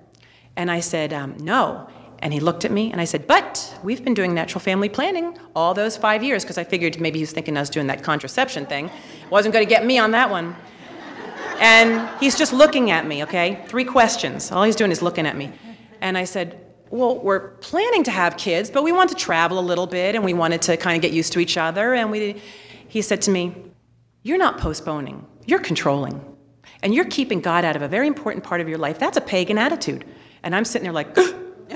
And 0.57 0.71
I 0.71 0.81
said, 0.81 1.13
um, 1.13 1.37
No. 1.39 1.89
And 2.21 2.33
he 2.33 2.41
looked 2.41 2.65
at 2.65 2.71
me 2.71 2.91
and 2.91 3.01
I 3.01 3.05
said, 3.05 3.27
But 3.27 3.79
we've 3.83 4.03
been 4.03 4.15
doing 4.15 4.35
natural 4.35 4.61
family 4.61 4.89
planning 4.89 5.39
all 5.55 5.75
those 5.75 5.97
five 5.97 6.23
years 6.23 6.43
because 6.43 6.59
I 6.59 6.65
figured 6.65 7.01
maybe 7.01 7.19
he 7.19 7.23
was 7.23 7.33
thinking 7.33 7.57
I 7.57 7.61
was 7.61 7.71
doing 7.71 7.87
that 7.89 8.03
contraception 8.03 8.67
thing. 8.67 8.91
Wasn't 9.31 9.53
going 9.53 9.65
to 9.65 9.69
get 9.69 9.85
me 9.85 9.99
on 9.99 10.11
that 10.13 10.31
one. 10.31 10.57
And 11.61 12.09
he's 12.21 12.37
just 12.37 12.53
looking 12.53 12.91
at 12.91 13.07
me, 13.07 13.23
okay? 13.25 13.65
Three 13.69 13.85
questions. 13.85 14.53
All 14.53 14.63
he's 14.63 14.77
doing 14.77 14.91
is 14.91 15.03
looking 15.03 15.27
at 15.27 15.37
me. 15.37 15.53
And 16.01 16.19
I 16.19 16.25
said, 16.25 16.61
Well, 16.91 17.19
we're 17.19 17.51
planning 17.59 18.05
to 18.05 18.11
have 18.11 18.37
kids, 18.37 18.71
but 18.71 18.83
we 18.83 18.93
want 18.93 19.11
to 19.11 19.17
travel 19.17 19.59
a 19.59 19.67
little 19.71 19.87
bit 19.87 20.15
and 20.15 20.25
we 20.25 20.35
wanted 20.35 20.63
to 20.63 20.77
kind 20.77 20.97
of 20.97 21.03
get 21.03 21.13
used 21.13 21.33
to 21.35 21.41
each 21.41 21.57
other. 21.57 21.95
And 21.95 22.11
we, 22.11 22.41
he 22.89 23.03
said 23.03 23.23
to 23.23 23.31
me, 23.31 23.55
You're 24.23 24.39
not 24.39 24.59
postponing, 24.59 25.27
you're 25.47 25.61
controlling 25.61 26.35
and 26.85 26.95
you're 26.95 27.07
keeping 27.07 27.41
God 27.41 27.65
out 27.65 27.77
of 27.77 27.83
a 27.83 27.89
very 27.89 28.07
important 28.07 28.45
part 28.45 28.61
of 28.61 28.69
your 28.69 28.77
life, 28.77 28.99
that's 28.99 29.17
a 29.17 29.21
pagan 29.23 29.57
attitude. 29.57 30.05
And 30.43 30.55
I'm 30.55 30.67
sitting 30.67 30.85
there 30.85 30.93
like, 30.93 31.17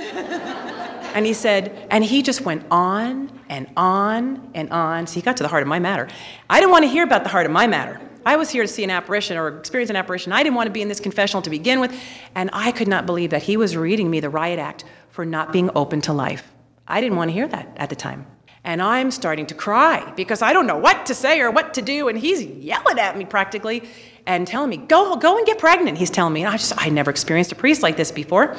and 1.14 1.24
he 1.24 1.32
said, 1.32 1.86
and 1.90 2.04
he 2.04 2.22
just 2.22 2.42
went 2.42 2.66
on 2.70 3.30
and 3.48 3.70
on 3.74 4.50
and 4.54 4.70
on. 4.70 5.06
So 5.06 5.14
he 5.14 5.22
got 5.22 5.38
to 5.38 5.42
the 5.42 5.48
heart 5.48 5.62
of 5.62 5.68
my 5.68 5.78
matter. 5.78 6.08
I 6.50 6.60
didn't 6.60 6.72
want 6.72 6.84
to 6.84 6.90
hear 6.90 7.04
about 7.04 7.22
the 7.22 7.30
heart 7.30 7.46
of 7.46 7.52
my 7.52 7.66
matter. 7.66 7.98
I 8.28 8.36
was 8.36 8.50
here 8.50 8.62
to 8.62 8.68
see 8.68 8.84
an 8.84 8.90
apparition 8.90 9.38
or 9.38 9.48
experience 9.48 9.88
an 9.88 9.96
apparition. 9.96 10.32
I 10.32 10.42
didn't 10.42 10.54
want 10.54 10.66
to 10.66 10.70
be 10.70 10.82
in 10.82 10.88
this 10.88 11.00
confessional 11.00 11.40
to 11.40 11.48
begin 11.48 11.80
with. 11.80 11.98
And 12.34 12.50
I 12.52 12.72
could 12.72 12.86
not 12.86 13.06
believe 13.06 13.30
that 13.30 13.42
he 13.42 13.56
was 13.56 13.74
reading 13.74 14.10
me 14.10 14.20
the 14.20 14.28
riot 14.28 14.58
act 14.58 14.84
for 15.08 15.24
not 15.24 15.50
being 15.50 15.70
open 15.74 16.02
to 16.02 16.12
life. 16.12 16.52
I 16.86 17.00
didn't 17.00 17.16
want 17.16 17.30
to 17.30 17.32
hear 17.32 17.48
that 17.48 17.74
at 17.78 17.88
the 17.88 17.96
time. 17.96 18.26
And 18.64 18.82
I'm 18.82 19.10
starting 19.10 19.46
to 19.46 19.54
cry 19.54 20.12
because 20.14 20.42
I 20.42 20.52
don't 20.52 20.66
know 20.66 20.76
what 20.76 21.06
to 21.06 21.14
say 21.14 21.40
or 21.40 21.50
what 21.50 21.72
to 21.72 21.80
do. 21.80 22.08
And 22.08 22.18
he's 22.18 22.42
yelling 22.42 22.98
at 22.98 23.16
me 23.16 23.24
practically 23.24 23.88
and 24.26 24.46
telling 24.46 24.68
me, 24.68 24.76
go, 24.76 25.16
go 25.16 25.38
and 25.38 25.46
get 25.46 25.58
pregnant, 25.58 25.96
he's 25.96 26.10
telling 26.10 26.34
me. 26.34 26.42
And 26.42 26.52
I 26.52 26.58
just, 26.58 26.74
I 26.76 26.90
never 26.90 27.10
experienced 27.10 27.50
a 27.52 27.54
priest 27.54 27.82
like 27.82 27.96
this 27.96 28.12
before. 28.12 28.58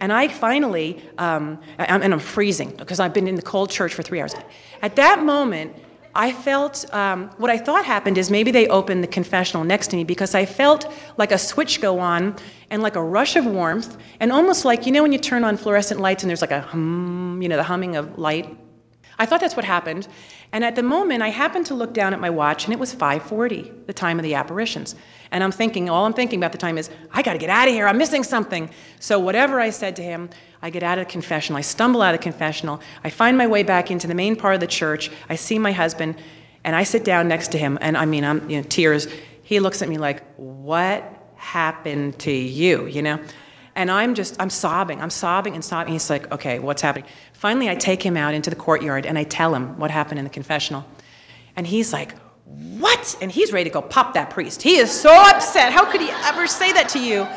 And 0.00 0.12
I 0.12 0.28
finally, 0.28 1.02
um, 1.16 1.58
and 1.78 2.12
I'm 2.12 2.20
freezing 2.20 2.76
because 2.76 3.00
I've 3.00 3.14
been 3.14 3.26
in 3.26 3.36
the 3.36 3.42
cold 3.42 3.70
church 3.70 3.94
for 3.94 4.02
three 4.02 4.20
hours. 4.20 4.34
At 4.82 4.96
that 4.96 5.24
moment, 5.24 5.74
I 6.18 6.32
felt 6.32 6.84
um, 6.92 7.30
what 7.36 7.48
I 7.48 7.56
thought 7.56 7.84
happened 7.84 8.18
is 8.18 8.28
maybe 8.28 8.50
they 8.50 8.66
opened 8.66 9.04
the 9.04 9.08
confessional 9.08 9.62
next 9.62 9.86
to 9.90 9.96
me 9.96 10.02
because 10.02 10.34
I 10.34 10.46
felt 10.46 10.92
like 11.16 11.30
a 11.30 11.38
switch 11.38 11.80
go 11.80 12.00
on 12.00 12.34
and 12.70 12.82
like 12.82 12.96
a 12.96 13.02
rush 13.02 13.36
of 13.36 13.46
warmth 13.46 13.96
and 14.18 14.32
almost 14.32 14.64
like, 14.64 14.84
you 14.84 14.90
know, 14.90 15.02
when 15.02 15.12
you 15.12 15.20
turn 15.20 15.44
on 15.44 15.56
fluorescent 15.56 16.00
lights 16.00 16.24
and 16.24 16.28
there's 16.28 16.40
like 16.40 16.50
a 16.50 16.60
hum, 16.60 17.38
you 17.40 17.48
know, 17.48 17.56
the 17.56 17.62
humming 17.62 17.94
of 17.94 18.18
light. 18.18 18.58
I 19.20 19.26
thought 19.26 19.40
that's 19.40 19.54
what 19.54 19.64
happened. 19.64 20.08
And 20.52 20.64
at 20.64 20.76
the 20.76 20.82
moment, 20.82 21.22
I 21.22 21.28
happened 21.28 21.66
to 21.66 21.74
look 21.74 21.92
down 21.92 22.14
at 22.14 22.20
my 22.20 22.30
watch, 22.30 22.64
and 22.64 22.72
it 22.72 22.80
was 22.80 22.94
5:40, 22.94 23.86
the 23.86 23.92
time 23.92 24.18
of 24.18 24.22
the 24.22 24.34
apparitions. 24.34 24.94
And 25.30 25.44
I'm 25.44 25.52
thinking, 25.52 25.90
all 25.90 26.06
I'm 26.06 26.14
thinking 26.14 26.38
about 26.38 26.52
the 26.52 26.58
time 26.58 26.78
is, 26.78 26.88
I 27.12 27.22
got 27.22 27.34
to 27.34 27.38
get 27.38 27.50
out 27.50 27.68
of 27.68 27.74
here. 27.74 27.86
I'm 27.86 27.98
missing 27.98 28.22
something. 28.22 28.70
So 28.98 29.18
whatever 29.18 29.60
I 29.60 29.68
said 29.70 29.94
to 29.96 30.02
him, 30.02 30.30
I 30.62 30.70
get 30.70 30.82
out 30.82 30.98
of 30.98 31.06
the 31.06 31.12
confessional. 31.12 31.58
I 31.58 31.60
stumble 31.60 32.00
out 32.00 32.14
of 32.14 32.20
the 32.20 32.24
confessional. 32.24 32.80
I 33.04 33.10
find 33.10 33.36
my 33.36 33.46
way 33.46 33.62
back 33.62 33.90
into 33.90 34.06
the 34.06 34.14
main 34.14 34.36
part 34.36 34.54
of 34.54 34.60
the 34.60 34.66
church. 34.66 35.10
I 35.28 35.36
see 35.36 35.58
my 35.58 35.72
husband, 35.72 36.16
and 36.64 36.74
I 36.74 36.82
sit 36.82 37.04
down 37.04 37.28
next 37.28 37.52
to 37.52 37.58
him. 37.58 37.76
And 37.82 37.96
I 37.96 38.06
mean, 38.06 38.24
I'm 38.24 38.48
you 38.48 38.56
know, 38.56 38.62
tears. 38.68 39.06
He 39.42 39.60
looks 39.60 39.82
at 39.82 39.88
me 39.88 39.98
like, 39.98 40.22
"What 40.36 41.04
happened 41.36 42.18
to 42.20 42.32
you?" 42.32 42.86
You 42.86 43.02
know. 43.02 43.18
And 43.78 43.92
I'm 43.92 44.16
just, 44.16 44.34
I'm 44.40 44.50
sobbing, 44.50 45.00
I'm 45.00 45.08
sobbing 45.08 45.54
and 45.54 45.64
sobbing. 45.64 45.92
He's 45.92 46.10
like, 46.10 46.32
okay, 46.32 46.58
what's 46.58 46.82
happening? 46.82 47.08
Finally, 47.38 47.70
I 47.70 47.76
take 47.76 48.02
him 48.02 48.16
out 48.16 48.34
into 48.34 48.50
the 48.50 48.56
courtyard 48.56 49.06
and 49.06 49.16
I 49.16 49.22
tell 49.22 49.54
him 49.54 49.78
what 49.78 49.92
happened 49.92 50.18
in 50.18 50.24
the 50.24 50.30
confessional. 50.30 50.84
And 51.54 51.64
he's 51.68 51.92
like, 51.92 52.18
what? 52.44 53.16
And 53.22 53.30
he's 53.30 53.52
ready 53.52 53.70
to 53.70 53.72
go 53.72 53.80
pop 53.80 54.14
that 54.14 54.30
priest. 54.30 54.60
He 54.60 54.78
is 54.78 54.90
so 54.90 55.12
upset. 55.12 55.72
How 55.72 55.88
could 55.88 56.00
he 56.00 56.10
ever 56.10 56.48
say 56.48 56.72
that 56.72 56.88
to 56.90 56.98
you? 56.98 57.28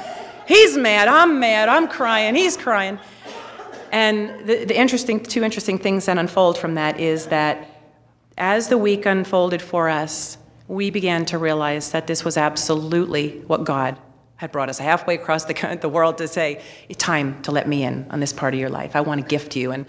He's 0.47 0.75
mad, 0.75 1.07
I'm 1.07 1.39
mad, 1.39 1.69
I'm 1.69 1.87
crying, 1.87 2.33
he's 2.33 2.57
crying. 2.57 2.97
And 3.91 4.47
the, 4.47 4.65
the 4.65 4.75
interesting, 4.75 5.21
two 5.21 5.43
interesting 5.43 5.77
things 5.77 6.07
that 6.07 6.17
unfold 6.17 6.57
from 6.57 6.73
that 6.75 6.99
is 6.99 7.27
that 7.27 7.69
as 8.39 8.69
the 8.69 8.79
week 8.79 9.05
unfolded 9.05 9.61
for 9.61 9.87
us, 9.87 10.39
we 10.67 10.89
began 10.89 11.25
to 11.25 11.37
realize 11.37 11.91
that 11.91 12.07
this 12.07 12.25
was 12.25 12.37
absolutely 12.37 13.43
what 13.45 13.65
God 13.65 13.99
had 14.41 14.51
brought 14.51 14.69
us 14.69 14.79
halfway 14.79 15.13
across 15.13 15.45
the, 15.45 15.77
the 15.81 15.87
world 15.87 16.17
to 16.17 16.27
say, 16.27 16.59
time 16.97 17.39
to 17.43 17.51
let 17.51 17.67
me 17.67 17.83
in 17.83 18.07
on 18.09 18.19
this 18.19 18.33
part 18.33 18.55
of 18.55 18.59
your 18.59 18.71
life. 18.71 18.95
I 18.95 19.01
want 19.01 19.21
to 19.21 19.27
gift 19.27 19.55
you. 19.55 19.71
And, 19.71 19.85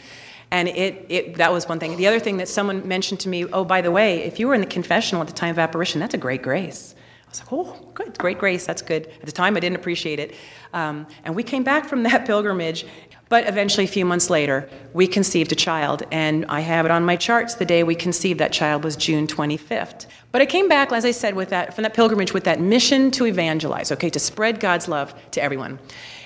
and 0.50 0.68
it, 0.68 1.06
it, 1.08 1.36
that 1.36 1.50
was 1.50 1.66
one 1.66 1.80
thing. 1.80 1.96
The 1.96 2.06
other 2.06 2.20
thing 2.20 2.36
that 2.36 2.48
someone 2.48 2.86
mentioned 2.86 3.20
to 3.20 3.30
me, 3.30 3.46
oh, 3.46 3.64
by 3.64 3.80
the 3.80 3.90
way, 3.90 4.22
if 4.24 4.38
you 4.38 4.46
were 4.46 4.54
in 4.54 4.60
the 4.60 4.66
confessional 4.66 5.22
at 5.22 5.28
the 5.28 5.32
time 5.32 5.52
of 5.52 5.58
apparition, 5.58 6.00
that's 6.00 6.12
a 6.12 6.18
great 6.18 6.42
grace. 6.42 6.94
I 7.26 7.30
was 7.30 7.40
like, 7.40 7.50
oh, 7.50 7.88
good, 7.94 8.18
great 8.18 8.38
grace, 8.38 8.66
that's 8.66 8.82
good. 8.82 9.06
At 9.06 9.24
the 9.24 9.32
time, 9.32 9.56
I 9.56 9.60
didn't 9.60 9.76
appreciate 9.76 10.18
it. 10.18 10.34
Um, 10.74 11.06
and 11.24 11.34
we 11.34 11.42
came 11.42 11.64
back 11.64 11.88
from 11.88 12.02
that 12.08 12.26
pilgrimage, 12.26 12.84
but 13.33 13.49
eventually, 13.49 13.85
a 13.85 13.88
few 13.88 14.05
months 14.05 14.29
later, 14.29 14.68
we 14.92 15.07
conceived 15.07 15.53
a 15.53 15.55
child. 15.55 16.03
And 16.12 16.45
I 16.51 16.61
have 16.61 16.85
it 16.85 16.90
on 16.90 17.03
my 17.03 17.16
charts. 17.16 17.55
The 17.55 17.64
day 17.64 17.83
we 17.83 17.95
conceived 17.95 18.38
that 18.40 18.53
child 18.53 18.85
was 18.85 18.95
June 18.95 19.27
25th. 19.27 20.05
But 20.33 20.42
I 20.42 20.45
came 20.45 20.68
back, 20.68 20.92
as 20.92 21.07
I 21.07 21.12
said, 21.12 21.35
with 21.35 21.49
that, 21.49 21.75
from 21.75 21.85
that 21.85 21.95
pilgrimage 21.95 22.35
with 22.35 22.45
that 22.45 22.61
mission 22.61 23.11
to 23.12 23.25
evangelize, 23.25 23.90
okay, 23.90 24.11
to 24.11 24.18
spread 24.18 24.61
God's 24.61 24.87
love 24.87 25.14
to 25.31 25.42
everyone. 25.42 25.79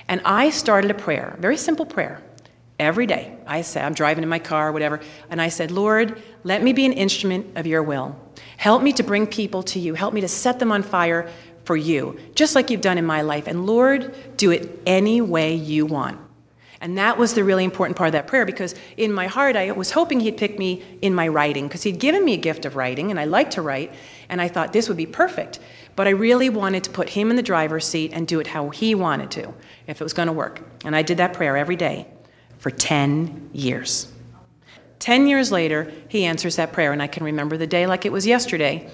And 0.09 0.21
I 0.25 0.51
started 0.51 0.90
a 0.90 0.95
prayer, 0.95 1.37
a 1.38 1.40
very 1.40 1.57
simple 1.57 1.87
prayer. 1.87 2.21
Every 2.81 3.07
day, 3.07 3.38
I 3.47 3.62
said, 3.62 3.85
I'm 3.85 3.95
driving 3.95 4.25
in 4.25 4.29
my 4.29 4.40
car, 4.40 4.73
whatever, 4.73 4.99
and 5.31 5.40
I 5.40 5.49
said, 5.49 5.71
Lord, 5.71 6.21
let 6.42 6.61
me 6.64 6.73
be 6.73 6.87
an 6.87 6.92
instrument 6.92 7.57
of 7.57 7.69
your 7.69 7.85
will. 7.85 8.21
Help 8.57 8.83
me 8.83 8.92
to 8.95 9.05
bring 9.05 9.29
people 9.29 9.62
to 9.62 9.79
you. 9.79 9.95
Help 9.95 10.12
me 10.12 10.23
to 10.23 10.29
set 10.29 10.59
them 10.59 10.73
on 10.73 10.83
fire 10.83 11.31
for 11.62 11.77
you, 11.77 12.19
just 12.35 12.57
like 12.57 12.69
you've 12.69 12.81
done 12.81 12.99
in 12.99 13.07
my 13.07 13.23
life. 13.23 13.47
And 13.47 13.64
Lord, 13.64 14.12
do 14.37 14.51
it 14.51 14.83
any 14.87 15.21
way 15.21 15.55
you 15.55 15.87
want. 15.87 16.25
And 16.80 16.98
that 16.98 17.16
was 17.18 17.34
the 17.34 17.42
really 17.42 17.64
important 17.64 17.96
part 17.96 18.08
of 18.08 18.12
that 18.12 18.26
prayer 18.26 18.44
because 18.44 18.74
in 18.96 19.12
my 19.12 19.26
heart, 19.26 19.56
I 19.56 19.72
was 19.72 19.90
hoping 19.90 20.20
he'd 20.20 20.36
pick 20.36 20.58
me 20.58 20.82
in 21.02 21.14
my 21.14 21.28
writing 21.28 21.68
because 21.68 21.82
he'd 21.82 21.98
given 21.98 22.24
me 22.24 22.34
a 22.34 22.38
gift 22.38 22.64
of 22.64 22.76
writing 22.76 23.10
and 23.10 23.18
I 23.18 23.24
like 23.24 23.50
to 23.52 23.62
write. 23.62 23.94
And 24.28 24.40
I 24.40 24.48
thought 24.48 24.72
this 24.72 24.88
would 24.88 24.96
be 24.96 25.06
perfect. 25.06 25.58
But 25.94 26.06
I 26.06 26.10
really 26.10 26.50
wanted 26.50 26.84
to 26.84 26.90
put 26.90 27.08
him 27.08 27.30
in 27.30 27.36
the 27.36 27.42
driver's 27.42 27.86
seat 27.86 28.12
and 28.12 28.26
do 28.26 28.38
it 28.40 28.46
how 28.46 28.68
he 28.68 28.94
wanted 28.94 29.30
to, 29.32 29.54
if 29.86 30.00
it 30.00 30.04
was 30.04 30.12
going 30.12 30.26
to 30.26 30.32
work. 30.32 30.60
And 30.84 30.94
I 30.94 31.02
did 31.02 31.16
that 31.18 31.32
prayer 31.32 31.56
every 31.56 31.76
day 31.76 32.06
for 32.58 32.70
10 32.70 33.50
years. 33.52 34.12
10 34.98 35.26
years 35.26 35.52
later, 35.52 35.92
he 36.08 36.24
answers 36.24 36.56
that 36.56 36.72
prayer, 36.72 36.92
and 36.92 37.02
I 37.02 37.06
can 37.06 37.24
remember 37.24 37.56
the 37.56 37.66
day 37.66 37.86
like 37.86 38.04
it 38.04 38.12
was 38.12 38.26
yesterday. 38.26 38.90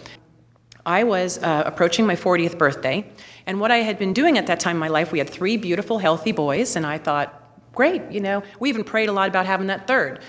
I 0.85 1.05
was 1.05 1.39
uh, 1.39 1.63
approaching 1.65 2.07
my 2.07 2.17
40th 2.17 2.59
birthday, 2.59 3.05
and 3.47 3.61
what 3.61 3.71
I 3.71 3.79
had 3.79 3.99
been 3.99 4.13
doing 4.13 4.37
at 4.37 4.47
that 4.49 4.61
time 4.61 4.77
in 4.77 4.81
my 4.81 4.89
life, 4.89 5.13
we 5.13 5.19
had 5.19 5.31
three 5.31 5.57
beautiful, 5.57 5.99
healthy 5.99 6.33
boys, 6.33 6.77
and 6.77 6.85
I 6.85 6.99
thought, 6.99 7.42
great, 7.73 8.03
you 8.11 8.21
know, 8.21 8.43
we 8.61 8.69
even 8.69 8.85
prayed 8.85 9.09
a 9.09 9.13
lot 9.13 9.29
about 9.29 9.47
having 9.47 9.67
that 9.69 9.87
third. 9.87 10.21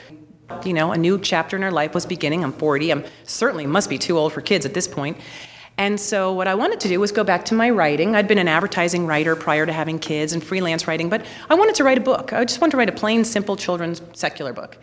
You 0.65 0.73
know, 0.73 0.91
a 0.91 0.97
new 0.97 1.19
chapter 1.19 1.55
in 1.55 1.63
our 1.63 1.71
life 1.71 1.93
was 1.93 2.05
beginning. 2.05 2.43
I'm 2.43 2.53
40. 2.53 2.91
I'm 2.91 3.05
certainly 3.23 3.65
must 3.65 3.89
be 3.89 3.97
too 3.97 4.17
old 4.17 4.33
for 4.33 4.41
kids 4.41 4.65
at 4.65 4.73
this 4.73 4.87
point. 4.87 5.17
And 5.77 5.99
so, 5.99 6.31
what 6.33 6.47
I 6.47 6.53
wanted 6.53 6.79
to 6.81 6.87
do 6.87 6.99
was 6.99 7.11
go 7.11 7.23
back 7.23 7.45
to 7.45 7.55
my 7.55 7.69
writing. 7.71 8.15
I'd 8.15 8.27
been 8.27 8.37
an 8.37 8.47
advertising 8.47 9.07
writer 9.07 9.35
prior 9.35 9.65
to 9.65 9.73
having 9.73 9.97
kids 9.97 10.33
and 10.33 10.43
freelance 10.43 10.87
writing, 10.87 11.09
but 11.09 11.25
I 11.49 11.55
wanted 11.55 11.73
to 11.75 11.83
write 11.83 11.97
a 11.97 12.01
book. 12.01 12.31
I 12.31 12.45
just 12.45 12.61
wanted 12.61 12.71
to 12.71 12.77
write 12.77 12.89
a 12.89 12.93
plain, 12.93 13.23
simple 13.25 13.55
children's 13.55 14.01
secular 14.13 14.53
book. 14.53 14.77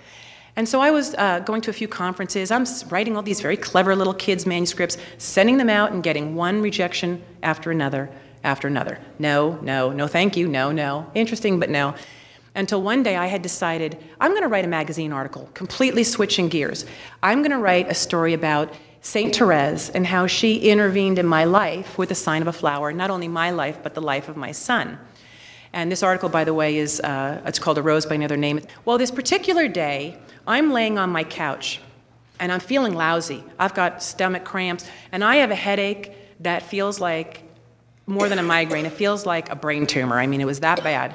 And 0.57 0.69
so 0.69 0.81
I 0.81 0.91
was 0.91 1.15
uh, 1.15 1.41
going 1.41 1.61
to 1.63 1.71
a 1.71 1.73
few 1.73 1.87
conferences. 1.87 2.51
I'm 2.51 2.67
writing 2.89 3.17
all 3.17 3.23
these 3.23 3.41
very 3.41 3.57
clever 3.57 3.95
little 3.95 4.15
kids' 4.15 4.47
manuscripts, 4.47 4.99
sending 5.19 5.59
them 5.59 5.71
out, 5.71 5.93
and 5.93 6.03
getting 6.03 6.35
one 6.35 6.61
rejection 6.61 7.23
after 7.43 7.71
another 7.71 8.11
after 8.43 8.67
another. 8.67 8.99
No, 9.19 9.59
no, 9.63 9.93
no, 9.93 10.07
thank 10.07 10.37
you, 10.37 10.49
no, 10.49 10.73
no. 10.73 11.11
Interesting, 11.15 11.61
but 11.61 11.71
no. 11.71 11.95
Until 12.61 12.83
one 12.83 13.03
day 13.03 13.17
I 13.17 13.27
had 13.27 13.41
decided 13.41 13.97
I'm 14.21 14.33
going 14.33 14.43
to 14.43 14.49
write 14.49 14.67
a 14.67 14.69
magazine 14.69 15.15
article, 15.15 15.49
completely 15.55 16.05
switching 16.05 16.51
gears. 16.51 16.85
I'm 17.23 17.39
going 17.39 17.53
to 17.53 17.59
write 17.59 17.89
a 17.89 17.95
story 17.95 18.35
about 18.35 18.75
St. 19.01 19.35
Therese 19.35 19.89
and 19.89 20.07
how 20.07 20.27
she 20.27 20.69
intervened 20.69 21.19
in 21.19 21.25
my 21.25 21.45
life 21.45 21.97
with 21.97 22.11
the 22.11 22.15
sign 22.15 22.43
of 22.43 22.49
a 22.49 22.53
flower, 22.53 22.93
not 22.93 23.09
only 23.09 23.29
my 23.29 23.51
life, 23.51 23.79
but 23.83 23.95
the 23.95 24.03
life 24.03 24.29
of 24.29 24.37
my 24.37 24.53
son. 24.53 24.99
And 25.73 25.91
this 25.91 26.03
article, 26.03 26.29
by 26.29 26.45
the 26.45 26.53
way, 26.53 26.77
is 26.77 27.01
uh, 27.01 27.41
it's 27.47 27.59
called 27.59 27.79
A 27.79 27.83
Rose 27.83 28.05
by 28.05 28.17
Another 28.17 28.37
Name. 28.37 28.61
Well, 28.85 28.99
this 28.99 29.11
particular 29.11 29.67
day, 29.67 30.19
I'm 30.47 30.71
laying 30.71 30.99
on 30.99 31.09
my 31.09 31.25
couch 31.25 31.81
and 32.41 32.53
I'm 32.53 32.61
feeling 32.61 32.93
lousy. 32.93 33.43
I've 33.59 33.73
got 33.73 34.03
stomach 34.03 34.45
cramps 34.45 34.85
and 35.13 35.25
I 35.25 35.37
have 35.37 35.51
a 35.51 35.55
headache 35.55 36.13
that 36.41 36.63
feels 36.63 37.01
like 37.01 37.43
more 38.07 38.29
than 38.29 38.39
a 38.39 38.43
migraine. 38.43 38.85
It 38.85 38.93
feels 38.93 39.25
like 39.25 39.49
a 39.49 39.57
brain 39.57 39.87
tumor. 39.87 40.19
I 40.19 40.27
mean, 40.27 40.43
it 40.43 40.47
was 40.47 40.61
that 40.61 40.85
bad. 40.85 41.15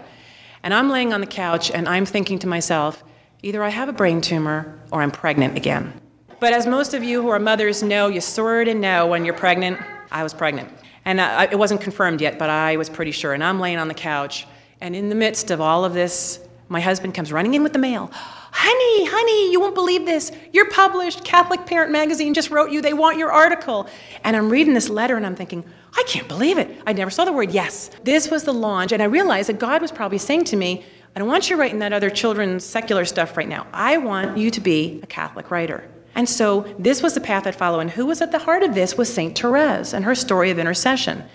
And 0.65 0.73
I'm 0.73 0.89
laying 0.89 1.13
on 1.13 1.21
the 1.21 1.27
couch 1.27 1.69
and 1.69 1.87
I'm 1.87 2.07
thinking 2.07 2.39
to 2.39 2.47
myself, 2.47 3.03
either 3.43 3.63
I 3.63 3.69
have 3.69 3.87
a 3.87 3.93
brain 3.93 4.19
tumor 4.19 4.79
or 4.91 5.03
I'm 5.03 5.11
pregnant 5.11 5.55
again. 5.55 5.93
But 6.39 6.53
as 6.53 6.65
most 6.65 6.95
of 6.95 7.03
you 7.03 7.21
who 7.21 7.29
are 7.29 7.37
mothers 7.37 7.83
know, 7.83 8.07
you 8.07 8.19
sort 8.19 8.67
of 8.67 8.75
know 8.75 9.05
when 9.05 9.25
you're 9.25 9.35
pregnant. 9.35 9.79
I 10.11 10.23
was 10.23 10.33
pregnant. 10.33 10.69
And 11.05 11.19
uh, 11.19 11.47
it 11.51 11.55
wasn't 11.55 11.81
confirmed 11.81 12.19
yet, 12.19 12.39
but 12.39 12.49
I 12.49 12.77
was 12.77 12.89
pretty 12.89 13.11
sure. 13.11 13.35
And 13.35 13.43
I'm 13.43 13.59
laying 13.59 13.77
on 13.77 13.87
the 13.87 13.93
couch. 13.93 14.47
And 14.81 14.95
in 14.95 15.09
the 15.09 15.15
midst 15.15 15.51
of 15.51 15.61
all 15.61 15.85
of 15.85 15.93
this, 15.93 16.39
my 16.67 16.81
husband 16.81 17.13
comes 17.13 17.31
running 17.31 17.53
in 17.53 17.61
with 17.61 17.73
the 17.73 17.79
mail. 17.79 18.11
Honey, 18.57 19.05
honey, 19.05 19.51
you 19.51 19.59
won't 19.59 19.75
believe 19.75 20.05
this. 20.05 20.31
You're 20.53 20.69
published. 20.69 21.25
Catholic 21.25 21.65
Parent 21.65 21.91
Magazine 21.91 22.33
just 22.33 22.51
wrote 22.51 22.71
you. 22.71 22.81
They 22.81 22.93
want 22.93 23.17
your 23.17 23.29
article. 23.29 23.89
And 24.23 24.33
I'm 24.33 24.49
reading 24.49 24.73
this 24.73 24.87
letter 24.87 25.17
and 25.17 25.25
I'm 25.25 25.35
thinking, 25.35 25.65
I 25.93 26.03
can't 26.07 26.29
believe 26.29 26.57
it. 26.57 26.81
I 26.87 26.93
never 26.93 27.11
saw 27.11 27.25
the 27.25 27.33
word 27.33 27.51
yes. 27.51 27.91
This 28.03 28.31
was 28.31 28.45
the 28.45 28.53
launch. 28.53 28.93
And 28.93 29.03
I 29.03 29.07
realized 29.07 29.49
that 29.49 29.59
God 29.59 29.81
was 29.81 29.91
probably 29.91 30.19
saying 30.19 30.45
to 30.45 30.55
me, 30.55 30.85
I 31.13 31.19
don't 31.19 31.27
want 31.27 31.49
you 31.49 31.57
writing 31.57 31.79
that 31.79 31.91
other 31.91 32.09
children's 32.09 32.63
secular 32.63 33.03
stuff 33.03 33.35
right 33.35 33.47
now. 33.47 33.67
I 33.73 33.97
want 33.97 34.37
you 34.37 34.49
to 34.51 34.61
be 34.61 35.01
a 35.03 35.07
Catholic 35.07 35.51
writer. 35.51 35.83
And 36.15 36.29
so 36.29 36.61
this 36.79 37.03
was 37.03 37.13
the 37.13 37.19
path 37.19 37.45
I'd 37.45 37.57
follow. 37.57 37.81
And 37.81 37.89
who 37.89 38.05
was 38.05 38.21
at 38.21 38.31
the 38.31 38.39
heart 38.39 38.63
of 38.63 38.73
this 38.73 38.97
was 38.97 39.13
St. 39.13 39.37
Therese 39.37 39.91
and 39.91 40.05
her 40.05 40.15
story 40.15 40.49
of 40.49 40.59
intercession. 40.59 41.25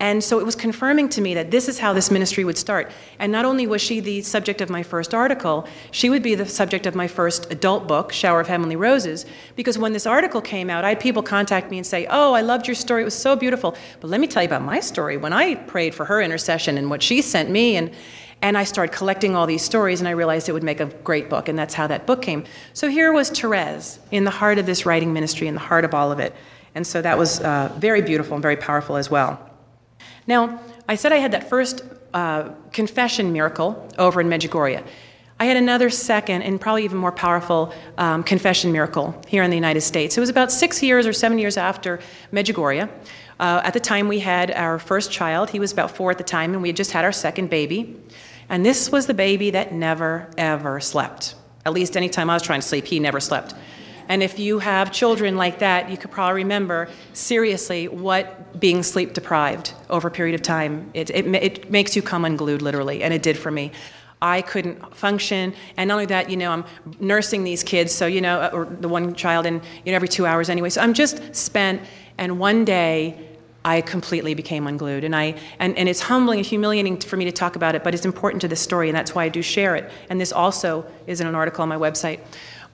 And 0.00 0.24
so 0.24 0.40
it 0.40 0.46
was 0.46 0.56
confirming 0.56 1.10
to 1.10 1.20
me 1.20 1.34
that 1.34 1.50
this 1.50 1.68
is 1.68 1.78
how 1.78 1.92
this 1.92 2.10
ministry 2.10 2.42
would 2.42 2.56
start. 2.56 2.90
And 3.18 3.30
not 3.30 3.44
only 3.44 3.66
was 3.66 3.82
she 3.82 4.00
the 4.00 4.22
subject 4.22 4.62
of 4.62 4.70
my 4.70 4.82
first 4.82 5.12
article, 5.12 5.68
she 5.90 6.08
would 6.08 6.22
be 6.22 6.34
the 6.34 6.46
subject 6.46 6.86
of 6.86 6.94
my 6.94 7.06
first 7.06 7.52
adult 7.52 7.86
book, 7.86 8.10
Shower 8.10 8.40
of 8.40 8.48
Heavenly 8.48 8.76
Roses, 8.76 9.26
because 9.56 9.76
when 9.76 9.92
this 9.92 10.06
article 10.06 10.40
came 10.40 10.70
out, 10.70 10.86
I 10.86 10.90
had 10.90 11.00
people 11.00 11.22
contact 11.22 11.70
me 11.70 11.76
and 11.76 11.86
say, 11.86 12.06
Oh, 12.08 12.32
I 12.32 12.40
loved 12.40 12.66
your 12.66 12.74
story. 12.74 13.02
It 13.02 13.04
was 13.04 13.14
so 13.14 13.36
beautiful. 13.36 13.76
But 14.00 14.08
let 14.08 14.20
me 14.20 14.26
tell 14.26 14.42
you 14.42 14.48
about 14.48 14.62
my 14.62 14.80
story. 14.80 15.18
When 15.18 15.34
I 15.34 15.56
prayed 15.56 15.94
for 15.94 16.06
her 16.06 16.22
intercession 16.22 16.78
and 16.78 16.88
what 16.88 17.02
she 17.02 17.20
sent 17.20 17.50
me, 17.50 17.76
and 17.76 17.92
and 18.42 18.56
I 18.56 18.64
started 18.64 18.96
collecting 18.96 19.36
all 19.36 19.46
these 19.46 19.60
stories, 19.62 20.00
and 20.00 20.08
I 20.08 20.12
realized 20.12 20.48
it 20.48 20.52
would 20.52 20.62
make 20.62 20.80
a 20.80 20.86
great 20.86 21.28
book, 21.28 21.50
and 21.50 21.58
that's 21.58 21.74
how 21.74 21.86
that 21.88 22.06
book 22.06 22.22
came. 22.22 22.44
So 22.72 22.88
here 22.88 23.12
was 23.12 23.28
Therese 23.28 23.98
in 24.12 24.24
the 24.24 24.30
heart 24.30 24.58
of 24.58 24.64
this 24.64 24.86
writing 24.86 25.12
ministry, 25.12 25.46
in 25.46 25.52
the 25.52 25.60
heart 25.60 25.84
of 25.84 25.92
all 25.92 26.10
of 26.10 26.20
it. 26.20 26.34
And 26.74 26.86
so 26.86 27.02
that 27.02 27.18
was 27.18 27.40
uh, 27.40 27.70
very 27.76 28.00
beautiful 28.00 28.34
and 28.34 28.40
very 28.40 28.56
powerful 28.56 28.96
as 28.96 29.10
well. 29.10 29.49
Now, 30.30 30.60
I 30.88 30.94
said 30.94 31.12
I 31.12 31.16
had 31.16 31.32
that 31.32 31.48
first 31.48 31.82
uh, 32.14 32.50
confession 32.70 33.32
miracle 33.32 33.88
over 33.98 34.20
in 34.20 34.28
Medjugorje. 34.28 34.80
I 35.40 35.44
had 35.44 35.56
another 35.56 35.90
second 35.90 36.42
and 36.42 36.60
probably 36.60 36.84
even 36.84 36.98
more 36.98 37.10
powerful 37.10 37.74
um, 37.98 38.22
confession 38.22 38.70
miracle 38.70 39.20
here 39.26 39.42
in 39.42 39.50
the 39.50 39.56
United 39.56 39.80
States. 39.80 40.16
It 40.16 40.20
was 40.20 40.28
about 40.28 40.52
six 40.52 40.84
years 40.84 41.04
or 41.04 41.12
seven 41.12 41.40
years 41.40 41.56
after 41.56 41.98
Medjugorje. 42.32 42.88
Uh, 43.40 43.60
at 43.64 43.72
the 43.72 43.80
time, 43.80 44.06
we 44.06 44.20
had 44.20 44.52
our 44.52 44.78
first 44.78 45.10
child. 45.10 45.50
He 45.50 45.58
was 45.58 45.72
about 45.72 45.90
four 45.96 46.12
at 46.12 46.18
the 46.18 46.22
time, 46.22 46.52
and 46.52 46.62
we 46.62 46.68
had 46.68 46.76
just 46.76 46.92
had 46.92 47.04
our 47.04 47.10
second 47.10 47.50
baby. 47.50 47.96
And 48.48 48.64
this 48.64 48.92
was 48.92 49.06
the 49.06 49.14
baby 49.14 49.50
that 49.50 49.72
never, 49.72 50.30
ever 50.38 50.78
slept. 50.78 51.34
At 51.66 51.72
least 51.72 51.96
anytime 51.96 52.30
I 52.30 52.34
was 52.34 52.44
trying 52.44 52.60
to 52.60 52.66
sleep, 52.68 52.84
he 52.84 53.00
never 53.00 53.18
slept. 53.18 53.54
And 54.10 54.24
if 54.24 54.40
you 54.40 54.58
have 54.58 54.90
children 54.90 55.36
like 55.36 55.60
that, 55.60 55.88
you 55.88 55.96
could 55.96 56.10
probably 56.10 56.42
remember 56.42 56.88
seriously 57.12 57.86
what 57.86 58.58
being 58.58 58.82
sleep 58.82 59.12
deprived 59.12 59.72
over 59.88 60.08
a 60.08 60.10
period 60.10 60.34
of 60.34 60.42
time, 60.42 60.90
it, 60.94 61.10
it, 61.10 61.26
it 61.32 61.70
makes 61.70 61.94
you 61.94 62.02
come 62.02 62.24
unglued, 62.24 62.60
literally, 62.60 63.04
and 63.04 63.14
it 63.14 63.22
did 63.22 63.38
for 63.38 63.52
me. 63.52 63.70
I 64.20 64.42
couldn't 64.42 64.96
function. 64.96 65.54
And 65.76 65.88
not 65.88 65.94
only 65.94 66.06
that, 66.06 66.28
you 66.28 66.36
know, 66.36 66.50
I'm 66.50 66.64
nursing 66.98 67.44
these 67.44 67.62
kids, 67.62 67.94
so, 67.94 68.06
you 68.06 68.20
know, 68.20 68.40
uh, 68.40 68.50
or 68.52 68.64
the 68.64 68.88
one 68.88 69.14
child 69.14 69.46
in, 69.46 69.62
you 69.84 69.92
know, 69.92 69.96
every 69.96 70.08
two 70.08 70.26
hours 70.26 70.50
anyway. 70.50 70.70
So 70.70 70.80
I'm 70.80 70.92
just 70.92 71.34
spent. 71.34 71.80
And 72.18 72.40
one 72.40 72.64
day, 72.64 73.28
I 73.64 73.82
completely 73.82 74.34
became 74.34 74.66
unglued. 74.66 75.04
And, 75.04 75.14
I, 75.14 75.36
and, 75.58 75.76
and 75.76 75.88
it's 75.88 76.00
humbling 76.00 76.38
and 76.38 76.46
humiliating 76.46 76.98
for 76.98 77.16
me 77.16 77.26
to 77.26 77.32
talk 77.32 77.56
about 77.56 77.74
it, 77.74 77.84
but 77.84 77.94
it's 77.94 78.06
important 78.06 78.40
to 78.40 78.48
this 78.48 78.60
story, 78.60 78.88
and 78.88 78.96
that's 78.96 79.14
why 79.14 79.24
I 79.24 79.28
do 79.28 79.42
share 79.42 79.76
it. 79.76 79.90
And 80.08 80.20
this 80.20 80.32
also 80.32 80.84
is 81.06 81.20
in 81.20 81.26
an 81.26 81.34
article 81.34 81.62
on 81.62 81.68
my 81.68 81.76
website. 81.76 82.20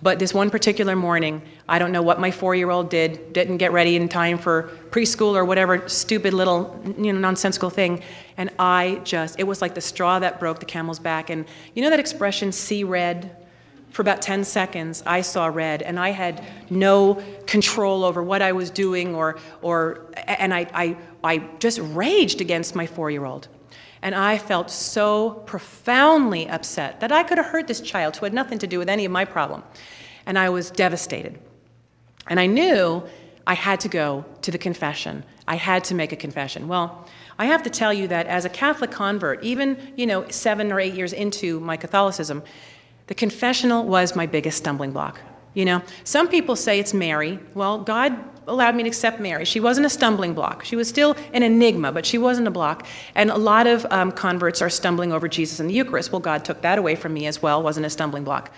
But 0.03 0.19
this 0.19 0.35
one 0.35 0.51
particular 0.51 0.95
morning, 0.95 1.41
I 1.69 1.79
don't 1.79 1.91
know 1.91 2.03
what 2.03 2.21
my 2.21 2.31
four 2.31 2.55
year 2.55 2.71
old 2.71 2.91
did, 2.91 3.33
didn't 3.33 3.57
get 3.57 3.73
ready 3.73 3.97
in 3.97 4.09
time 4.09 4.37
for 4.37 4.65
preschool 4.91 5.35
or 5.35 5.45
whatever 5.45 5.89
stupid 5.89 6.35
little, 6.35 6.79
you 6.99 7.13
know, 7.13 7.19
nonsensical 7.19 7.71
thing. 7.71 8.03
And 8.37 8.51
I 8.59 9.01
just, 9.05 9.41
it 9.41 9.45
was 9.45 9.63
like 9.63 9.75
the 9.75 9.81
straw 9.81 10.19
that 10.19 10.39
broke 10.39 10.61
the 10.61 10.67
camel's 10.67 10.99
back. 10.99 11.31
And 11.31 11.47
you 11.75 11.83
know 11.83 11.91
that 11.91 12.01
expression, 12.01 12.53
see 12.53 12.85
red? 12.85 13.37
For 13.91 14.03
about 14.03 14.21
10 14.21 14.45
seconds, 14.45 15.03
I 15.07 15.23
saw 15.23 15.47
red, 15.47 15.81
and 15.81 15.99
I 15.99 16.11
had 16.11 16.45
no 16.69 17.23
control 17.47 18.05
over 18.05 18.23
what 18.23 18.43
I 18.43 18.53
was 18.53 18.69
doing, 18.69 19.15
or, 19.15 19.39
or, 19.63 20.05
and 20.19 20.53
I, 20.53 20.67
I, 20.75 20.97
I 21.25 21.39
just 21.61 21.79
raged 21.81 22.43
against 22.43 22.75
my 22.75 22.87
four 22.87 23.11
year 23.11 23.25
old. 23.25 23.49
And 24.07 24.15
I 24.15 24.39
felt 24.39 24.71
so 24.71 25.31
profoundly 25.47 26.49
upset 26.49 27.01
that 27.01 27.11
I 27.11 27.25
could 27.25 27.39
have 27.39 27.49
hurt 27.49 27.67
this 27.67 27.81
child 27.81 28.17
who 28.17 28.25
had 28.25 28.33
nothing 28.33 28.57
to 28.61 28.67
do 28.69 28.79
with 28.79 28.89
any 28.89 29.05
of 29.05 29.11
my 29.11 29.25
problem. 29.25 29.65
And 30.27 30.39
I 30.39 30.49
was 30.49 30.71
devastated. 30.71 31.41
And 32.29 32.39
I 32.39 32.47
knew 32.47 33.03
I 33.49 33.55
had 33.55 33.81
to 33.81 33.89
go 33.89 34.25
to 34.43 34.53
the 34.53 34.59
confession. 34.59 35.25
I 35.49 35.57
had 35.57 35.83
to 35.87 35.97
make 35.97 36.13
a 36.13 36.17
confession. 36.17 36.69
Well, 36.69 37.05
I 37.37 37.47
have 37.47 37.65
to 37.65 37.71
tell 37.71 37.93
you 37.93 38.07
that 38.07 38.29
as 38.29 38.45
a 38.45 38.49
Catholic 38.49 38.93
convert, 38.93 39.43
even, 39.43 39.77
you 39.97 40.07
know, 40.07 40.29
seven 40.29 40.71
or 40.71 40.79
eight 40.79 40.95
years 40.95 41.13
into 41.13 41.59
my 41.59 41.77
Catholicism, 41.77 42.45
the 43.09 43.15
confessional 43.15 43.83
was 43.87 44.15
my 44.15 44.27
biggest 44.27 44.59
stumbling 44.59 44.93
block. 44.93 45.21
You 45.57 45.65
know, 45.65 45.83
some 46.05 46.29
people 46.29 46.55
say 46.55 46.79
it's 46.79 46.93
Mary. 46.93 47.39
Well, 47.55 47.79
God 47.79 48.15
allowed 48.47 48.77
me 48.77 48.83
to 48.83 48.89
accept 48.91 49.21
Mary. 49.21 49.47
She 49.47 49.59
wasn't 49.59 49.87
a 49.87 49.89
stumbling 49.89 50.35
block. 50.35 50.63
She 50.67 50.77
was 50.77 50.87
still 50.87 51.17
an 51.33 51.43
enigma, 51.43 51.93
but 51.93 52.05
she 52.05 52.19
wasn't 52.19 52.47
a 52.47 52.51
block. 52.51 52.87
And 53.15 53.31
a 53.31 53.39
lot 53.39 53.67
of 53.67 53.87
um, 53.91 54.13
converts 54.13 54.61
are 54.61 54.69
stumbling 54.69 55.15
over 55.15 55.29
Jesus 55.29 55.59
in 55.59 55.67
the 55.67 55.73
Eucharist. 55.73 56.13
Well, 56.13 56.21
God 56.21 56.45
took 56.45 56.61
that 56.61 56.79
away 56.79 56.95
from 56.95 57.15
me 57.15 57.27
as 57.27 57.41
well, 57.41 57.63
wasn't 57.63 57.87
a 57.87 57.91
stumbling 57.91 58.23
block. 58.23 58.53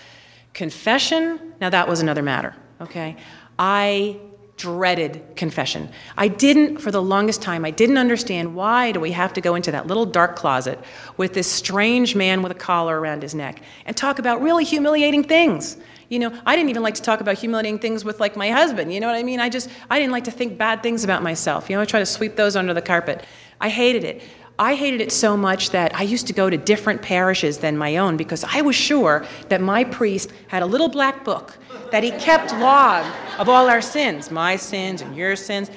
Confession, 0.55 1.55
now 1.61 1.70
that 1.70 1.86
was 1.86 2.01
another 2.01 2.22
matter, 2.22 2.57
okay? 2.80 3.16
I 3.61 4.18
dreaded 4.59 5.23
confession. 5.37 5.89
I 6.17 6.29
didn't, 6.29 6.79
for 6.79 6.91
the 6.91 7.01
longest 7.01 7.41
time, 7.41 7.65
I 7.65 7.71
didn't 7.71 7.97
understand 7.97 8.55
why 8.55 8.93
do 8.93 9.01
we 9.01 9.13
have 9.13 9.33
to 9.35 9.41
go 9.41 9.55
into 9.55 9.71
that 9.71 9.87
little 9.87 10.05
dark 10.05 10.37
closet 10.37 10.79
with 11.17 11.33
this 11.33 11.51
strange 11.51 12.15
man 12.15 12.43
with 12.43 12.53
a 12.53 12.57
collar 12.57 13.01
around 13.01 13.23
his 13.23 13.35
neck 13.35 13.63
and 13.87 13.97
talk 13.97 14.19
about 14.19 14.43
really 14.43 14.65
humiliating 14.65 15.25
things. 15.25 15.79
You 16.11 16.19
know, 16.19 16.39
I 16.45 16.57
didn't 16.57 16.71
even 16.71 16.83
like 16.83 16.95
to 16.95 17.03
talk 17.03 17.21
about 17.21 17.39
humiliating 17.39 17.79
things 17.79 18.05
with 18.05 18.19
like 18.19 18.37
my 18.37 18.51
husband. 18.51 18.93
You 18.93 19.01
know 19.01 19.07
what 19.07 19.17
I 19.17 19.23
mean? 19.23 19.41
I 19.41 19.49
just, 19.49 19.69
I 19.91 19.99
didn't 19.99 20.13
like 20.13 20.25
to 20.25 20.31
think 20.31 20.59
bad 20.59 20.83
things 20.83 21.05
about 21.05 21.23
myself. 21.23 21.71
You 21.71 21.77
know, 21.77 21.83
I 21.83 21.85
try 21.85 22.01
to 22.01 22.07
sweep 22.07 22.35
those 22.35 22.57
under 22.57 22.75
the 22.75 22.83
carpet. 22.83 23.25
I 23.61 23.69
hated 23.69 24.05
it. 24.05 24.23
I 24.61 24.75
hated 24.75 25.01
it 25.01 25.13
so 25.13 25.37
much 25.37 25.71
that 25.71 25.95
I 25.95 26.03
used 26.03 26.27
to 26.27 26.33
go 26.33 26.51
to 26.51 26.57
different 26.57 27.01
parishes 27.01 27.59
than 27.59 27.79
my 27.79 27.97
own 27.97 28.17
because 28.17 28.43
I 28.43 28.61
was 28.61 28.75
sure 28.75 29.25
that 29.51 29.61
my 29.61 29.85
priest 29.85 30.33
had 30.49 30.63
a 30.63 30.67
little 30.67 30.89
black 30.89 31.25
book 31.25 31.57
that 31.93 32.03
he 32.03 32.11
kept 32.13 32.53
log 32.55 33.07
of 33.39 33.49
all 33.49 33.69
our 33.69 33.81
sins, 33.81 34.33
my 34.33 34.57
sins 34.57 35.01
and 35.01 35.17
your 35.17 35.37
sins. 35.37 35.71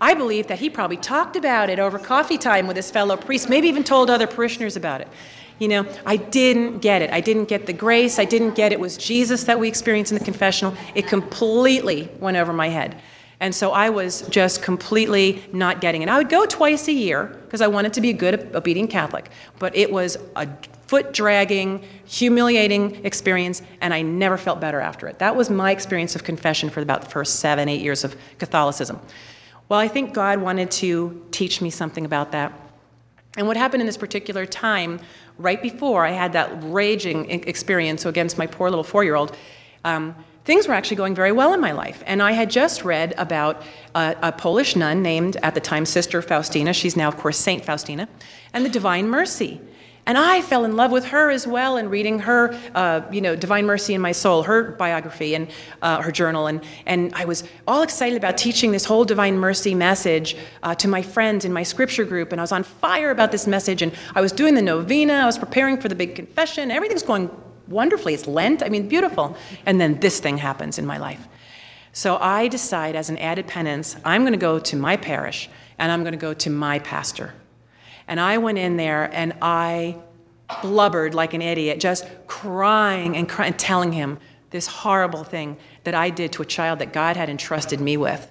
I 0.00 0.14
believe 0.14 0.46
that 0.46 0.60
he 0.60 0.70
probably 0.70 0.98
talked 0.98 1.34
about 1.34 1.68
it 1.68 1.80
over 1.80 1.98
coffee 1.98 2.38
time 2.38 2.68
with 2.68 2.76
his 2.76 2.92
fellow 2.92 3.16
priests, 3.16 3.48
maybe 3.48 3.66
even 3.66 3.82
told 3.82 4.08
other 4.08 4.28
parishioners 4.28 4.76
about 4.76 5.00
it. 5.00 5.08
You 5.58 5.68
know, 5.68 5.86
I 6.06 6.16
didn't 6.16 6.78
get 6.78 7.02
it. 7.02 7.10
I 7.10 7.20
didn't 7.20 7.46
get 7.46 7.66
the 7.66 7.72
grace. 7.72 8.18
I 8.18 8.24
didn't 8.24 8.54
get 8.54 8.72
it 8.72 8.78
was 8.78 8.96
Jesus 8.96 9.44
that 9.44 9.58
we 9.58 9.68
experienced 9.68 10.12
in 10.12 10.18
the 10.18 10.24
confessional. 10.24 10.74
It 10.94 11.06
completely 11.08 12.08
went 12.20 12.36
over 12.36 12.52
my 12.52 12.68
head. 12.68 13.00
And 13.42 13.52
so 13.52 13.72
I 13.72 13.90
was 13.90 14.22
just 14.28 14.62
completely 14.62 15.42
not 15.52 15.80
getting 15.80 16.00
it. 16.02 16.08
I 16.08 16.16
would 16.16 16.28
go 16.28 16.46
twice 16.46 16.86
a 16.86 16.92
year 16.92 17.24
because 17.44 17.60
I 17.60 17.66
wanted 17.66 17.92
to 17.94 18.00
be 18.00 18.10
a 18.10 18.12
good, 18.12 18.54
obedient 18.54 18.88
Catholic, 18.88 19.30
but 19.58 19.74
it 19.76 19.90
was 19.90 20.16
a 20.36 20.48
foot 20.86 21.12
dragging, 21.12 21.82
humiliating 22.04 23.04
experience, 23.04 23.60
and 23.80 23.92
I 23.92 24.00
never 24.02 24.38
felt 24.38 24.60
better 24.60 24.80
after 24.80 25.08
it. 25.08 25.18
That 25.18 25.34
was 25.34 25.50
my 25.50 25.72
experience 25.72 26.14
of 26.14 26.22
confession 26.22 26.70
for 26.70 26.82
about 26.82 27.02
the 27.02 27.10
first 27.10 27.40
seven, 27.40 27.68
eight 27.68 27.80
years 27.80 28.04
of 28.04 28.14
Catholicism. 28.38 29.00
Well, 29.68 29.80
I 29.80 29.88
think 29.88 30.14
God 30.14 30.40
wanted 30.40 30.70
to 30.72 31.26
teach 31.32 31.60
me 31.60 31.70
something 31.70 32.04
about 32.04 32.30
that. 32.30 32.52
And 33.36 33.48
what 33.48 33.56
happened 33.56 33.80
in 33.80 33.86
this 33.86 33.96
particular 33.96 34.46
time, 34.46 35.00
right 35.36 35.60
before 35.60 36.06
I 36.06 36.12
had 36.12 36.32
that 36.34 36.48
raging 36.62 37.28
experience 37.28 38.06
against 38.06 38.38
my 38.38 38.46
poor 38.46 38.70
little 38.70 38.84
four 38.84 39.02
year 39.02 39.16
old, 39.16 39.36
um, 39.84 40.14
things 40.44 40.66
were 40.66 40.74
actually 40.74 40.96
going 40.96 41.14
very 41.14 41.32
well 41.32 41.52
in 41.52 41.60
my 41.60 41.72
life. 41.72 42.02
And 42.06 42.22
I 42.22 42.32
had 42.32 42.50
just 42.50 42.84
read 42.84 43.14
about 43.16 43.62
a, 43.94 44.16
a, 44.22 44.32
Polish 44.32 44.76
nun 44.76 45.02
named, 45.02 45.36
at 45.42 45.54
the 45.54 45.60
time, 45.60 45.86
Sister 45.86 46.20
Faustina. 46.22 46.72
She's 46.72 46.96
now, 46.96 47.08
of 47.08 47.16
course, 47.16 47.38
Saint 47.38 47.64
Faustina, 47.64 48.08
and 48.52 48.64
the 48.64 48.70
Divine 48.70 49.08
Mercy. 49.08 49.60
And 50.04 50.18
I 50.18 50.42
fell 50.42 50.64
in 50.64 50.74
love 50.74 50.90
with 50.90 51.04
her 51.06 51.30
as 51.30 51.46
well 51.46 51.76
in 51.76 51.88
reading 51.88 52.18
her, 52.18 52.58
uh, 52.74 53.02
you 53.12 53.20
know, 53.20 53.36
Divine 53.36 53.66
Mercy 53.66 53.94
in 53.94 54.00
My 54.00 54.10
Soul, 54.10 54.42
her 54.42 54.72
biography 54.72 55.36
and 55.36 55.48
uh, 55.80 56.02
her 56.02 56.10
journal. 56.10 56.48
And, 56.48 56.64
and 56.86 57.14
I 57.14 57.24
was 57.24 57.44
all 57.68 57.82
excited 57.82 58.16
about 58.16 58.36
teaching 58.36 58.72
this 58.72 58.84
whole 58.84 59.04
Divine 59.04 59.38
Mercy 59.38 59.76
message 59.76 60.36
uh, 60.64 60.74
to 60.74 60.88
my 60.88 61.02
friends 61.02 61.44
in 61.44 61.52
my 61.52 61.62
scripture 61.62 62.04
group. 62.04 62.32
And 62.32 62.40
I 62.40 62.42
was 62.42 62.50
on 62.50 62.64
fire 62.64 63.12
about 63.12 63.30
this 63.30 63.46
message. 63.46 63.80
And 63.80 63.92
I 64.16 64.20
was 64.20 64.32
doing 64.32 64.56
the 64.56 64.62
novena, 64.62 65.14
I 65.14 65.26
was 65.26 65.38
preparing 65.38 65.80
for 65.80 65.88
the 65.88 65.94
big 65.94 66.16
confession. 66.16 66.72
Everything's 66.72 67.04
going 67.04 67.30
wonderfully. 67.72 68.14
It's 68.14 68.26
Lent, 68.26 68.62
I 68.62 68.68
mean, 68.68 68.88
beautiful. 68.88 69.36
And 69.66 69.80
then 69.80 69.98
this 70.00 70.20
thing 70.20 70.38
happens 70.38 70.78
in 70.78 70.86
my 70.86 70.98
life. 70.98 71.26
So 71.92 72.16
I 72.18 72.48
decide, 72.48 72.96
as 72.96 73.10
an 73.10 73.18
added 73.18 73.46
penance, 73.46 73.96
I'm 74.04 74.22
going 74.22 74.32
to 74.32 74.38
go 74.38 74.58
to 74.58 74.76
my 74.76 74.96
parish 74.96 75.50
and 75.78 75.90
I'm 75.90 76.02
going 76.02 76.12
to 76.12 76.18
go 76.18 76.32
to 76.34 76.50
my 76.50 76.78
pastor. 76.78 77.34
And 78.08 78.20
I 78.20 78.38
went 78.38 78.58
in 78.58 78.76
there 78.76 79.10
and 79.12 79.34
I 79.42 79.96
blubbered 80.62 81.14
like 81.14 81.34
an 81.34 81.42
idiot, 81.42 81.80
just 81.80 82.06
crying 82.26 83.16
and, 83.16 83.28
telling 83.58 83.92
him 83.92 84.18
this 84.50 84.66
horrible 84.66 85.24
thing 85.24 85.56
that 85.84 85.94
I 85.94 86.10
did 86.10 86.32
to 86.32 86.42
a 86.42 86.46
child 86.46 86.78
that 86.78 86.92
God 86.92 87.16
had 87.16 87.28
entrusted 87.28 87.80
me 87.80 87.96
with. 87.96 88.30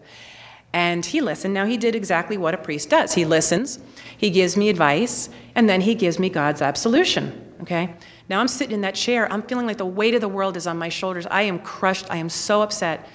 And 0.74 1.06
he 1.06 1.20
listened. 1.20 1.54
Now, 1.54 1.66
he 1.66 1.78
did 1.78 1.96
exactly 1.96 2.38
what 2.38 2.54
a 2.54 2.58
priest 2.58 2.90
does 2.90 3.14
he 3.14 3.26
listens, 3.26 3.80
he 4.18 4.30
gives 4.30 4.56
me 4.56 4.70
advice, 4.70 5.30
and 5.56 5.68
then 5.68 5.82
he 5.82 5.96
gives 5.96 6.20
me 6.20 6.30
God's 6.30 6.62
absolution. 6.62 7.54
Okay? 7.62 7.94
Now, 8.32 8.40
I'm 8.40 8.48
sitting 8.48 8.74
in 8.74 8.82
that 8.82 8.96
chair. 8.96 9.32
I'm 9.32 9.44
feeling 9.44 9.68
like 9.68 9.78
the 9.78 9.86
weight 9.86 10.16
of 10.16 10.22
the 10.22 10.28
world 10.28 10.58
is 10.58 10.66
on 10.66 10.78
my 10.78 10.90
shoulders. 10.90 11.28
I 11.30 11.44
am 11.44 11.60
crushed. 11.60 12.08
I 12.10 12.18
am 12.18 12.30
so 12.30 12.64
upset. 12.64 13.08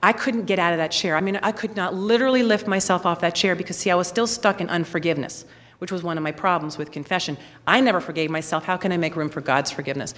I 0.00 0.12
couldn't 0.12 0.44
get 0.44 0.60
out 0.60 0.72
of 0.72 0.78
that 0.78 0.92
chair. 0.92 1.16
I 1.16 1.20
mean, 1.20 1.40
I 1.42 1.50
could 1.50 1.74
not 1.74 1.94
literally 1.94 2.44
lift 2.44 2.68
myself 2.68 3.04
off 3.04 3.20
that 3.20 3.34
chair 3.34 3.56
because, 3.56 3.76
see, 3.76 3.90
I 3.90 3.96
was 3.96 4.06
still 4.06 4.28
stuck 4.28 4.60
in 4.60 4.68
unforgiveness 4.68 5.44
which 5.78 5.92
was 5.92 6.02
one 6.02 6.16
of 6.16 6.22
my 6.22 6.32
problems 6.32 6.76
with 6.76 6.90
confession. 6.90 7.36
I 7.66 7.80
never 7.80 8.00
forgave 8.00 8.30
myself. 8.30 8.64
How 8.64 8.76
can 8.76 8.92
I 8.92 8.96
make 8.96 9.16
room 9.16 9.28
for 9.28 9.40
God's 9.40 9.70
forgiveness? 9.70 10.14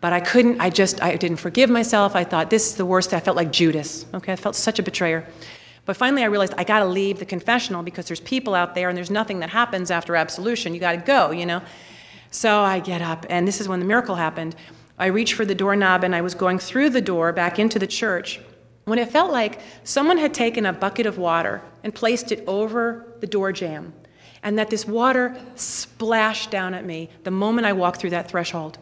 But 0.00 0.12
I 0.12 0.20
couldn't, 0.20 0.60
I 0.60 0.70
just, 0.70 1.02
I 1.02 1.16
didn't 1.16 1.38
forgive 1.38 1.70
myself. 1.70 2.14
I 2.14 2.24
thought, 2.24 2.50
this 2.50 2.66
is 2.66 2.76
the 2.76 2.86
worst. 2.86 3.14
I 3.14 3.20
felt 3.20 3.36
like 3.36 3.50
Judas. 3.50 4.06
Okay, 4.14 4.32
I 4.32 4.36
felt 4.36 4.54
such 4.54 4.78
a 4.78 4.82
betrayer. 4.82 5.26
But 5.86 5.96
finally, 5.96 6.22
I 6.22 6.26
realized 6.26 6.54
I 6.56 6.64
got 6.64 6.80
to 6.80 6.86
leave 6.86 7.18
the 7.18 7.26
confessional 7.26 7.82
because 7.82 8.06
there's 8.06 8.20
people 8.20 8.54
out 8.54 8.74
there 8.74 8.88
and 8.88 8.96
there's 8.96 9.10
nothing 9.10 9.40
that 9.40 9.50
happens 9.50 9.90
after 9.90 10.16
absolution. 10.16 10.74
You 10.74 10.80
got 10.80 10.92
to 10.92 10.98
go, 10.98 11.30
you 11.30 11.46
know? 11.46 11.62
So 12.34 12.62
I 12.62 12.80
get 12.80 13.00
up, 13.00 13.26
and 13.30 13.46
this 13.46 13.60
is 13.60 13.68
when 13.68 13.78
the 13.78 13.86
miracle 13.86 14.16
happened. 14.16 14.56
I 14.98 15.06
reached 15.06 15.34
for 15.34 15.44
the 15.44 15.54
doorknob 15.54 16.02
and 16.02 16.16
I 16.16 16.20
was 16.20 16.34
going 16.34 16.58
through 16.58 16.90
the 16.90 17.00
door 17.00 17.32
back 17.32 17.60
into 17.60 17.78
the 17.78 17.86
church 17.86 18.40
when 18.86 18.98
it 18.98 19.12
felt 19.12 19.30
like 19.30 19.60
someone 19.84 20.18
had 20.18 20.34
taken 20.34 20.66
a 20.66 20.72
bucket 20.72 21.06
of 21.06 21.16
water 21.16 21.62
and 21.84 21.94
placed 21.94 22.32
it 22.32 22.42
over 22.48 23.06
the 23.20 23.28
door 23.28 23.52
jamb 23.52 23.94
and 24.42 24.58
that 24.58 24.68
this 24.68 24.84
water 24.84 25.40
splashed 25.54 26.50
down 26.50 26.74
at 26.74 26.84
me 26.84 27.08
the 27.22 27.30
moment 27.30 27.68
I 27.68 27.72
walked 27.72 28.00
through 28.00 28.10
that 28.10 28.28
threshold. 28.28 28.78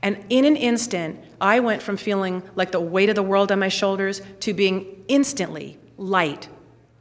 And 0.00 0.24
in 0.30 0.44
an 0.44 0.54
instant, 0.54 1.18
I 1.40 1.58
went 1.58 1.82
from 1.82 1.96
feeling 1.96 2.40
like 2.54 2.70
the 2.70 2.80
weight 2.80 3.08
of 3.08 3.16
the 3.16 3.22
world 3.24 3.50
on 3.50 3.58
my 3.58 3.68
shoulders 3.68 4.22
to 4.40 4.54
being 4.54 5.04
instantly 5.08 5.76
light, 5.96 6.48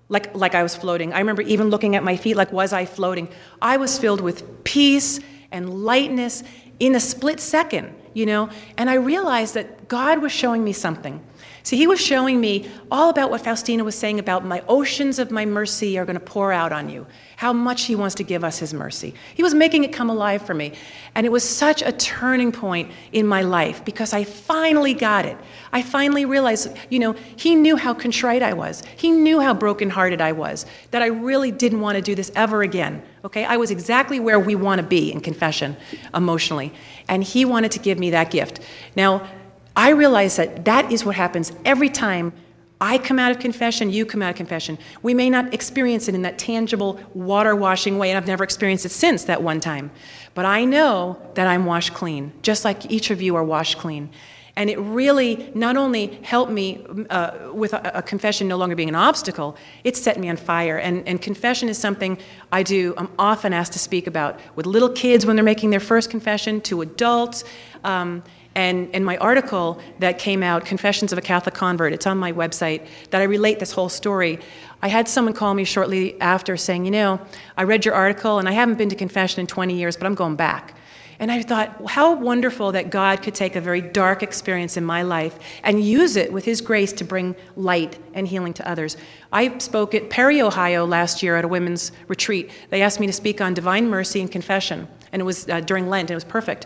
like, 0.10 0.36
like 0.36 0.56
I 0.56 0.64
was 0.64 0.76
floating. 0.76 1.14
I 1.14 1.20
remember 1.20 1.44
even 1.44 1.70
looking 1.70 1.96
at 1.96 2.04
my 2.04 2.18
feet 2.18 2.36
like, 2.36 2.52
was 2.52 2.74
I 2.74 2.86
floating? 2.86 3.30
I 3.62 3.78
was 3.78 4.00
filled 4.00 4.22
with 4.22 4.64
peace 4.64 5.20
and 5.52 5.84
lightness 5.84 6.44
in 6.80 6.96
a 6.96 7.00
split 7.00 7.40
second, 7.40 7.94
you 8.14 8.26
know? 8.26 8.50
And 8.78 8.90
I 8.90 8.96
realized 8.96 9.54
that 9.54 9.88
God 9.88 10.22
was 10.22 10.32
showing 10.32 10.64
me 10.64 10.74
something. 10.74 11.24
See, 11.64 11.78
he 11.78 11.86
was 11.86 12.02
showing 12.02 12.42
me 12.42 12.70
all 12.90 13.10
about 13.10 13.30
what 13.30 13.42
Faustina 13.42 13.84
was 13.84 13.96
saying 13.96 14.18
about 14.18 14.44
my 14.44 14.64
oceans 14.68 15.20
of 15.20 15.30
my 15.30 15.46
mercy 15.46 15.98
are 16.00 16.06
going 16.06 16.18
to 16.18 16.20
pour 16.20 16.52
out 16.52 16.72
on 16.72 16.90
you, 16.90 17.06
how 17.38 17.54
much 17.54 17.84
he 17.84 17.96
wants 17.96 18.16
to 18.16 18.24
give 18.24 18.44
us 18.44 18.58
his 18.58 18.74
mercy. 18.74 19.14
He 19.36 19.44
was 19.44 19.54
making 19.54 19.84
it 19.84 19.94
come 19.94 20.10
alive 20.10 20.42
for 20.42 20.56
me. 20.56 20.74
And 21.14 21.26
it 21.26 21.32
was 21.32 21.48
such 21.48 21.84
a 21.84 21.92
turning 21.92 22.52
point 22.52 22.92
in 23.12 23.28
my 23.28 23.44
life 23.44 23.86
because 23.86 24.12
I 24.12 24.24
finally 24.24 24.96
got 24.96 25.26
it. 25.26 25.38
I 25.72 25.84
finally 25.84 26.26
realized, 26.26 26.76
you 26.90 26.98
know, 26.98 27.14
he 27.36 27.54
knew 27.54 27.76
how 27.76 27.94
contrite 27.94 28.42
I 28.42 28.54
was. 28.54 28.82
He 28.98 29.12
knew 29.12 29.40
how 29.40 29.54
brokenhearted 29.54 30.20
I 30.20 30.32
was, 30.32 30.66
that 30.90 31.04
I 31.04 31.08
really 31.08 31.52
didn't 31.52 31.82
want 31.82 31.96
to 31.96 32.02
do 32.02 32.16
this 32.16 32.32
ever 32.36 32.64
again. 32.64 33.04
Okay? 33.24 33.46
I 33.46 33.58
was 33.58 33.70
exactly 33.70 34.20
where 34.20 34.40
we 34.40 34.56
want 34.56 34.82
to 34.82 34.88
be 34.88 35.12
in 35.12 35.22
confession 35.22 35.78
emotionally. 36.16 36.74
And 37.08 37.24
he 37.24 37.46
wanted 37.46 37.72
to 37.74 37.80
give 37.80 38.00
me 38.00 38.10
that 38.12 38.32
gift. 38.32 38.62
Now, 38.96 39.28
I 39.76 39.90
realize 39.90 40.36
that 40.36 40.66
that 40.66 40.92
is 40.92 41.06
what 41.06 41.16
happens 41.16 41.52
every 41.66 41.90
time 41.90 42.34
I 42.82 42.98
come 42.98 43.20
out 43.20 43.30
of 43.30 43.38
confession, 43.38 43.92
you 43.92 44.08
come 44.08 44.24
out 44.24 44.32
of 44.32 44.36
confession. 44.36 44.80
We 45.04 45.14
may 45.14 45.30
not 45.30 45.54
experience 45.54 46.08
it 46.08 46.16
in 46.16 46.24
that 46.24 46.40
tangible, 46.40 47.00
water 47.14 47.56
washing 47.56 48.00
way, 48.00 48.10
and 48.10 48.18
I've 48.18 48.26
never 48.26 48.44
experienced 48.44 48.88
it 48.88 48.90
since 48.90 49.26
that 49.26 49.44
one 49.44 49.60
time. 49.60 49.92
But 50.34 50.46
I 50.46 50.66
know 50.66 51.22
that 51.36 51.46
I'm 51.46 51.66
washed 51.66 51.94
clean, 51.94 52.34
just 52.42 52.66
like 52.66 52.92
each 52.92 53.12
of 53.12 53.22
you 53.22 53.36
are 53.36 53.44
washed 53.44 53.78
clean. 53.78 54.10
And 54.56 54.68
it 54.70 54.80
really 54.80 55.52
not 55.54 55.78
only 55.78 56.08
helped 56.24 56.52
me 56.52 56.86
uh, 57.10 57.52
with 57.54 57.74
a, 57.74 58.00
a, 58.00 58.02
confession 58.02 58.48
no 58.48 58.58
longer 58.58 58.76
being 58.76 58.90
an 58.90 58.96
obstacle, 58.96 59.56
it 59.84 59.96
set 59.96 60.20
me 60.20 60.28
on 60.28 60.36
fire. 60.36 60.78
And, 60.78 61.08
and 61.08 61.22
confession 61.22 61.70
is 61.70 61.78
something 61.78 62.18
I 62.52 62.64
do, 62.64 62.94
I'm 62.98 63.10
often 63.18 63.54
asked 63.54 63.74
to 63.74 63.80
speak 63.80 64.08
about 64.08 64.40
with 64.56 64.66
little 64.66 64.90
kids 64.90 65.26
when 65.26 65.38
they're 65.38 65.46
making 65.46 65.70
their 65.70 65.80
first 65.80 66.10
confession, 66.10 66.60
to 66.62 66.82
adults. 66.82 67.44
Um, 67.84 68.24
and 68.56 68.90
in 68.94 69.04
my 69.04 69.18
article 69.18 69.80
that 70.00 70.20
came 70.20 70.44
out, 70.44 70.66
Confessions 70.66 71.12
of 71.12 71.18
a 71.18 71.22
Catholic 71.22 71.56
Convert, 71.56 71.94
it's 71.94 72.06
on 72.06 72.18
my 72.18 72.34
website, 72.34 72.86
that 73.12 73.22
I 73.22 73.24
relate 73.24 73.60
this 73.60 73.72
whole 73.72 73.88
story. 73.88 74.40
I 74.82 74.90
had 74.90 75.08
someone 75.08 75.34
call 75.34 75.54
me 75.54 75.64
shortly 75.64 76.20
after 76.20 76.58
saying, 76.58 76.86
You 76.86 76.92
know, 76.92 77.22
I 77.56 77.64
read 77.64 77.86
your 77.86 77.94
article 77.94 78.40
and 78.40 78.50
I 78.50 78.52
haven't 78.52 78.76
been 78.76 78.90
to 78.90 78.96
confession 78.96 79.40
in 79.40 79.48
20 79.48 79.74
years, 79.74 79.96
but 79.96 80.06
I'm 80.06 80.16
going 80.16 80.36
back. 80.36 80.76
And 81.22 81.32
I 81.32 81.44
thought, 81.44 81.88
how 81.88 82.16
wonderful 82.16 82.72
that 82.72 82.90
God 82.90 83.22
could 83.22 83.36
take 83.36 83.56
a 83.56 83.62
very 83.62 83.80
dark 83.80 84.24
experience 84.24 84.76
in 84.76 84.84
my 84.84 85.04
life 85.04 85.38
and 85.64 85.80
use 85.80 86.16
it 86.16 86.34
with 86.34 86.46
His 86.46 86.62
grace 86.62 86.92
to 86.94 87.04
bring 87.04 87.36
light 87.56 88.00
and 88.16 88.28
healing 88.28 88.54
to 88.54 88.68
others. 88.68 88.98
I 89.32 89.56
spoke 89.60 89.94
at 89.94 90.10
Perry, 90.10 90.42
Ohio 90.42 90.84
last 90.84 91.22
year 91.22 91.36
at 91.36 91.46
a 91.46 91.48
women's 91.48 91.92
retreat. 92.08 92.50
They 92.72 92.82
asked 92.82 93.00
me 93.00 93.06
to 93.06 93.14
speak 93.14 93.40
on 93.40 93.54
divine 93.54 93.88
mercy 93.88 94.20
and 94.20 94.32
confession, 94.32 94.88
and 95.12 95.22
it 95.22 95.24
was 95.24 95.48
uh, 95.48 95.60
during 95.62 95.90
Lent, 95.90 96.10
and 96.10 96.12
it 96.12 96.16
was 96.16 96.24
perfect. 96.24 96.66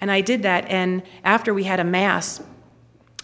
And 0.00 0.10
I 0.10 0.20
did 0.20 0.42
that, 0.42 0.68
and 0.68 1.02
after 1.24 1.54
we 1.54 1.64
had 1.64 1.80
a 1.80 1.84
mass, 1.84 2.42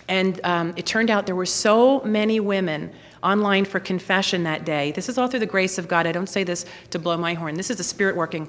and 0.09 0.41
um, 0.45 0.75
it 0.77 0.87
turned 0.87 1.11
out 1.11 1.27
there 1.27 1.37
were 1.37 1.47
so 1.47 2.01
many 2.01 2.41
women 2.41 2.93
online 3.23 3.65
for 3.65 3.79
confession 3.81 4.43
that 4.45 4.65
day. 4.65 4.93
This 4.93 5.09
is 5.09 5.17
all 5.17 5.29
through 5.29 5.41
the 5.41 5.47
grace 5.47 5.79
of 5.79 5.89
God. 5.89 6.07
I 6.07 6.13
don't 6.13 6.29
say 6.29 6.45
this 6.45 6.67
to 6.91 6.99
blow 6.99 7.17
my 7.17 7.35
horn. 7.35 7.55
This 7.55 7.71
is 7.71 7.77
the 7.77 7.85
Spirit 7.85 8.17
working. 8.17 8.49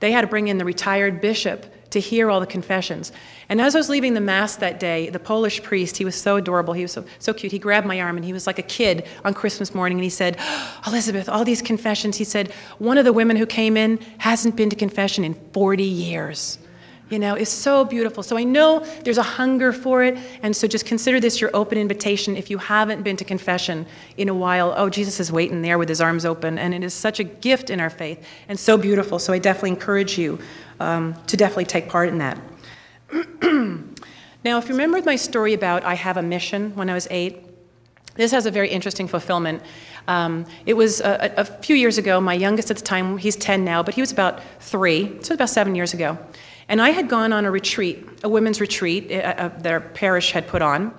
They 0.00 0.12
had 0.12 0.22
to 0.22 0.26
bring 0.26 0.48
in 0.48 0.58
the 0.58 0.64
retired 0.64 1.20
bishop 1.20 1.66
to 1.90 2.00
hear 2.00 2.30
all 2.30 2.40
the 2.40 2.46
confessions. 2.46 3.12
And 3.48 3.60
as 3.60 3.74
I 3.74 3.78
was 3.78 3.88
leaving 3.88 4.14
the 4.14 4.20
Mass 4.20 4.56
that 4.56 4.80
day, 4.80 5.10
the 5.10 5.18
Polish 5.18 5.62
priest, 5.62 5.96
he 5.96 6.04
was 6.04 6.20
so 6.20 6.36
adorable, 6.36 6.72
he 6.72 6.82
was 6.82 6.92
so, 6.92 7.04
so 7.18 7.34
cute. 7.34 7.52
He 7.52 7.58
grabbed 7.58 7.86
my 7.86 8.00
arm 8.00 8.16
and 8.16 8.24
he 8.24 8.32
was 8.32 8.46
like 8.46 8.58
a 8.58 8.62
kid 8.62 9.06
on 9.24 9.34
Christmas 9.34 9.74
morning 9.74 9.98
and 9.98 10.04
he 10.04 10.10
said, 10.10 10.38
Elizabeth, 10.86 11.28
all 11.28 11.44
these 11.44 11.62
confessions. 11.62 12.16
He 12.16 12.24
said, 12.24 12.50
one 12.78 12.96
of 12.96 13.04
the 13.04 13.12
women 13.12 13.36
who 13.36 13.46
came 13.46 13.76
in 13.76 13.98
hasn't 14.18 14.56
been 14.56 14.70
to 14.70 14.76
confession 14.76 15.22
in 15.22 15.34
40 15.52 15.84
years 15.84 16.58
you 17.12 17.18
know, 17.18 17.34
is 17.34 17.50
so 17.50 17.84
beautiful. 17.84 18.22
So 18.22 18.38
I 18.38 18.44
know 18.44 18.80
there's 19.04 19.18
a 19.18 19.22
hunger 19.22 19.70
for 19.70 20.02
it, 20.02 20.16
and 20.42 20.56
so 20.56 20.66
just 20.66 20.86
consider 20.86 21.20
this 21.20 21.42
your 21.42 21.50
open 21.52 21.76
invitation 21.76 22.38
if 22.38 22.48
you 22.48 22.56
haven't 22.56 23.02
been 23.02 23.18
to 23.18 23.24
confession 23.24 23.84
in 24.16 24.30
a 24.30 24.34
while. 24.34 24.72
Oh, 24.78 24.88
Jesus 24.88 25.20
is 25.20 25.30
waiting 25.30 25.60
there 25.60 25.76
with 25.76 25.90
his 25.90 26.00
arms 26.00 26.24
open, 26.24 26.58
and 26.58 26.72
it 26.72 26.82
is 26.82 26.94
such 26.94 27.20
a 27.20 27.24
gift 27.24 27.68
in 27.68 27.80
our 27.80 27.90
faith 27.90 28.24
and 28.48 28.58
so 28.58 28.78
beautiful. 28.78 29.18
So 29.18 29.34
I 29.34 29.38
definitely 29.38 29.70
encourage 29.70 30.16
you 30.16 30.38
um, 30.80 31.14
to 31.26 31.36
definitely 31.36 31.66
take 31.66 31.90
part 31.90 32.08
in 32.08 32.16
that. 32.16 32.38
now, 34.42 34.56
if 34.56 34.68
you 34.68 34.74
remember 34.74 35.02
my 35.02 35.16
story 35.16 35.52
about 35.52 35.84
I 35.84 35.92
have 35.92 36.16
a 36.16 36.22
mission 36.22 36.74
when 36.74 36.88
I 36.88 36.94
was 36.94 37.06
eight, 37.10 37.44
this 38.14 38.30
has 38.30 38.46
a 38.46 38.50
very 38.50 38.70
interesting 38.70 39.06
fulfillment. 39.06 39.62
Um, 40.08 40.46
it 40.64 40.74
was 40.74 41.00
a, 41.02 41.34
a, 41.36 41.44
few 41.44 41.76
years 41.76 41.98
ago. 41.98 42.20
My 42.20 42.34
youngest 42.34 42.70
at 42.70 42.76
the 42.76 42.82
time, 42.82 43.18
he's 43.18 43.36
10 43.36 43.64
now, 43.64 43.82
but 43.82 43.94
he 43.94 44.00
was 44.00 44.12
about 44.12 44.40
three, 44.60 45.18
so 45.22 45.34
about 45.34 45.48
seven 45.50 45.74
years 45.74 45.94
ago. 45.94 46.18
And 46.72 46.80
I 46.80 46.88
had 46.88 47.06
gone 47.06 47.34
on 47.34 47.44
a 47.44 47.50
retreat, 47.50 48.08
a 48.24 48.30
women's 48.30 48.58
retreat 48.58 49.12
uh, 49.12 49.16
uh, 49.16 49.48
that 49.58 49.70
our 49.70 49.80
parish 49.80 50.32
had 50.32 50.48
put 50.48 50.62
on. 50.62 50.94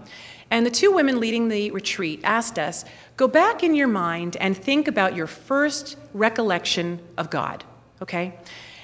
And 0.52 0.64
the 0.64 0.70
two 0.70 0.92
women 0.92 1.20
leading 1.20 1.48
the 1.48 1.72
retreat 1.72 2.22
asked 2.24 2.60
us 2.60 2.86
go 3.18 3.28
back 3.28 3.64
in 3.64 3.74
your 3.74 3.88
mind 3.88 4.38
and 4.40 4.56
think 4.56 4.88
about 4.88 5.16
your 5.16 5.26
first 5.26 5.98
recollection 6.14 7.00
of 7.18 7.32
God, 7.32 7.64
okay? 8.04 8.36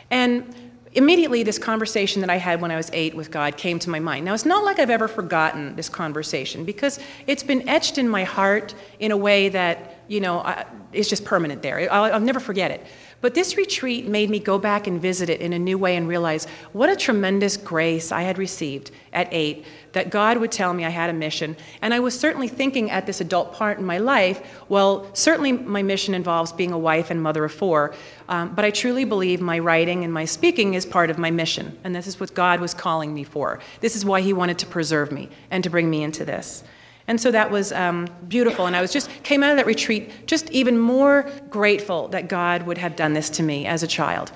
And 0.10 0.56
immediately, 0.94 1.44
this 1.44 1.60
conversation 1.60 2.22
that 2.22 2.30
I 2.32 2.38
had 2.38 2.60
when 2.60 2.72
I 2.72 2.76
was 2.76 2.90
eight 2.92 3.14
with 3.14 3.30
God 3.30 3.56
came 3.56 3.78
to 3.78 3.92
my 3.92 4.00
mind. 4.00 4.26
Now, 4.26 4.34
it's 4.34 4.46
not 4.46 4.64
like 4.64 4.80
I've 4.80 4.90
ever 4.90 5.08
forgotten 5.08 5.76
this 5.76 5.90
conversation 5.90 6.66
because 6.66 7.00
it's 7.28 7.44
been 7.44 7.70
etched 7.70 8.00
in 8.00 8.10
my 8.10 8.24
heart 8.24 8.74
in 9.00 9.12
a 9.12 9.18
way 9.18 9.50
that, 9.50 10.04
you 10.08 10.22
know, 10.22 10.44
is 10.92 11.08
just 11.08 11.24
permanent 11.24 11.62
there. 11.62 11.92
I'll, 11.94 12.16
I'll 12.16 12.20
never 12.20 12.40
forget 12.40 12.72
it. 12.72 12.88
But 13.22 13.34
this 13.34 13.58
retreat 13.58 14.08
made 14.08 14.30
me 14.30 14.40
go 14.40 14.58
back 14.58 14.88
and 14.88 15.02
visit 15.02 15.30
it 15.30 15.42
in 15.42 15.52
a 15.52 15.60
new 15.60 15.78
way 15.78 15.98
and 15.98 16.08
realize 16.08 16.46
what 16.72 16.90
a 16.90 16.96
tremendous 16.96 17.58
grace 17.58 18.12
I 18.14 18.22
had 18.22 18.38
received 18.38 18.92
at 19.12 19.28
eight 19.32 19.66
that 19.92 20.10
God 20.10 20.38
would 20.38 20.52
tell 20.52 20.74
me 20.74 20.86
I 20.86 20.90
had 20.90 21.10
a 21.10 21.14
mission. 21.14 21.58
And 21.82 21.94
I 21.94 22.00
was 22.00 22.18
certainly 22.18 22.48
thinking 22.48 22.92
at 22.92 23.06
this 23.06 23.20
adult 23.20 23.54
part 23.54 23.78
in 23.78 23.86
my 23.86 23.98
life, 23.98 24.42
well, 24.70 25.10
certainly 25.14 25.52
my 25.52 25.82
mission 25.82 26.14
involves 26.14 26.54
being 26.54 26.72
a 26.72 26.78
wife 26.78 27.12
and 27.12 27.22
mother 27.22 27.44
of 27.44 27.52
four, 27.52 27.94
um, 28.30 28.54
but 28.56 28.64
I 28.64 28.72
truly 28.72 29.04
believe 29.04 29.42
my 29.42 29.60
writing 29.60 30.04
and 30.04 30.14
my 30.14 30.26
speaking 30.26 30.76
is 30.76 30.86
part 30.86 31.10
of 31.10 31.18
my 31.18 31.32
mission. 31.32 31.78
And 31.84 31.94
this 31.96 32.08
is 32.08 32.20
what 32.20 32.34
God 32.34 32.62
was 32.62 32.74
calling 32.74 33.14
me 33.14 33.24
for. 33.24 33.60
This 33.82 33.96
is 33.96 34.06
why 34.06 34.22
He 34.22 34.32
wanted 34.32 34.60
to 34.60 34.66
preserve 34.66 35.12
me 35.12 35.30
and 35.52 35.64
to 35.64 35.70
bring 35.70 35.90
me 35.90 36.04
into 36.04 36.24
this. 36.24 36.64
And 37.10 37.20
so 37.20 37.32
that 37.32 37.50
was 37.50 37.72
um, 37.72 38.08
beautiful. 38.28 38.68
And 38.68 38.76
I 38.76 38.82
was 38.82 38.94
just 38.94 39.10
came 39.24 39.42
out 39.42 39.50
of 39.50 39.58
that 39.58 39.66
retreat 39.66 40.28
just 40.28 40.48
even 40.52 40.78
more 40.78 41.28
grateful 41.50 42.08
that 42.10 42.30
God 42.30 42.62
would 42.68 42.78
have 42.78 42.96
done 42.96 43.14
this 43.14 43.32
to 43.32 43.44
me 43.44 43.66
as 43.66 43.82
a 43.82 43.88
child. 43.88 44.32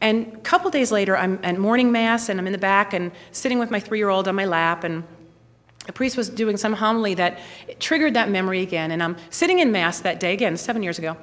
And 0.00 0.32
a 0.32 0.38
couple 0.38 0.70
days 0.70 0.92
later, 0.92 1.16
I'm 1.16 1.40
at 1.42 1.58
morning 1.58 1.90
mass 1.90 2.28
and 2.28 2.38
I'm 2.38 2.46
in 2.46 2.52
the 2.52 2.58
back 2.58 2.92
and 2.92 3.10
sitting 3.32 3.58
with 3.58 3.72
my 3.72 3.80
three 3.80 3.98
year 3.98 4.08
old 4.08 4.28
on 4.28 4.36
my 4.36 4.44
lap. 4.44 4.84
And 4.84 5.02
the 5.86 5.92
priest 5.92 6.16
was 6.16 6.28
doing 6.28 6.56
some 6.56 6.74
homily 6.74 7.14
that 7.14 7.40
triggered 7.80 8.14
that 8.14 8.30
memory 8.30 8.62
again. 8.62 8.92
And 8.92 9.02
I'm 9.02 9.16
sitting 9.30 9.58
in 9.58 9.72
mass 9.72 9.98
that 10.02 10.20
day, 10.20 10.32
again, 10.32 10.56
seven 10.56 10.84
years 10.84 11.00
ago. 11.00 11.16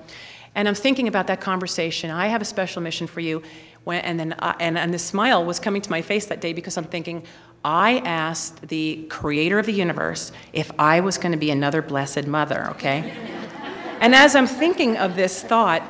And 0.53 0.67
I'm 0.67 0.75
thinking 0.75 1.07
about 1.07 1.27
that 1.27 1.39
conversation. 1.39 2.11
I 2.11 2.27
have 2.27 2.41
a 2.41 2.45
special 2.45 2.81
mission 2.81 3.07
for 3.07 3.21
you. 3.21 3.41
And 3.87 4.19
then, 4.19 4.33
uh, 4.33 4.53
and, 4.59 4.77
and 4.77 4.93
the 4.93 4.99
smile 4.99 5.45
was 5.45 5.61
coming 5.61 5.81
to 5.81 5.89
my 5.89 6.01
face 6.01 6.25
that 6.25 6.41
day 6.41 6.51
because 6.51 6.77
I'm 6.77 6.83
thinking, 6.83 7.23
I 7.63 7.97
asked 7.99 8.67
the 8.67 9.05
creator 9.09 9.59
of 9.59 9.65
the 9.65 9.73
universe 9.73 10.31
if 10.53 10.71
I 10.79 11.01
was 11.01 11.17
going 11.17 11.33
to 11.33 11.37
be 11.37 11.51
another 11.51 11.81
blessed 11.81 12.25
mother, 12.25 12.67
okay? 12.71 13.11
and 13.99 14.15
as 14.15 14.35
I'm 14.35 14.47
thinking 14.47 14.97
of 14.97 15.15
this 15.15 15.43
thought, 15.43 15.83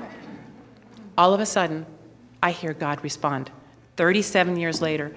all 1.18 1.34
of 1.34 1.40
a 1.40 1.46
sudden, 1.46 1.86
I 2.42 2.52
hear 2.52 2.74
God 2.74 3.04
respond. 3.04 3.52
37 3.98 4.58
years 4.58 4.82
later, 4.82 5.16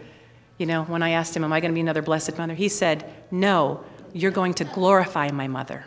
you 0.58 0.66
know, 0.66 0.84
when 0.84 1.02
I 1.02 1.10
asked 1.10 1.36
him, 1.36 1.44
Am 1.44 1.52
I 1.52 1.60
going 1.60 1.70
to 1.70 1.74
be 1.74 1.80
another 1.80 2.02
blessed 2.02 2.36
mother? 2.36 2.54
He 2.54 2.68
said, 2.68 3.10
No, 3.30 3.84
you're 4.12 4.30
going 4.30 4.54
to 4.54 4.64
glorify 4.64 5.30
my 5.30 5.48
mother. 5.48 5.84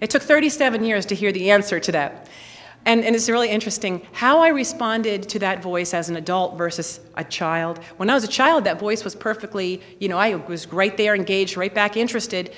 It 0.00 0.10
took 0.10 0.22
37 0.22 0.84
years 0.84 1.06
to 1.06 1.14
hear 1.14 1.32
the 1.32 1.50
answer 1.50 1.80
to 1.80 1.92
that. 1.92 2.28
And, 2.88 3.04
and 3.04 3.14
it's 3.14 3.28
really 3.28 3.50
interesting 3.50 4.00
how 4.12 4.40
I 4.40 4.48
responded 4.48 5.28
to 5.28 5.38
that 5.40 5.62
voice 5.62 5.92
as 5.92 6.08
an 6.08 6.16
adult 6.16 6.56
versus 6.56 7.00
a 7.16 7.24
child. 7.24 7.84
When 7.98 8.08
I 8.08 8.14
was 8.14 8.24
a 8.24 8.28
child, 8.28 8.64
that 8.64 8.80
voice 8.80 9.04
was 9.04 9.14
perfectly, 9.14 9.82
you 10.00 10.08
know, 10.08 10.16
I 10.16 10.36
was 10.36 10.72
right 10.72 10.96
there, 10.96 11.14
engaged, 11.14 11.58
right 11.58 11.74
back 11.74 11.98
interested. 11.98 12.54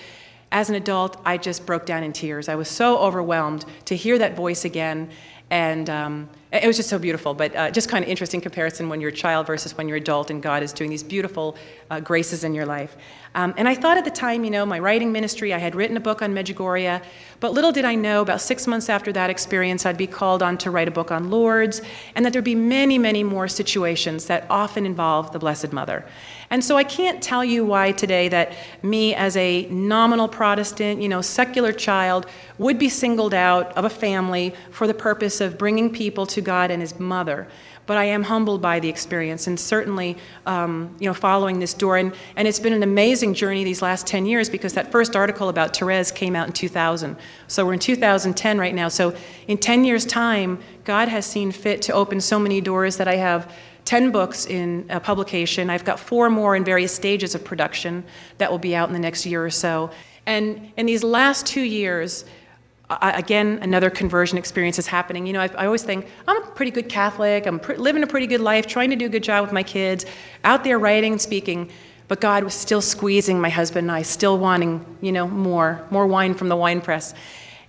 As 0.52 0.68
an 0.68 0.76
adult, 0.76 1.20
I 1.24 1.36
just 1.36 1.66
broke 1.66 1.84
down 1.84 2.04
in 2.04 2.12
tears. 2.12 2.48
I 2.48 2.54
was 2.54 2.68
so 2.68 2.96
overwhelmed 2.98 3.64
to 3.86 3.96
hear 3.96 4.18
that 4.18 4.36
voice 4.36 4.64
again. 4.64 5.10
And 5.50 5.90
um, 5.90 6.28
it 6.52 6.66
was 6.66 6.76
just 6.76 6.88
so 6.88 6.98
beautiful, 6.98 7.34
but 7.34 7.54
uh, 7.56 7.70
just 7.72 7.88
kind 7.88 8.04
of 8.04 8.08
interesting 8.08 8.40
comparison 8.40 8.88
when 8.88 9.00
you're 9.00 9.10
a 9.10 9.12
child 9.12 9.48
versus 9.48 9.76
when 9.76 9.88
you're 9.88 9.96
adult 9.96 10.30
and 10.30 10.40
God 10.40 10.62
is 10.62 10.72
doing 10.72 10.90
these 10.90 11.02
beautiful 11.02 11.56
uh, 11.90 11.98
graces 11.98 12.44
in 12.44 12.54
your 12.54 12.66
life. 12.66 12.96
Um, 13.34 13.54
and 13.56 13.68
I 13.68 13.74
thought 13.74 13.96
at 13.96 14.04
the 14.04 14.10
time, 14.12 14.44
you 14.44 14.50
know, 14.50 14.64
my 14.64 14.78
writing 14.78 15.10
ministry, 15.12 15.52
I 15.52 15.58
had 15.58 15.74
written 15.74 15.96
a 15.96 16.00
book 16.00 16.22
on 16.22 16.32
Medjugorje, 16.34 17.02
but 17.40 17.52
little 17.52 17.70
did 17.72 17.84
I 17.84 17.94
know, 17.94 18.22
about 18.22 18.40
six 18.40 18.66
months 18.66 18.88
after 18.88 19.12
that 19.12 19.30
experience, 19.30 19.86
I'd 19.86 19.96
be 19.96 20.06
called 20.06 20.42
on 20.42 20.58
to 20.58 20.70
write 20.70 20.88
a 20.88 20.90
book 20.90 21.10
on 21.12 21.30
Lourdes, 21.30 21.82
and 22.14 22.24
that 22.24 22.32
there'd 22.32 22.44
be 22.44 22.56
many, 22.56 22.98
many 22.98 23.22
more 23.22 23.46
situations 23.46 24.26
that 24.26 24.46
often 24.50 24.86
involve 24.86 25.32
the 25.32 25.38
Blessed 25.38 25.72
Mother. 25.72 26.04
And 26.52 26.64
so 26.64 26.76
I 26.76 26.82
can't 26.82 27.22
tell 27.22 27.44
you 27.44 27.64
why 27.64 27.92
today 27.92 28.28
that 28.28 28.54
me 28.82 29.14
as 29.14 29.36
a 29.36 29.66
nominal 29.66 30.26
Protestant, 30.26 31.00
you 31.00 31.08
know, 31.08 31.20
secular 31.20 31.72
child 31.72 32.26
would 32.58 32.76
be 32.76 32.88
singled 32.88 33.34
out 33.34 33.70
of 33.76 33.84
a 33.84 33.90
family 33.90 34.52
for 34.72 34.88
the 34.88 34.94
purpose 34.94 35.40
of 35.40 35.56
bringing 35.56 35.92
people 35.92 36.26
to 36.26 36.40
God 36.40 36.72
and 36.72 36.82
His 36.82 36.98
mother. 36.98 37.46
but 37.86 37.96
I 37.96 38.04
am 38.04 38.22
humbled 38.22 38.62
by 38.62 38.78
the 38.78 38.88
experience 38.88 39.48
and 39.48 39.58
certainly, 39.58 40.16
um, 40.46 40.94
you 41.00 41.08
know, 41.08 41.14
following 41.14 41.58
this 41.58 41.74
door. 41.74 41.96
And, 41.96 42.14
and 42.36 42.46
it's 42.46 42.60
been 42.60 42.72
an 42.72 42.84
amazing 42.84 43.34
journey 43.34 43.64
these 43.64 43.82
last 43.82 44.06
10 44.06 44.26
years 44.26 44.48
because 44.48 44.74
that 44.74 44.92
first 44.92 45.16
article 45.16 45.48
about 45.48 45.76
Therese 45.76 46.12
came 46.12 46.36
out 46.36 46.46
in 46.46 46.52
2000. 46.52 47.16
So 47.48 47.66
we're 47.66 47.72
in 47.72 47.80
2010 47.80 48.58
right 48.58 48.76
now. 48.76 48.86
So 48.86 49.12
in 49.48 49.58
10 49.58 49.84
years' 49.84 50.06
time, 50.06 50.60
God 50.84 51.08
has 51.08 51.26
seen 51.26 51.50
fit 51.50 51.82
to 51.82 51.92
open 51.92 52.20
so 52.20 52.38
many 52.38 52.60
doors 52.60 52.96
that 52.98 53.08
I 53.08 53.16
have 53.16 53.52
10 53.84 54.10
books 54.10 54.46
in 54.46 54.86
uh, 54.90 55.00
publication. 55.00 55.70
I've 55.70 55.84
got 55.84 55.98
four 55.98 56.30
more 56.30 56.56
in 56.56 56.64
various 56.64 56.94
stages 56.94 57.34
of 57.34 57.44
production 57.44 58.04
that 58.38 58.50
will 58.50 58.58
be 58.58 58.74
out 58.74 58.88
in 58.88 58.92
the 58.92 59.00
next 59.00 59.26
year 59.26 59.44
or 59.44 59.50
so. 59.50 59.90
And 60.26 60.72
in 60.76 60.86
these 60.86 61.02
last 61.02 61.46
two 61.46 61.62
years, 61.62 62.24
I, 62.88 63.12
again, 63.12 63.60
another 63.62 63.88
conversion 63.88 64.36
experience 64.36 64.78
is 64.78 64.86
happening. 64.86 65.26
You 65.26 65.32
know, 65.32 65.40
I, 65.40 65.50
I 65.56 65.66
always 65.66 65.84
think 65.84 66.06
I'm 66.26 66.42
a 66.42 66.46
pretty 66.46 66.72
good 66.72 66.88
Catholic. 66.88 67.46
I'm 67.46 67.60
pre- 67.60 67.76
living 67.76 68.02
a 68.02 68.06
pretty 68.06 68.26
good 68.26 68.40
life, 68.40 68.66
trying 68.66 68.90
to 68.90 68.96
do 68.96 69.06
a 69.06 69.08
good 69.08 69.22
job 69.22 69.44
with 69.44 69.52
my 69.52 69.62
kids, 69.62 70.06
out 70.42 70.64
there 70.64 70.78
writing 70.78 71.12
and 71.12 71.20
speaking. 71.20 71.70
But 72.08 72.20
God 72.20 72.42
was 72.42 72.54
still 72.54 72.80
squeezing 72.80 73.40
my 73.40 73.48
husband 73.48 73.84
and 73.84 73.92
I, 73.92 74.02
still 74.02 74.38
wanting, 74.38 74.84
you 75.00 75.12
know, 75.12 75.28
more, 75.28 75.86
more 75.90 76.08
wine 76.08 76.34
from 76.34 76.48
the 76.48 76.56
wine 76.56 76.80
press. 76.80 77.14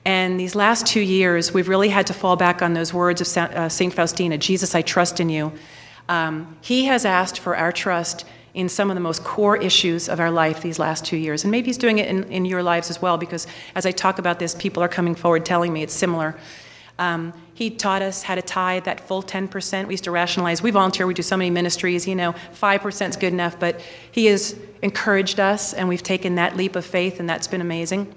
And 0.04 0.40
these 0.40 0.56
last 0.56 0.88
two 0.88 1.02
years, 1.02 1.54
we've 1.54 1.70
really 1.70 1.90
had 1.90 2.08
to 2.08 2.14
fall 2.14 2.36
back 2.36 2.64
on 2.64 2.74
those 2.74 2.92
words 2.92 3.22
of 3.22 3.28
St. 3.28 3.54
Uh, 3.56 3.96
Faustina 3.96 4.40
Jesus, 4.40 4.74
I 4.74 4.82
trust 4.82 5.20
in 5.20 5.30
you. 5.30 5.52
Um, 6.12 6.58
he 6.60 6.86
has 6.86 7.06
asked 7.06 7.40
for 7.40 7.56
our 7.56 7.72
trust 7.72 8.26
in 8.54 8.68
some 8.68 8.92
of 8.92 8.96
the 8.96 9.02
most 9.02 9.24
core 9.24 9.56
issues 9.56 10.10
of 10.10 10.20
our 10.20 10.30
life 10.30 10.62
these 10.62 10.78
last 10.78 11.06
two 11.06 11.16
years. 11.16 11.46
And 11.46 11.52
maybe 11.52 11.68
he's 11.68 11.78
doing 11.78 12.00
it 12.00 12.10
in, 12.10 12.26
in 12.26 12.44
your 12.44 12.62
lives 12.62 12.90
as 12.90 13.02
well, 13.02 13.18
because 13.18 13.48
as 13.76 13.86
I 13.86 13.92
talk 13.92 14.20
about 14.20 14.38
this, 14.38 14.54
people 14.54 14.84
are 14.84 14.90
coming 14.90 15.16
forward 15.16 15.46
telling 15.46 15.72
me 15.72 15.84
it's 15.84 15.94
similar. 15.94 16.36
Um, 17.00 17.32
he 17.54 17.70
taught 17.70 18.02
us 18.02 18.24
how 18.24 18.36
to 18.36 18.42
tithe 18.42 18.84
that 18.84 19.00
full 19.08 19.24
10%. 19.24 19.88
We 19.88 19.94
used 19.94 20.04
to 20.04 20.12
rationalize. 20.12 20.62
We 20.62 20.72
volunteer, 20.72 21.08
we 21.08 21.14
do 21.14 21.22
so 21.22 21.38
many 21.38 21.50
ministries, 21.50 22.06
you 22.06 22.16
know, 22.16 22.34
5% 22.60 23.10
is 23.10 23.16
good 23.16 23.32
enough. 23.32 23.58
But 23.58 23.80
he 24.12 24.26
has 24.26 24.60
encouraged 24.82 25.40
us, 25.40 25.74
and 25.74 25.88
we've 25.88 26.04
taken 26.04 26.36
that 26.36 26.58
leap 26.58 26.76
of 26.76 26.86
faith, 26.86 27.22
and 27.22 27.30
that's 27.30 27.48
been 27.48 27.62
amazing. 27.62 28.14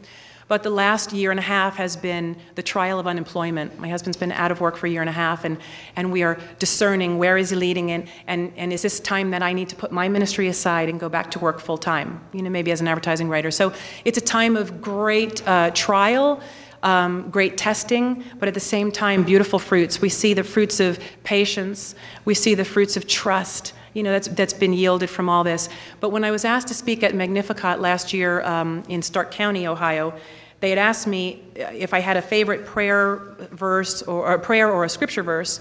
But 0.47 0.62
the 0.62 0.70
last 0.70 1.12
year 1.12 1.30
and 1.30 1.40
a 1.40 1.42
half 1.42 1.76
has 1.76 1.97
been 1.97 2.36
the 2.55 2.62
trial 2.62 2.99
of 2.99 3.07
unemployment. 3.07 3.78
My 3.78 3.88
husband's 3.88 4.16
been 4.16 4.32
out 4.32 4.51
of 4.51 4.61
work 4.61 4.76
for 4.76 4.86
a 4.86 4.90
year 4.90 5.01
and 5.01 5.09
a 5.09 5.12
half, 5.12 5.45
and, 5.45 5.59
and 5.97 6.12
we 6.12 6.22
are 6.22 6.38
discerning 6.59 7.18
where 7.18 7.38
is 7.38 7.51
he 7.51 7.57
leading, 7.57 7.90
and, 7.92 8.09
and, 8.26 8.53
and 8.57 8.72
is 8.72 8.82
this 8.82 9.01
time 9.01 9.30
that 9.30 9.42
I 9.42 9.53
need 9.53 9.68
to 9.70 9.76
put 9.76 9.90
my 9.90 10.09
ministry 10.09 10.49
aside 10.49 10.88
and 10.88 11.01
go 11.01 11.09
back 11.09 11.30
to 11.32 11.38
work 11.38 11.61
full 11.61 11.78
time, 11.78 12.20
you 12.32 12.42
know, 12.42 12.51
maybe 12.51 12.72
as 12.72 12.80
an 12.80 12.88
advertising 12.88 13.28
writer. 13.28 13.51
So 13.51 13.72
it's 14.05 14.18
a 14.18 14.20
time 14.20 14.57
of 14.57 14.82
great 14.82 15.47
uh, 15.49 15.70
trial. 15.72 16.40
Um, 16.82 17.30
great 17.30 17.57
testing, 17.57 18.22
but 18.38 18.47
at 18.47 18.53
the 18.53 18.61
same 18.61 18.92
time, 18.92 19.22
beautiful 19.22 19.59
fruits. 19.59 20.03
We 20.03 20.11
see 20.11 20.34
the 20.34 20.45
fruits 20.45 20.80
of 20.80 21.01
patience, 21.22 21.95
we 22.26 22.34
see 22.34 22.55
the 22.55 22.64
fruits 22.66 22.99
of 22.99 23.07
trust, 23.07 23.72
you 23.95 24.03
know, 24.03 24.12
that's, 24.12 24.28
that's 24.28 24.53
been 24.53 24.72
yielded 24.72 25.09
from 25.09 25.28
all 25.28 25.45
this. 25.45 25.68
But 26.01 26.11
when 26.11 26.24
I 26.24 26.30
was 26.30 26.45
asked 26.45 26.68
to 26.68 26.74
speak 26.74 27.03
at 27.03 27.14
Magnificat 27.14 27.80
last 27.80 28.12
year 28.12 28.42
um, 28.42 28.82
in 28.88 29.01
Stark 29.01 29.30
County, 29.30 29.66
Ohio, 29.66 30.12
they 30.61 30.70
had 30.70 30.78
asked 30.78 31.07
me 31.07 31.42
if 31.55 31.95
I 31.95 32.01
had 32.01 32.16
a 32.16 32.22
favorite 32.22 32.66
prayer 32.66 33.16
verse 33.53 34.03
or, 34.03 34.26
or 34.26 34.34
a 34.34 34.38
prayer 34.38 34.70
or 34.70 34.84
a 34.84 34.88
scripture 34.88 35.22
verse. 35.22 35.61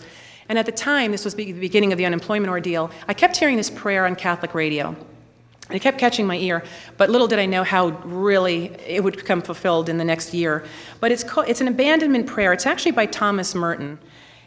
And 0.49 0.57
at 0.57 0.65
the 0.65 0.71
time, 0.71 1.11
this 1.11 1.25
was 1.25 1.35
the 1.35 1.53
beginning 1.53 1.91
of 1.91 1.97
the 1.97 2.05
unemployment 2.05 2.49
ordeal, 2.49 2.91
I 3.07 3.13
kept 3.13 3.37
hearing 3.37 3.55
this 3.55 3.69
prayer 3.69 4.05
on 4.05 4.15
Catholic 4.15 4.53
radio. 4.53 4.95
It 5.69 5.81
kept 5.81 5.97
catching 5.97 6.27
my 6.27 6.35
ear, 6.37 6.63
but 6.97 7.09
little 7.09 7.27
did 7.27 7.39
I 7.39 7.45
know 7.45 7.63
how 7.63 7.89
really 8.03 8.65
it 8.85 9.01
would 9.03 9.15
become 9.15 9.41
fulfilled 9.41 9.87
in 9.87 9.97
the 9.97 10.03
next 10.03 10.33
year. 10.33 10.65
But 10.99 11.11
it's, 11.11 11.23
called, 11.23 11.47
it's 11.47 11.61
an 11.61 11.69
abandonment 11.69 12.27
prayer. 12.27 12.51
It's 12.51 12.65
actually 12.65 12.91
by 12.91 13.05
Thomas 13.05 13.55
Merton. 13.55 13.97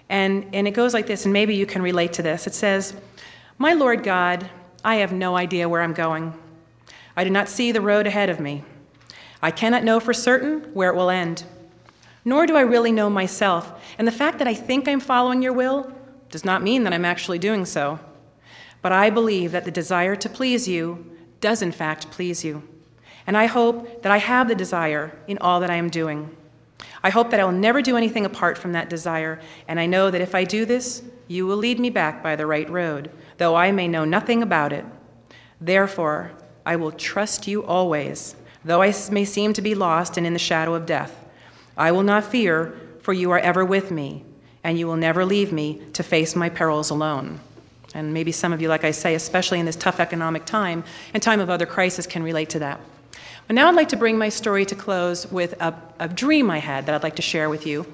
And, 0.09 0.47
and 0.55 0.69
it 0.69 0.73
goes 0.73 0.93
like 0.95 1.07
this, 1.07 1.25
and 1.25 1.33
maybe 1.33 1.55
you 1.55 1.67
can 1.67 1.83
relate 1.83 2.13
to 2.15 2.23
this. 2.23 2.47
It 2.47 2.55
says, 2.55 2.95
my 3.59 3.73
Lord 3.73 4.03
God, 4.03 4.51
I 4.85 4.97
have 4.97 5.13
no 5.13 5.37
idea 5.37 5.69
where 5.69 5.83
I'm 5.83 5.95
going. 5.95 6.35
I 7.17 7.25
do 7.25 7.31
not 7.31 7.49
see 7.49 7.73
the 7.73 7.81
road 7.81 8.07
ahead 8.07 8.29
of 8.29 8.41
me. 8.41 8.65
I 9.41 9.51
cannot 9.51 9.85
know 9.85 10.01
for 10.01 10.13
certain 10.13 10.63
where 10.75 10.91
it 10.91 10.97
will 10.97 11.11
end. 11.11 11.45
Nor 12.25 12.47
do 12.47 12.57
I 12.57 12.63
really 12.63 12.93
know 12.93 13.09
myself. 13.09 13.83
And 13.99 14.07
the 14.07 14.13
fact 14.13 14.39
that 14.39 14.49
I 14.49 14.55
think 14.55 14.87
I'm 14.87 15.01
following 15.01 15.43
your 15.43 15.53
will 15.53 15.91
does 16.31 16.45
not 16.45 16.63
mean 16.63 16.85
that 16.85 16.93
I'm 16.93 17.05
actually 17.05 17.39
doing 17.39 17.65
so. 17.65 17.99
But 18.83 18.93
I 18.93 19.11
believe 19.11 19.53
that 19.53 19.65
the 19.65 19.71
desire 19.71 20.17
to 20.17 20.29
please 20.29 20.69
you 20.69 21.17
does, 21.41 21.63
in 21.63 21.73
fact, 21.73 22.11
please 22.11 22.45
you. 22.45 22.63
And 23.27 23.37
I 23.37 23.47
hope 23.47 24.03
that 24.03 24.13
I 24.13 24.19
have 24.19 24.49
the 24.49 24.55
desire 24.55 25.19
in 25.27 25.39
all 25.39 25.61
that 25.61 25.71
I 25.71 25.77
am 25.77 25.89
doing. 25.89 26.37
I 27.03 27.11
hope 27.11 27.31
that 27.31 27.41
I 27.41 27.45
will 27.45 27.53
never 27.53 27.83
do 27.83 27.97
anything 27.97 28.27
apart 28.27 28.59
from 28.59 28.73
that 28.73 28.91
desire. 28.91 29.41
And 29.69 29.79
I 29.79 29.87
know 29.87 30.11
that 30.11 30.21
if 30.21 30.35
I 30.35 30.45
do 30.45 30.65
this, 30.65 31.03
you 31.29 31.47
will 31.47 31.57
lead 31.57 31.81
me 31.81 31.91
back 31.91 32.23
by 32.23 32.37
the 32.37 32.47
right 32.47 32.69
road 32.69 33.11
though 33.39 33.55
I 33.55 33.73
may 33.73 33.89
know 33.89 34.05
nothing 34.05 34.43
about 34.43 34.73
it. 34.73 34.85
Therefore, 35.61 36.33
I 36.65 36.77
will 36.77 36.93
trust 36.93 37.47
you 37.47 37.65
always, 37.65 38.37
though 38.65 38.83
I 38.83 38.95
may 39.11 39.25
seem 39.25 39.53
to 39.55 39.63
be 39.63 39.75
lost 39.75 40.17
and 40.17 40.27
in 40.27 40.33
the 40.33 40.39
shadow 40.39 40.75
of 40.75 40.87
death. 40.87 41.25
I 41.77 41.93
will 41.93 42.03
not 42.03 42.25
fear, 42.25 42.79
for 43.01 43.13
you 43.13 43.31
are 43.31 43.39
ever 43.39 43.65
with 43.65 43.91
me, 43.91 44.25
and 44.65 44.79
you 44.79 44.87
will 44.87 44.97
never 44.97 45.25
leave 45.25 45.53
me 45.53 45.83
to 45.93 46.03
face 46.03 46.35
my 46.35 46.49
perils 46.49 46.91
alone. 46.91 47.41
And 47.95 48.13
maybe 48.13 48.33
some 48.33 48.53
of 48.53 48.61
you, 48.61 48.69
like 48.69 48.85
I 48.85 48.91
say, 48.91 49.15
especially 49.15 49.61
in 49.61 49.67
this 49.67 49.77
tough 49.77 50.01
economic 50.01 50.45
time 50.45 50.85
and 51.15 51.23
time 51.23 51.41
of 51.41 51.49
other 51.49 51.67
crisis, 51.67 52.07
can 52.07 52.23
relate 52.23 52.51
to 52.51 52.59
that. 52.59 52.81
But 53.47 53.55
now 53.55 53.69
I'd 53.69 53.77
like 53.77 53.91
to 53.91 53.97
bring 53.97 54.19
my 54.19 54.29
story 54.29 54.65
to 54.67 54.75
close 54.75 55.31
with 55.31 55.61
a, 55.61 55.75
a 55.99 56.09
dream 56.09 56.51
I 56.51 56.59
had 56.59 56.87
that 56.87 56.95
I'd 56.95 57.03
like 57.03 57.17
to 57.17 57.23
share 57.23 57.49
with 57.49 57.67
you. 57.67 57.87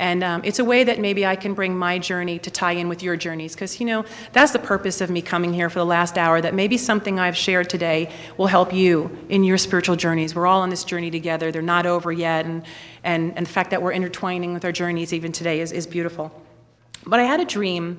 And 0.00 0.24
um, 0.24 0.40
it's 0.44 0.58
a 0.58 0.64
way 0.64 0.82
that 0.84 0.98
maybe 0.98 1.26
I 1.26 1.36
can 1.36 1.52
bring 1.52 1.76
my 1.76 1.98
journey 1.98 2.38
to 2.38 2.50
tie 2.50 2.72
in 2.72 2.88
with 2.88 3.02
your 3.02 3.16
journeys. 3.16 3.54
Because, 3.54 3.78
you 3.80 3.84
know, 3.84 4.06
that's 4.32 4.52
the 4.52 4.58
purpose 4.58 5.02
of 5.02 5.10
me 5.10 5.20
coming 5.20 5.52
here 5.52 5.68
for 5.68 5.78
the 5.78 5.84
last 5.84 6.16
hour, 6.16 6.40
that 6.40 6.54
maybe 6.54 6.78
something 6.78 7.18
I've 7.18 7.36
shared 7.36 7.68
today 7.68 8.10
will 8.38 8.46
help 8.46 8.72
you 8.72 9.18
in 9.28 9.44
your 9.44 9.58
spiritual 9.58 9.96
journeys. 9.96 10.34
We're 10.34 10.46
all 10.46 10.62
on 10.62 10.70
this 10.70 10.84
journey 10.84 11.10
together, 11.10 11.52
they're 11.52 11.60
not 11.60 11.84
over 11.84 12.10
yet. 12.10 12.46
And, 12.46 12.62
and, 13.04 13.36
and 13.36 13.46
the 13.46 13.50
fact 13.50 13.70
that 13.70 13.82
we're 13.82 13.92
intertwining 13.92 14.54
with 14.54 14.64
our 14.64 14.72
journeys 14.72 15.12
even 15.12 15.32
today 15.32 15.60
is, 15.60 15.70
is 15.70 15.86
beautiful. 15.86 16.32
But 17.04 17.20
I 17.20 17.24
had 17.24 17.40
a 17.40 17.44
dream, 17.44 17.98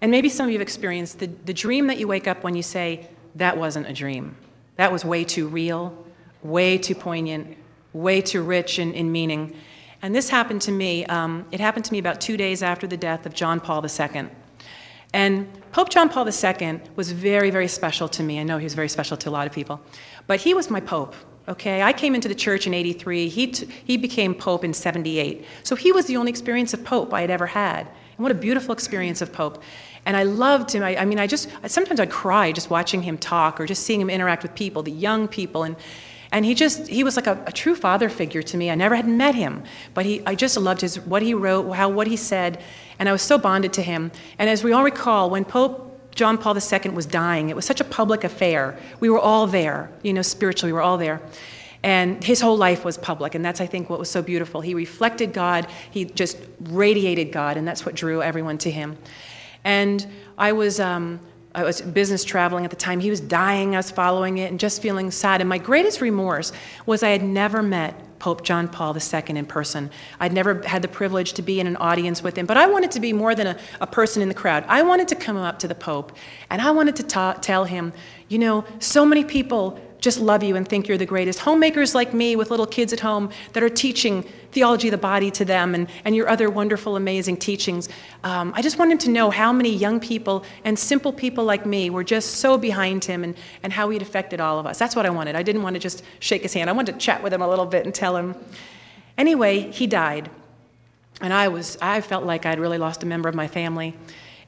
and 0.00 0.10
maybe 0.10 0.28
some 0.28 0.46
of 0.46 0.50
you 0.50 0.58
have 0.58 0.62
experienced 0.62 1.20
the, 1.20 1.26
the 1.26 1.54
dream 1.54 1.86
that 1.86 1.98
you 1.98 2.08
wake 2.08 2.26
up 2.26 2.42
when 2.42 2.56
you 2.56 2.62
say, 2.62 3.08
That 3.36 3.56
wasn't 3.56 3.86
a 3.86 3.92
dream. 3.92 4.34
That 4.76 4.90
was 4.90 5.04
way 5.04 5.22
too 5.22 5.46
real, 5.46 5.96
way 6.42 6.78
too 6.78 6.94
poignant, 6.94 7.56
way 7.92 8.20
too 8.20 8.42
rich 8.42 8.78
in, 8.78 8.92
in 8.94 9.10
meaning. 9.10 9.54
And 10.02 10.14
this 10.14 10.28
happened 10.28 10.62
to 10.62 10.72
me. 10.72 11.04
Um, 11.06 11.46
it 11.50 11.60
happened 11.60 11.84
to 11.86 11.92
me 11.92 11.98
about 11.98 12.20
two 12.20 12.36
days 12.36 12.62
after 12.62 12.86
the 12.86 12.96
death 12.96 13.26
of 13.26 13.34
John 13.34 13.60
Paul 13.60 13.84
II. 13.84 14.28
And 15.12 15.48
Pope 15.72 15.90
John 15.90 16.08
Paul 16.08 16.26
II 16.28 16.80
was 16.96 17.12
very, 17.12 17.50
very 17.50 17.68
special 17.68 18.08
to 18.08 18.22
me. 18.22 18.40
I 18.40 18.44
know 18.44 18.58
he 18.58 18.64
was 18.64 18.74
very 18.74 18.88
special 18.88 19.16
to 19.18 19.28
a 19.28 19.32
lot 19.32 19.46
of 19.46 19.52
people. 19.52 19.80
But 20.26 20.40
he 20.40 20.54
was 20.54 20.70
my 20.70 20.80
pope, 20.80 21.14
okay? 21.48 21.82
I 21.82 21.92
came 21.92 22.14
into 22.14 22.28
the 22.28 22.34
church 22.34 22.66
in 22.66 22.74
83. 22.74 23.28
He, 23.28 23.46
t- 23.48 23.68
he 23.84 23.96
became 23.96 24.34
pope 24.34 24.64
in 24.64 24.72
78. 24.72 25.44
So 25.64 25.74
he 25.74 25.92
was 25.92 26.06
the 26.06 26.16
only 26.16 26.30
experience 26.30 26.72
of 26.72 26.84
pope 26.84 27.12
I 27.12 27.20
had 27.20 27.30
ever 27.30 27.46
had. 27.46 27.88
And 27.88 28.18
what 28.18 28.30
a 28.30 28.36
beautiful 28.36 28.72
experience 28.72 29.20
of 29.20 29.32
pope. 29.32 29.62
And 30.06 30.16
I 30.16 30.22
loved 30.22 30.70
him. 30.72 30.82
I, 30.82 30.96
I 30.96 31.04
mean, 31.04 31.18
I 31.18 31.26
just, 31.26 31.50
sometimes 31.66 32.00
I'd 32.00 32.10
cry 32.10 32.52
just 32.52 32.70
watching 32.70 33.02
him 33.02 33.18
talk 33.18 33.60
or 33.60 33.66
just 33.66 33.82
seeing 33.82 34.00
him 34.00 34.08
interact 34.08 34.42
with 34.42 34.54
people, 34.54 34.82
the 34.82 34.92
young 34.92 35.28
people. 35.28 35.64
And, 35.64 35.76
and 36.32 36.44
he 36.44 36.54
just, 36.54 36.86
he 36.86 37.02
was 37.02 37.16
like 37.16 37.26
a, 37.26 37.42
a, 37.46 37.52
true 37.52 37.74
father 37.74 38.08
figure 38.08 38.42
to 38.42 38.56
me. 38.56 38.70
I 38.70 38.76
never 38.76 38.94
had 38.94 39.08
met 39.08 39.34
him, 39.34 39.64
but 39.94 40.06
he, 40.06 40.22
I 40.24 40.36
just 40.36 40.56
loved 40.56 40.80
his, 40.80 41.00
what 41.00 41.22
he 41.22 41.34
wrote, 41.34 41.70
how, 41.72 41.88
what 41.88 42.06
he 42.06 42.16
said, 42.16 42.62
and 42.98 43.08
I 43.08 43.12
was 43.12 43.22
so 43.22 43.36
bonded 43.36 43.72
to 43.74 43.82
him. 43.82 44.12
And 44.38 44.48
as 44.48 44.62
we 44.62 44.72
all 44.72 44.84
recall, 44.84 45.28
when 45.28 45.44
Pope 45.44 45.88
John 46.14 46.38
Paul 46.38 46.56
II 46.56 46.90
was 46.90 47.06
dying, 47.06 47.50
it 47.50 47.56
was 47.56 47.64
such 47.64 47.80
a 47.80 47.84
public 47.84 48.24
affair. 48.24 48.78
We 49.00 49.08
were 49.10 49.18
all 49.18 49.46
there, 49.46 49.90
you 50.02 50.12
know, 50.12 50.22
spiritually, 50.22 50.72
we 50.72 50.76
were 50.76 50.82
all 50.82 50.98
there. 50.98 51.20
And 51.82 52.22
his 52.22 52.40
whole 52.40 52.58
life 52.58 52.84
was 52.84 52.98
public, 52.98 53.34
and 53.34 53.44
that's, 53.44 53.60
I 53.60 53.66
think, 53.66 53.88
what 53.88 53.98
was 53.98 54.10
so 54.10 54.20
beautiful. 54.22 54.60
He 54.60 54.74
reflected 54.74 55.32
God, 55.32 55.66
he 55.90 56.04
just 56.04 56.36
radiated 56.60 57.32
God, 57.32 57.56
and 57.56 57.66
that's 57.66 57.86
what 57.86 57.94
drew 57.94 58.22
everyone 58.22 58.58
to 58.58 58.70
him. 58.70 58.98
And 59.64 60.06
I 60.36 60.52
was, 60.52 60.78
um, 60.78 61.20
I 61.54 61.64
was 61.64 61.80
business 61.80 62.22
traveling 62.24 62.64
at 62.64 62.70
the 62.70 62.76
time. 62.76 63.00
He 63.00 63.10
was 63.10 63.20
dying. 63.20 63.74
I 63.74 63.78
was 63.78 63.90
following 63.90 64.38
it 64.38 64.50
and 64.50 64.60
just 64.60 64.80
feeling 64.80 65.10
sad. 65.10 65.40
And 65.40 65.48
my 65.48 65.58
greatest 65.58 66.00
remorse 66.00 66.52
was 66.86 67.02
I 67.02 67.08
had 67.10 67.24
never 67.24 67.62
met 67.62 67.94
Pope 68.20 68.44
John 68.44 68.68
Paul 68.68 68.96
II 68.96 69.22
in 69.28 69.46
person. 69.46 69.90
I'd 70.20 70.32
never 70.32 70.62
had 70.62 70.82
the 70.82 70.88
privilege 70.88 71.32
to 71.32 71.42
be 71.42 71.58
in 71.58 71.66
an 71.66 71.76
audience 71.76 72.22
with 72.22 72.36
him, 72.36 72.46
but 72.46 72.56
I 72.56 72.66
wanted 72.66 72.90
to 72.92 73.00
be 73.00 73.12
more 73.12 73.34
than 73.34 73.48
a, 73.48 73.58
a 73.80 73.86
person 73.86 74.22
in 74.22 74.28
the 74.28 74.34
crowd. 74.34 74.64
I 74.68 74.82
wanted 74.82 75.08
to 75.08 75.16
come 75.16 75.36
up 75.36 75.58
to 75.60 75.68
the 75.68 75.74
Pope 75.74 76.12
and 76.50 76.62
I 76.62 76.70
wanted 76.70 76.96
to 76.96 77.02
ta- 77.02 77.38
tell 77.40 77.64
him, 77.64 77.92
you 78.28 78.38
know, 78.38 78.64
so 78.78 79.04
many 79.04 79.24
people 79.24 79.80
just 80.00 80.18
love 80.18 80.42
you 80.42 80.56
and 80.56 80.66
think 80.66 80.88
you're 80.88 80.98
the 80.98 81.06
greatest. 81.06 81.38
Homemakers 81.38 81.94
like 81.94 82.12
me 82.12 82.36
with 82.36 82.50
little 82.50 82.66
kids 82.66 82.92
at 82.92 83.00
home 83.00 83.30
that 83.52 83.62
are 83.62 83.68
teaching 83.68 84.22
theology 84.52 84.88
of 84.88 84.92
the 84.92 84.98
body 84.98 85.30
to 85.30 85.44
them 85.44 85.74
and, 85.74 85.88
and 86.04 86.16
your 86.16 86.28
other 86.28 86.50
wonderful, 86.50 86.96
amazing 86.96 87.36
teachings. 87.36 87.88
Um, 88.24 88.52
I 88.56 88.62
just 88.62 88.78
wanted 88.78 88.98
to 89.00 89.10
know 89.10 89.30
how 89.30 89.52
many 89.52 89.74
young 89.74 90.00
people 90.00 90.44
and 90.64 90.78
simple 90.78 91.12
people 91.12 91.44
like 91.44 91.66
me 91.66 91.90
were 91.90 92.04
just 92.04 92.36
so 92.36 92.58
behind 92.58 93.04
him 93.04 93.22
and, 93.22 93.36
and 93.62 93.72
how 93.72 93.90
he'd 93.90 94.02
affected 94.02 94.40
all 94.40 94.58
of 94.58 94.66
us. 94.66 94.78
That's 94.78 94.96
what 94.96 95.06
I 95.06 95.10
wanted. 95.10 95.36
I 95.36 95.42
didn't 95.42 95.62
want 95.62 95.74
to 95.74 95.80
just 95.80 96.02
shake 96.18 96.42
his 96.42 96.52
hand. 96.52 96.68
I 96.68 96.72
wanted 96.72 96.92
to 96.92 96.98
chat 96.98 97.22
with 97.22 97.32
him 97.32 97.42
a 97.42 97.48
little 97.48 97.66
bit 97.66 97.84
and 97.84 97.94
tell 97.94 98.16
him. 98.16 98.34
Anyway, 99.16 99.70
he 99.70 99.86
died. 99.86 100.30
And 101.20 101.32
I 101.32 101.48
was, 101.48 101.76
I 101.82 102.00
felt 102.00 102.24
like 102.24 102.46
I'd 102.46 102.58
really 102.58 102.78
lost 102.78 103.02
a 103.02 103.06
member 103.06 103.28
of 103.28 103.34
my 103.34 103.46
family. 103.46 103.94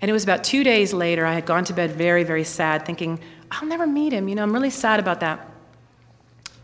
And 0.01 0.09
it 0.09 0.13
was 0.13 0.25
about 0.25 0.43
two 0.43 0.65
days 0.65 0.93
later, 0.93 1.25
I 1.25 1.35
had 1.35 1.47
gone 1.47 1.65
to 1.67 1.73
bed 1.73 1.93
very, 1.93 2.25
very 2.25 2.43
sad, 2.43 2.85
thinking, 2.85 3.21
I'll 3.53 3.69
never 3.69 3.87
meet 3.87 4.13
him. 4.13 4.29
You 4.29 4.35
know, 4.35 4.43
I'm 4.43 4.53
really 4.53 4.71
sad 4.71 4.99
about 4.99 5.21
that. 5.21 5.49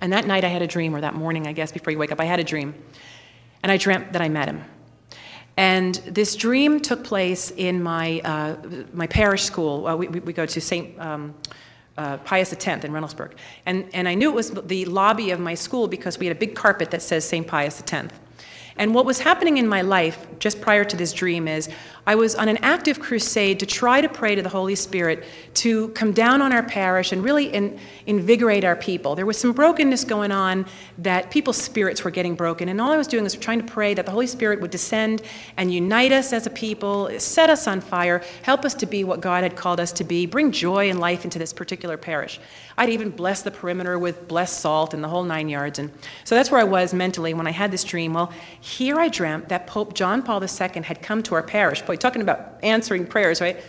And 0.01 0.13
that 0.13 0.27
night 0.27 0.45
I 0.45 0.49
had 0.49 0.63
a 0.63 0.67
dream, 0.67 0.95
or 0.95 1.01
that 1.01 1.15
morning, 1.15 1.47
I 1.47 1.53
guess, 1.53 1.71
before 1.71 1.93
you 1.93 1.99
wake 1.99 2.13
up, 2.13 2.21
I 2.21 2.25
had 2.25 2.41
a 2.41 2.45
dream. 2.45 2.75
And 3.63 3.71
I 3.71 3.77
dreamt 3.77 4.13
that 4.13 4.23
I 4.23 4.29
met 4.29 4.49
him. 4.49 4.65
And 5.57 5.97
this 6.07 6.37
dream 6.37 6.81
took 6.81 7.03
place 7.03 7.51
in 7.51 7.83
my, 7.83 8.21
uh, 8.25 8.57
my 8.93 9.07
parish 9.09 9.43
school. 9.43 9.87
Uh, 9.87 9.97
we, 9.97 10.07
we 10.07 10.33
go 10.33 10.47
to 10.47 10.61
St. 10.61 10.99
Um, 11.01 11.35
uh, 11.97 12.17
Pius 12.19 12.53
X 12.53 12.67
in 12.85 12.93
Reynoldsburg. 12.93 13.33
And, 13.67 13.89
and 13.93 14.09
I 14.09 14.15
knew 14.15 14.31
it 14.31 14.35
was 14.35 14.53
the 14.53 14.85
lobby 14.85 15.33
of 15.33 15.41
my 15.41 15.55
school 15.55 15.89
because 15.89 16.19
we 16.19 16.27
had 16.27 16.37
a 16.37 16.39
big 16.39 16.55
carpet 16.55 16.93
that 16.93 17.03
says 17.03 17.25
St. 17.25 17.47
Pius 17.47 17.83
X. 17.93 18.15
And 18.79 18.95
what 18.95 19.05
was 19.05 19.19
happening 19.19 19.59
in 19.59 19.69
my 19.69 19.83
life 19.83 20.27
just 20.39 20.61
prior 20.61 20.85
to 20.85 20.97
this 20.97 21.13
dream 21.13 21.49
is 21.49 21.69
I 22.07 22.15
was 22.15 22.35
on 22.37 22.49
an 22.49 22.59
active 22.59 23.01
crusade 23.01 23.61
to 23.61 23.67
try 23.67 24.01
to 24.01 24.09
pray 24.09 24.35
to 24.35 24.41
the 24.41 24.49
Holy 24.49 24.77
Spirit 24.77 25.25
to 25.55 25.89
come 25.89 26.13
down 26.13 26.41
on 26.41 26.53
our 26.53 26.63
parish 26.63 27.13
and 27.13 27.23
really 27.23 27.53
in, 27.53 27.79
invigorate 28.07 28.65
our 28.65 28.77
people. 28.77 29.15
There 29.15 29.27
was 29.27 29.37
some 29.37 29.53
brokenness 29.53 30.05
going 30.05 30.33
on 30.33 30.65
that 30.99 31.31
people's 31.31 31.59
spirits 31.59 32.05
were 32.05 32.11
getting 32.11 32.35
broken. 32.35 32.69
And 32.69 32.81
all 32.81 32.93
I 32.93 32.97
was 32.97 33.09
doing 33.09 33.25
was 33.25 33.35
trying 33.35 33.61
to 33.61 33.71
pray 33.71 33.93
that 33.95 34.07
the 34.07 34.13
Holy 34.13 34.27
Spirit 34.27 34.61
would 34.61 34.71
descend 34.71 35.23
and 35.57 35.75
unite 35.75 36.13
us 36.13 36.33
as 36.33 36.47
a 36.47 36.51
people, 36.51 37.11
set 37.19 37.51
us 37.51 37.67
on 37.67 37.81
fire, 37.81 38.23
help 38.43 38.65
us 38.65 38.75
to 38.75 38.87
be 38.87 39.05
what 39.05 39.21
God 39.21 39.43
had 39.43 39.57
called 39.57 39.81
us 39.81 39.93
to 39.93 40.05
be, 40.05 40.25
bring 40.25 40.51
joy 40.51 40.89
and 40.89 41.01
life 41.01 41.25
into 41.25 41.39
this 41.39 41.53
particular 41.53 41.99
parish. 41.99 42.41
I'd 42.79 42.91
even 42.91 43.11
bless 43.11 43.43
the 43.43 43.51
perimeter 43.51 43.99
with 43.99 44.29
blessed 44.29 44.61
salt 44.61 44.95
and 44.95 45.03
the 45.03 45.09
whole 45.09 45.25
nine 45.25 45.49
yards. 45.49 45.81
And 45.81 45.91
so 46.23 46.37
that's 46.37 46.53
where 46.53 46.61
I 46.61 46.65
was 46.65 46.95
mentally 46.95 47.35
when 47.35 47.49
I 47.49 47.51
had 47.51 47.73
this 47.73 47.83
dream. 47.83 48.15
Well, 48.15 48.33
here 48.61 49.01
I 49.01 49.09
dreamt 49.09 49.49
that 49.49 49.67
Pope 49.67 49.95
John 49.95 50.23
Paul 50.23 50.41
II 50.41 50.83
had 50.83 51.03
come 51.03 51.21
to 51.25 51.35
our 51.35 51.43
parish. 51.43 51.83
Boy, 51.83 51.97
talking 51.97 52.23
about 52.23 52.61
answering 52.63 53.05
prayers, 53.05 53.41
right? 53.41 53.61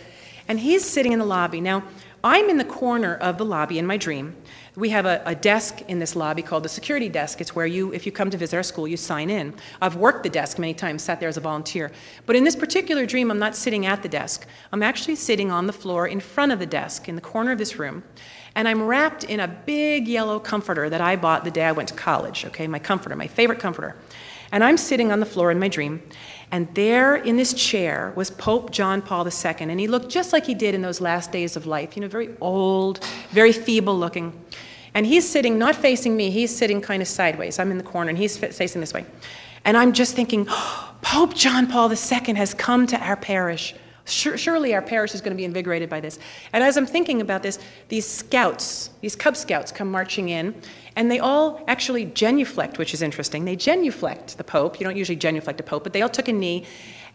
And 0.46 0.60
he's 0.60 0.84
sitting 0.84 1.10
in 1.10 1.18
the 1.18 1.24
lobby. 1.24 1.60
Now, 1.60 1.82
I'm 2.22 2.50
in 2.50 2.56
the 2.56 2.64
corner 2.64 3.16
of 3.16 3.36
the 3.36 3.44
lobby 3.44 3.78
in 3.78 3.86
my 3.86 3.96
dream. 3.96 4.36
We 4.76 4.90
have 4.90 5.06
a, 5.06 5.22
a, 5.26 5.34
desk 5.34 5.80
in 5.88 5.98
this 5.98 6.14
lobby 6.14 6.42
called 6.42 6.62
the 6.62 6.68
security 6.68 7.08
desk. 7.08 7.40
It's 7.40 7.56
where 7.56 7.66
you, 7.66 7.92
if 7.92 8.06
you 8.06 8.12
come 8.12 8.30
to 8.30 8.36
visit 8.36 8.56
our 8.56 8.62
school, 8.62 8.86
you 8.86 8.96
sign 8.96 9.30
in. 9.30 9.54
I've 9.80 9.96
worked 9.96 10.22
the 10.22 10.28
desk 10.28 10.58
many 10.58 10.74
times, 10.74 11.02
sat 11.02 11.18
there 11.18 11.28
as 11.28 11.36
a 11.36 11.40
volunteer. 11.40 11.90
But 12.26 12.36
in 12.36 12.44
this 12.44 12.54
particular 12.54 13.06
dream, 13.06 13.30
I'm 13.30 13.38
not 13.38 13.56
sitting 13.56 13.86
at 13.86 14.02
the 14.02 14.08
desk. 14.08 14.46
I'm 14.70 14.82
actually 14.82 15.16
sitting 15.16 15.50
on 15.50 15.66
the 15.66 15.72
floor 15.72 16.06
in 16.06 16.20
front 16.20 16.52
of 16.52 16.58
the 16.58 16.66
desk 16.66 17.08
in 17.08 17.16
the 17.16 17.20
corner 17.22 17.52
of 17.52 17.58
this 17.58 17.78
room. 17.78 18.04
And 18.54 18.66
I'm 18.66 18.82
wrapped 18.82 19.24
in 19.24 19.40
a 19.40 19.48
big 19.48 20.08
yellow 20.08 20.40
comforter 20.40 20.90
that 20.90 21.00
I 21.00 21.16
bought 21.16 21.44
the 21.44 21.50
day 21.50 21.64
I 21.64 21.72
went 21.72 21.88
to 21.90 21.94
college, 21.94 22.44
okay? 22.46 22.66
My 22.66 22.78
comforter, 22.78 23.14
my 23.16 23.26
favorite 23.26 23.60
comforter. 23.60 23.96
And 24.52 24.64
I'm 24.64 24.76
sitting 24.76 25.12
on 25.12 25.20
the 25.20 25.26
floor 25.26 25.50
in 25.52 25.60
my 25.60 25.68
dream, 25.68 26.02
and 26.50 26.66
there 26.74 27.14
in 27.14 27.36
this 27.36 27.54
chair 27.54 28.12
was 28.16 28.30
Pope 28.30 28.72
John 28.72 29.00
Paul 29.00 29.24
II, 29.24 29.54
and 29.60 29.78
he 29.78 29.86
looked 29.86 30.08
just 30.08 30.32
like 30.32 30.44
he 30.44 30.54
did 30.54 30.74
in 30.74 30.82
those 30.82 31.00
last 31.00 31.30
days 31.30 31.54
of 31.54 31.66
life, 31.66 31.96
you 31.96 32.02
know, 32.02 32.08
very 32.08 32.30
old, 32.40 33.04
very 33.30 33.52
feeble 33.52 33.96
looking. 33.96 34.32
And 34.94 35.06
he's 35.06 35.28
sitting 35.28 35.56
not 35.56 35.76
facing 35.76 36.16
me, 36.16 36.30
he's 36.30 36.54
sitting 36.54 36.80
kind 36.80 37.00
of 37.00 37.06
sideways. 37.06 37.60
I'm 37.60 37.70
in 37.70 37.78
the 37.78 37.84
corner, 37.84 38.08
and 38.08 38.18
he's 38.18 38.36
facing 38.36 38.80
this 38.80 38.92
way. 38.92 39.06
And 39.64 39.76
I'm 39.76 39.92
just 39.92 40.16
thinking, 40.16 40.46
oh, 40.48 40.94
Pope 41.02 41.34
John 41.34 41.66
Paul 41.66 41.90
II 41.90 42.34
has 42.34 42.52
come 42.54 42.86
to 42.88 42.98
our 42.98 43.16
parish. 43.16 43.74
Surely 44.10 44.74
our 44.74 44.82
parish 44.82 45.14
is 45.14 45.20
going 45.20 45.32
to 45.32 45.36
be 45.36 45.44
invigorated 45.44 45.88
by 45.88 46.00
this. 46.00 46.18
And 46.52 46.62
as 46.62 46.76
I'm 46.76 46.86
thinking 46.86 47.20
about 47.20 47.42
this, 47.42 47.58
these 47.88 48.06
scouts, 48.06 48.90
these 49.00 49.16
Cub 49.16 49.36
Scouts 49.36 49.72
come 49.72 49.90
marching 49.90 50.28
in, 50.28 50.54
and 50.96 51.10
they 51.10 51.18
all 51.18 51.62
actually 51.68 52.06
genuflect, 52.06 52.78
which 52.78 52.94
is 52.94 53.02
interesting. 53.02 53.44
They 53.44 53.56
genuflect 53.56 54.36
the 54.36 54.44
Pope. 54.44 54.80
You 54.80 54.84
don't 54.84 54.96
usually 54.96 55.16
genuflect 55.16 55.60
a 55.60 55.62
Pope, 55.62 55.84
but 55.84 55.92
they 55.92 56.02
all 56.02 56.08
took 56.08 56.28
a 56.28 56.32
knee. 56.32 56.66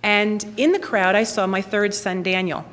And 0.03 0.45
in 0.57 0.71
the 0.71 0.79
crowd, 0.79 1.15
I 1.15 1.23
saw 1.23 1.47
my 1.47 1.61
third 1.61 1.93
son, 1.93 2.23
Daniel. 2.23 2.65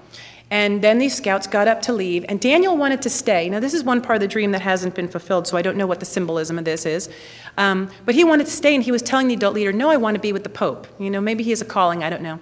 And 0.53 0.83
then 0.83 0.99
these 0.99 1.16
scouts 1.16 1.47
got 1.47 1.66
up 1.66 1.81
to 1.83 1.95
leave, 1.95 2.27
and 2.29 2.39
Daniel 2.39 2.77
wanted 2.77 3.01
to 3.03 3.09
stay. 3.09 3.49
Now, 3.49 3.59
this 3.59 3.73
is 3.73 3.85
one 3.85 4.03
part 4.03 4.16
of 4.16 4.20
the 4.20 4.29
dream 4.29 4.53
that 4.53 4.61
hasn't 4.61 4.95
been 4.95 5.09
fulfilled, 5.09 5.47
so 5.47 5.57
I 5.57 5.62
don't 5.62 5.79
know 5.79 5.87
what 5.87 5.99
the 5.99 6.05
symbolism 6.05 6.59
of 6.59 6.66
this 6.66 6.85
is. 6.85 7.09
Um, 7.57 7.91
but 8.05 8.14
he 8.14 8.23
wanted 8.23 8.45
to 8.45 8.53
stay, 8.53 8.75
and 8.75 8.85
he 8.85 8.93
was 8.93 9.01
telling 9.01 9.29
the 9.29 9.35
adult 9.35 9.55
leader, 9.55 9.73
No, 9.73 9.89
I 9.89 9.97
want 9.97 10.14
to 10.14 10.20
be 10.20 10.31
with 10.31 10.43
the 10.43 10.51
Pope. 10.51 10.87
You 10.99 11.09
know, 11.09 11.23
maybe 11.23 11.43
he 11.43 11.51
has 11.51 11.62
a 11.62 11.64
calling, 11.64 12.05
I 12.05 12.11
don't 12.11 12.20
know. 12.20 12.39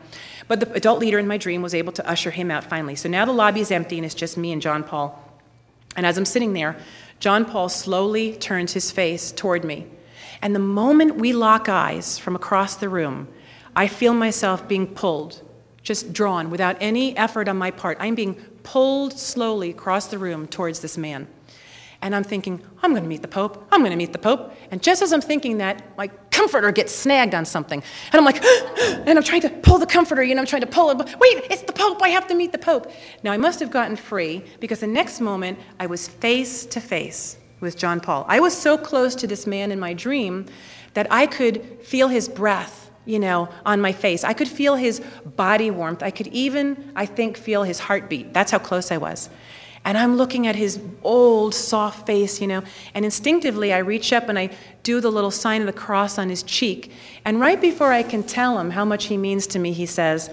But 0.51 0.59
the 0.59 0.72
adult 0.72 0.98
leader 0.98 1.20
in 1.20 1.28
my 1.28 1.36
dream 1.36 1.62
was 1.62 1.76
able 1.76 1.92
to 1.92 2.11
usher 2.11 2.32
him 2.32 2.51
out 2.51 2.64
finally. 2.64 2.96
So 2.96 3.09
now 3.09 3.24
the 3.24 3.30
lobby 3.30 3.61
is 3.61 3.70
empty, 3.70 3.98
and 3.98 4.05
it's 4.05 4.16
just 4.16 4.36
me 4.36 4.51
and 4.51 4.61
John 4.61 4.82
Paul. 4.82 5.16
And 5.94 6.05
as 6.05 6.18
I'm 6.18 6.24
sitting 6.24 6.55
there, 6.55 6.76
John 7.20 7.44
Paul 7.44 7.68
slowly 7.68 8.34
turns 8.34 8.72
his 8.72 8.90
face 8.90 9.30
toward 9.30 9.64
me. 9.64 9.86
And 10.42 10.53
the 10.53 10.59
moment 10.59 11.14
we 11.14 11.32
lock 11.32 11.68
eyes 11.68 12.18
from 12.18 12.34
across 12.34 12.74
the 12.74 12.88
room, 12.88 13.28
I 13.76 13.86
feel 13.86 14.12
myself 14.12 14.66
being 14.66 14.88
pulled, 14.88 15.40
just 15.84 16.12
drawn 16.12 16.51
without 16.51 16.76
any 16.80 17.16
effort 17.16 17.46
on 17.46 17.57
my 17.57 17.70
part. 17.70 17.96
I'm 18.01 18.16
being 18.16 18.34
pulled 18.64 19.16
slowly 19.16 19.70
across 19.70 20.09
the 20.09 20.18
room 20.18 20.48
towards 20.48 20.80
this 20.80 20.98
man. 20.98 21.28
And 22.03 22.12
I'm 22.12 22.24
thinking, 22.24 22.61
I'm 22.82 22.90
going 22.90 23.05
to 23.05 23.09
meet 23.09 23.22
the 23.22 23.28
Pope. 23.28 23.68
I'm 23.70 23.82
going 23.82 23.92
to 23.92 23.96
meet 23.96 24.12
the 24.12 24.18
Pope. 24.18 24.53
And 24.72 24.82
just 24.82 25.01
as 25.01 25.12
I'm 25.12 25.20
thinking 25.20 25.59
that, 25.59 25.96
my 25.96 26.09
comforter 26.41 26.72
gets 26.72 26.95
snagged 26.95 27.34
on 27.34 27.45
something. 27.45 27.82
And 28.12 28.14
I'm 28.14 28.24
like, 28.24 28.43
and 29.07 29.18
I'm 29.18 29.22
trying 29.22 29.43
to 29.43 29.51
pull 29.51 29.78
the 29.78 29.86
comforter, 29.86 30.22
you 30.22 30.34
know, 30.34 30.41
I'm 30.41 30.47
trying 30.47 30.62
to 30.62 30.74
pull 30.78 30.88
it. 30.91 30.97
But 30.97 31.14
wait, 31.20 31.45
it's 31.51 31.62
the 31.62 31.72
Pope. 31.72 32.01
I 32.03 32.09
have 32.09 32.26
to 32.28 32.34
meet 32.34 32.53
the 32.53 32.59
Pope. 32.59 32.91
Now, 33.22 33.32
I 33.32 33.36
must 33.36 33.61
have 33.61 33.70
gotten 33.70 33.95
free 33.95 34.43
because 34.59 34.80
the 34.80 34.86
next 34.86 35.20
moment 35.20 35.59
I 35.78 35.86
was 35.86 36.09
face 36.09 36.64
to 36.66 36.80
face 36.80 37.36
with 37.61 37.76
John 37.76 38.01
Paul. 38.01 38.24
I 38.26 38.41
was 38.41 38.57
so 38.57 38.78
close 38.78 39.14
to 39.16 39.26
this 39.26 39.47
man 39.47 39.70
in 39.70 39.78
my 39.78 39.93
dream 39.93 40.47
that 40.95 41.07
I 41.11 41.26
could 41.26 41.62
feel 41.82 42.09
his 42.09 42.26
breath, 42.26 42.91
you 43.05 43.18
know, 43.18 43.51
on 43.66 43.82
my 43.82 43.93
face. 43.93 44.24
I 44.24 44.32
could 44.32 44.49
feel 44.49 44.76
his 44.76 45.01
body 45.36 45.70
warmth. 45.70 46.03
I 46.03 46.11
could 46.11 46.28
even, 46.28 46.93
I 46.97 47.05
think, 47.05 47.36
feel 47.36 47.64
his 47.64 47.78
heartbeat. 47.78 48.32
That's 48.32 48.51
how 48.51 48.59
close 48.59 48.91
I 48.91 48.97
was. 48.97 49.28
And 49.85 49.97
I'm 49.97 50.16
looking 50.16 50.47
at 50.47 50.57
his 50.57 50.78
old, 51.03 51.55
soft 51.55 52.07
face, 52.07 52.41
you 52.41 52.47
know, 52.47 52.62
and 52.95 53.05
instinctively 53.05 53.72
I 53.72 53.78
reach 53.78 54.12
up 54.12 54.28
and 54.28 54.39
I 54.39 54.51
do 54.83 55.01
the 55.01 55.11
little 55.11 55.31
sign 55.31 55.62
of 55.62 55.66
the 55.66 55.72
cross 55.72 56.18
on 56.18 56.28
his 56.28 56.43
cheek. 56.43 56.93
And 57.24 57.41
right 57.41 57.61
before 57.61 57.93
I 57.93 58.03
can 58.03 58.22
tell 58.22 58.59
him 58.59 58.70
how 58.70 58.85
much 58.85 59.07
he 59.07 59.16
means 59.16 59.47
to 59.49 59.59
me, 59.59 59.72
he 59.72 59.87
says, 59.87 60.31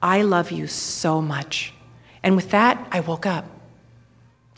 I 0.00 0.22
love 0.22 0.50
you 0.50 0.66
so 0.66 1.20
much. 1.20 1.74
And 2.22 2.34
with 2.34 2.50
that, 2.50 2.86
I 2.90 3.00
woke 3.00 3.26
up. 3.26 3.44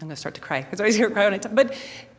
I'm 0.01 0.09
going 0.09 0.11
to 0.11 0.17
start 0.17 0.35
to 0.37 0.41
cry 0.41 0.62
because 0.62 0.81
I 0.81 0.85
always 0.85 0.97
hear 0.97 1.11
cry 1.11 1.25
when 1.25 1.35
I 1.35 1.39
talk. 1.39 1.55
But 1.55 1.77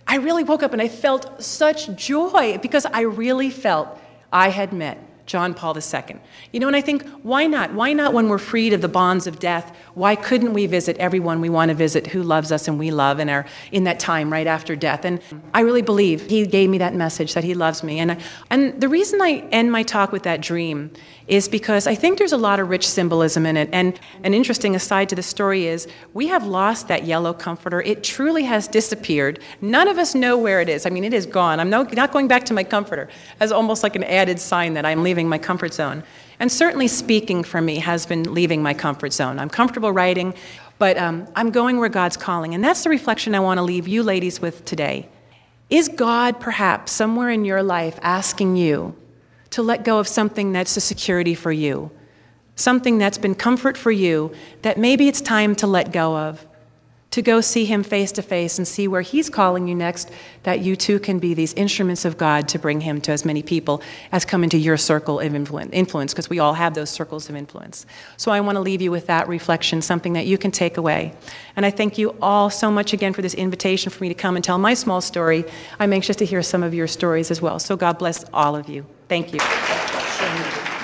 I 0.07 0.17
really 0.17 0.43
woke 0.43 0.63
up 0.63 0.73
and 0.73 0.81
I 0.81 0.87
felt 0.87 1.41
such 1.41 1.95
joy 1.95 2.57
because 2.61 2.85
I 2.85 3.01
really 3.01 3.49
felt 3.49 3.99
I 4.31 4.49
had 4.49 4.73
met 4.73 4.97
John 5.25 5.53
Paul 5.53 5.75
II. 5.75 6.17
You 6.51 6.59
know, 6.59 6.67
and 6.67 6.75
I 6.75 6.81
think, 6.81 7.07
why 7.23 7.47
not? 7.47 7.73
Why 7.73 7.93
not 7.93 8.13
when 8.13 8.29
we're 8.29 8.37
freed 8.37 8.73
of 8.73 8.81
the 8.81 8.87
bonds 8.87 9.25
of 9.25 9.39
death? 9.39 9.75
Why 9.95 10.15
couldn't 10.15 10.53
we 10.53 10.67
visit 10.67 10.97
everyone 10.97 11.41
we 11.41 11.49
want 11.49 11.69
to 11.69 11.75
visit 11.75 12.07
who 12.07 12.21
loves 12.21 12.51
us 12.51 12.67
and 12.67 12.77
we 12.77 12.91
love 12.91 13.19
in, 13.19 13.29
our, 13.29 13.45
in 13.71 13.85
that 13.85 13.99
time 13.99 14.31
right 14.31 14.47
after 14.47 14.75
death? 14.75 15.03
And 15.03 15.19
I 15.53 15.61
really 15.61 15.81
believe 15.81 16.27
he 16.29 16.45
gave 16.45 16.69
me 16.69 16.77
that 16.77 16.93
message 16.93 17.33
that 17.33 17.43
he 17.43 17.53
loves 17.53 17.83
me. 17.83 17.99
And, 17.99 18.21
and 18.49 18.79
the 18.79 18.89
reason 18.89 19.21
I 19.21 19.43
end 19.51 19.71
my 19.71 19.83
talk 19.83 20.11
with 20.11 20.23
that 20.23 20.41
dream 20.41 20.91
is 21.27 21.47
because 21.47 21.87
I 21.87 21.95
think 21.95 22.19
there's 22.19 22.33
a 22.33 22.37
lot 22.37 22.59
of 22.59 22.69
rich 22.69 22.87
symbolism 22.87 23.45
in 23.47 23.57
it. 23.57 23.69
And 23.71 23.99
an 24.23 24.35
interesting 24.35 24.75
aside 24.75 25.09
to 25.09 25.15
the 25.15 25.23
story 25.23 25.65
is 25.65 25.87
we 26.13 26.27
have 26.27 26.45
lost 26.45 26.87
that 26.89 27.05
yellow 27.05 27.33
comforter. 27.33 27.81
It 27.81 28.03
truly 28.03 28.43
has 28.43 28.67
disappeared. 28.67 29.39
None 29.59 29.87
of 29.87 29.97
us 29.97 30.13
know 30.13 30.37
where 30.37 30.61
it 30.61 30.69
is. 30.69 30.85
I 30.85 30.91
mean, 30.91 31.03
it 31.03 31.13
is 31.13 31.25
gone. 31.25 31.59
I'm 31.59 31.69
no, 31.69 31.81
not 31.83 32.11
going 32.11 32.27
back 32.27 32.45
to 32.45 32.53
my 32.53 32.63
comforter 32.63 33.09
as 33.39 33.51
almost 33.51 33.81
like 33.81 33.95
an 33.95 34.03
added 34.03 34.39
sign 34.39 34.75
that 34.75 34.85
I'm 34.85 35.01
leaving 35.01 35.14
my 35.23 35.37
comfort 35.37 35.73
zone. 35.73 36.03
And 36.39 36.51
certainly 36.51 36.87
speaking 36.87 37.43
for 37.43 37.61
me 37.61 37.77
has 37.77 38.05
been 38.05 38.33
leaving 38.33 38.61
my 38.61 38.73
comfort 38.73 39.13
zone. 39.13 39.39
I'm 39.39 39.49
comfortable 39.49 39.91
writing, 39.91 40.33
but 40.77 40.97
um, 40.97 41.27
I'm 41.35 41.51
going 41.51 41.79
where 41.79 41.89
God's 41.89 42.17
calling. 42.17 42.53
And 42.53 42.63
that's 42.63 42.83
the 42.83 42.89
reflection 42.89 43.33
I 43.33 43.39
want 43.39 43.57
to 43.57 43.61
leave 43.61 43.87
you 43.87 44.03
ladies 44.03 44.41
with 44.41 44.65
today. 44.65 45.07
Is 45.69 45.87
God 45.87 46.39
perhaps 46.39 46.91
somewhere 46.91 47.29
in 47.29 47.45
your 47.45 47.63
life 47.63 47.97
asking 48.01 48.57
you 48.57 48.95
to 49.51 49.63
let 49.63 49.83
go 49.83 49.99
of 49.99 50.07
something 50.07 50.51
that's 50.51 50.75
a 50.75 50.81
security 50.81 51.33
for 51.33 51.51
you, 51.51 51.89
something 52.55 52.97
that's 52.97 53.17
been 53.17 53.35
comfort 53.35 53.77
for 53.77 53.91
you 53.91 54.31
that 54.61 54.77
maybe 54.77 55.07
it's 55.07 55.21
time 55.21 55.55
to 55.55 55.67
let 55.67 55.91
go 55.91 56.15
of, 56.17 56.45
to 57.15 57.21
go 57.21 57.39
see 57.39 57.63
Him 57.63 57.81
face 57.81 58.11
to 58.11 58.21
face 58.21 58.57
and 58.57 58.67
see 58.67 58.89
where 58.89 58.99
He's 58.99 59.29
calling 59.29 59.69
you 59.69 59.73
next, 59.73 60.11
that 60.43 60.59
you 60.59 60.75
too 60.75 60.99
can 60.99 61.17
be 61.17 61.33
these 61.33 61.53
instruments 61.53 62.03
of 62.03 62.17
God 62.17 62.49
to 62.49 62.59
bring 62.59 62.81
Him 62.81 62.99
to 62.99 63.13
as 63.13 63.23
many 63.23 63.41
people 63.41 63.81
as 64.11 64.25
come 64.25 64.43
into 64.43 64.57
your 64.57 64.75
circle 64.75 65.21
of 65.21 65.33
influence, 65.33 66.13
because 66.13 66.29
we 66.29 66.39
all 66.39 66.55
have 66.55 66.73
those 66.73 66.89
circles 66.89 67.29
of 67.29 67.37
influence. 67.37 67.85
So 68.17 68.33
I 68.33 68.41
want 68.41 68.57
to 68.57 68.59
leave 68.59 68.81
you 68.81 68.91
with 68.91 69.07
that 69.07 69.29
reflection, 69.29 69.81
something 69.81 70.11
that 70.11 70.25
you 70.25 70.37
can 70.37 70.51
take 70.51 70.75
away. 70.75 71.13
And 71.55 71.65
I 71.65 71.71
thank 71.71 71.97
you 71.97 72.17
all 72.21 72.49
so 72.49 72.69
much 72.69 72.91
again 72.91 73.13
for 73.13 73.21
this 73.21 73.33
invitation 73.33 73.93
for 73.93 74.03
me 74.03 74.09
to 74.09 74.13
come 74.13 74.35
and 74.35 74.43
tell 74.43 74.57
my 74.57 74.73
small 74.73 74.99
story. 74.99 75.45
I'm 75.79 75.93
anxious 75.93 76.17
to 76.17 76.25
hear 76.25 76.43
some 76.43 76.63
of 76.63 76.73
your 76.73 76.87
stories 76.87 77.31
as 77.31 77.41
well. 77.41 77.59
So 77.59 77.77
God 77.77 77.97
bless 77.97 78.25
all 78.33 78.57
of 78.57 78.67
you. 78.67 78.85
Thank 79.07 79.33
you. 79.33 79.39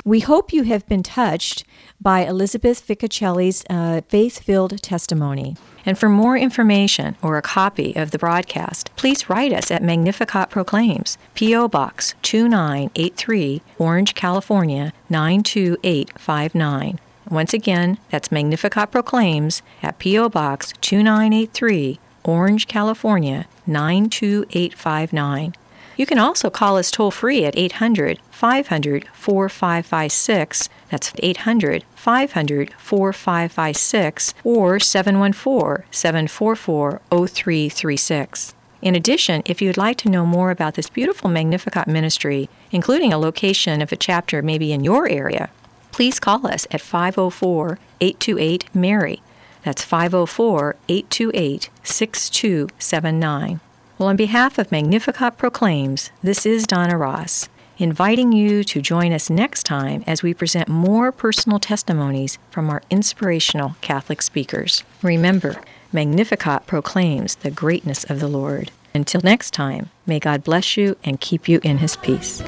We 0.04 0.22
hope 0.22 0.52
you 0.52 0.64
have 0.64 0.88
been 0.88 1.04
touched 1.04 1.64
by 2.00 2.22
Elizabeth 2.22 2.86
Ficocelli's 2.86 3.64
uh, 3.70 4.02
faith 4.10 4.42
filled 4.42 4.82
testimony. 4.82 5.58
And 5.86 5.98
for 5.98 6.10
more 6.10 6.36
information 6.36 7.16
or 7.22 7.38
a 7.38 7.44
copy 7.44 7.96
of 7.96 8.10
the 8.10 8.18
broadcast, 8.18 8.90
please 8.96 9.30
write 9.30 9.54
us 9.54 9.70
at 9.70 9.84
Magnificat 9.84 10.50
Proclaims, 10.50 11.20
P.O. 11.36 11.68
Box 11.68 12.16
2983, 12.24 13.62
Orange, 13.78 14.16
California 14.16 14.92
92859. 15.10 17.00
Once 17.30 17.54
again, 17.54 18.00
that's 18.10 18.32
Magnificat 18.32 18.90
Proclaims 18.92 19.62
at 19.84 20.00
P.O. 20.00 20.30
Box 20.30 20.74
2983, 20.82 22.00
Orange, 22.24 22.68
California 22.68 23.46
92859. 23.68 25.54
You 25.98 26.06
can 26.06 26.20
also 26.20 26.50
call 26.50 26.78
us 26.78 26.92
toll 26.92 27.12
free 27.12 27.46
at 27.46 27.58
800 27.58 28.20
500 28.30 29.08
4556. 29.14 30.70
That's 30.90 31.14
800 31.20 31.84
500 31.96 32.74
4556 32.78 34.34
or 34.44 34.80
714 34.80 35.86
744 35.92 37.02
0336. 37.10 38.56
In 38.82 38.96
addition, 38.96 39.44
if 39.46 39.62
you'd 39.62 39.78
like 39.78 39.98
to 39.98 40.10
know 40.10 40.26
more 40.26 40.50
about 40.50 40.74
this 40.74 40.90
beautiful 40.90 41.30
Magnificat 41.30 41.88
ministry, 41.88 42.50
including 42.72 43.14
a 43.14 43.20
location 43.20 43.82
of 43.82 43.92
a 43.92 43.96
chapter 43.96 44.42
maybe 44.42 44.74
in 44.74 44.84
your 44.84 45.08
area, 45.08 45.52
please 45.92 46.20
call 46.20 46.48
us 46.48 46.66
at 46.72 46.82
504 46.82 47.78
828 48.00 48.74
Mary. 48.74 49.22
That's 49.64 49.84
504 49.84 50.76
828 50.90 51.70
6279. 51.84 53.60
Well, 54.02 54.10
on 54.10 54.16
behalf 54.16 54.58
of 54.58 54.72
Magnificat 54.72 55.38
Proclaims, 55.38 56.10
this 56.24 56.44
is 56.44 56.66
Donna 56.66 56.98
Ross, 56.98 57.50
inviting 57.78 58.32
you 58.32 58.64
to 58.64 58.82
join 58.82 59.14
us 59.14 59.30
next 59.30 59.62
time 59.62 60.04
as 60.08 60.24
we 60.24 60.34
present 60.34 60.68
more 60.68 61.12
personal 61.12 61.60
testimonies 61.60 62.40
from 62.50 62.72
our 62.72 62.82
inspirational 62.90 63.76
Catholic 63.82 64.24
speakers. 64.24 64.84
Remember, 65.04 65.62
Magnificat 65.94 66.66
proclaims 66.66 67.36
the 67.36 67.52
greatness 67.52 68.04
of 68.06 68.20
the 68.20 68.28
Lord. 68.28 68.72
Until 68.96 69.22
next 69.24 69.52
time, 69.54 69.92
may 70.08 70.18
God 70.18 70.44
bless 70.44 70.76
you 70.78 70.98
and 71.04 71.22
keep 71.22 71.48
you 71.48 71.60
in 71.62 71.78
his 71.78 71.96
peace. 71.96 72.42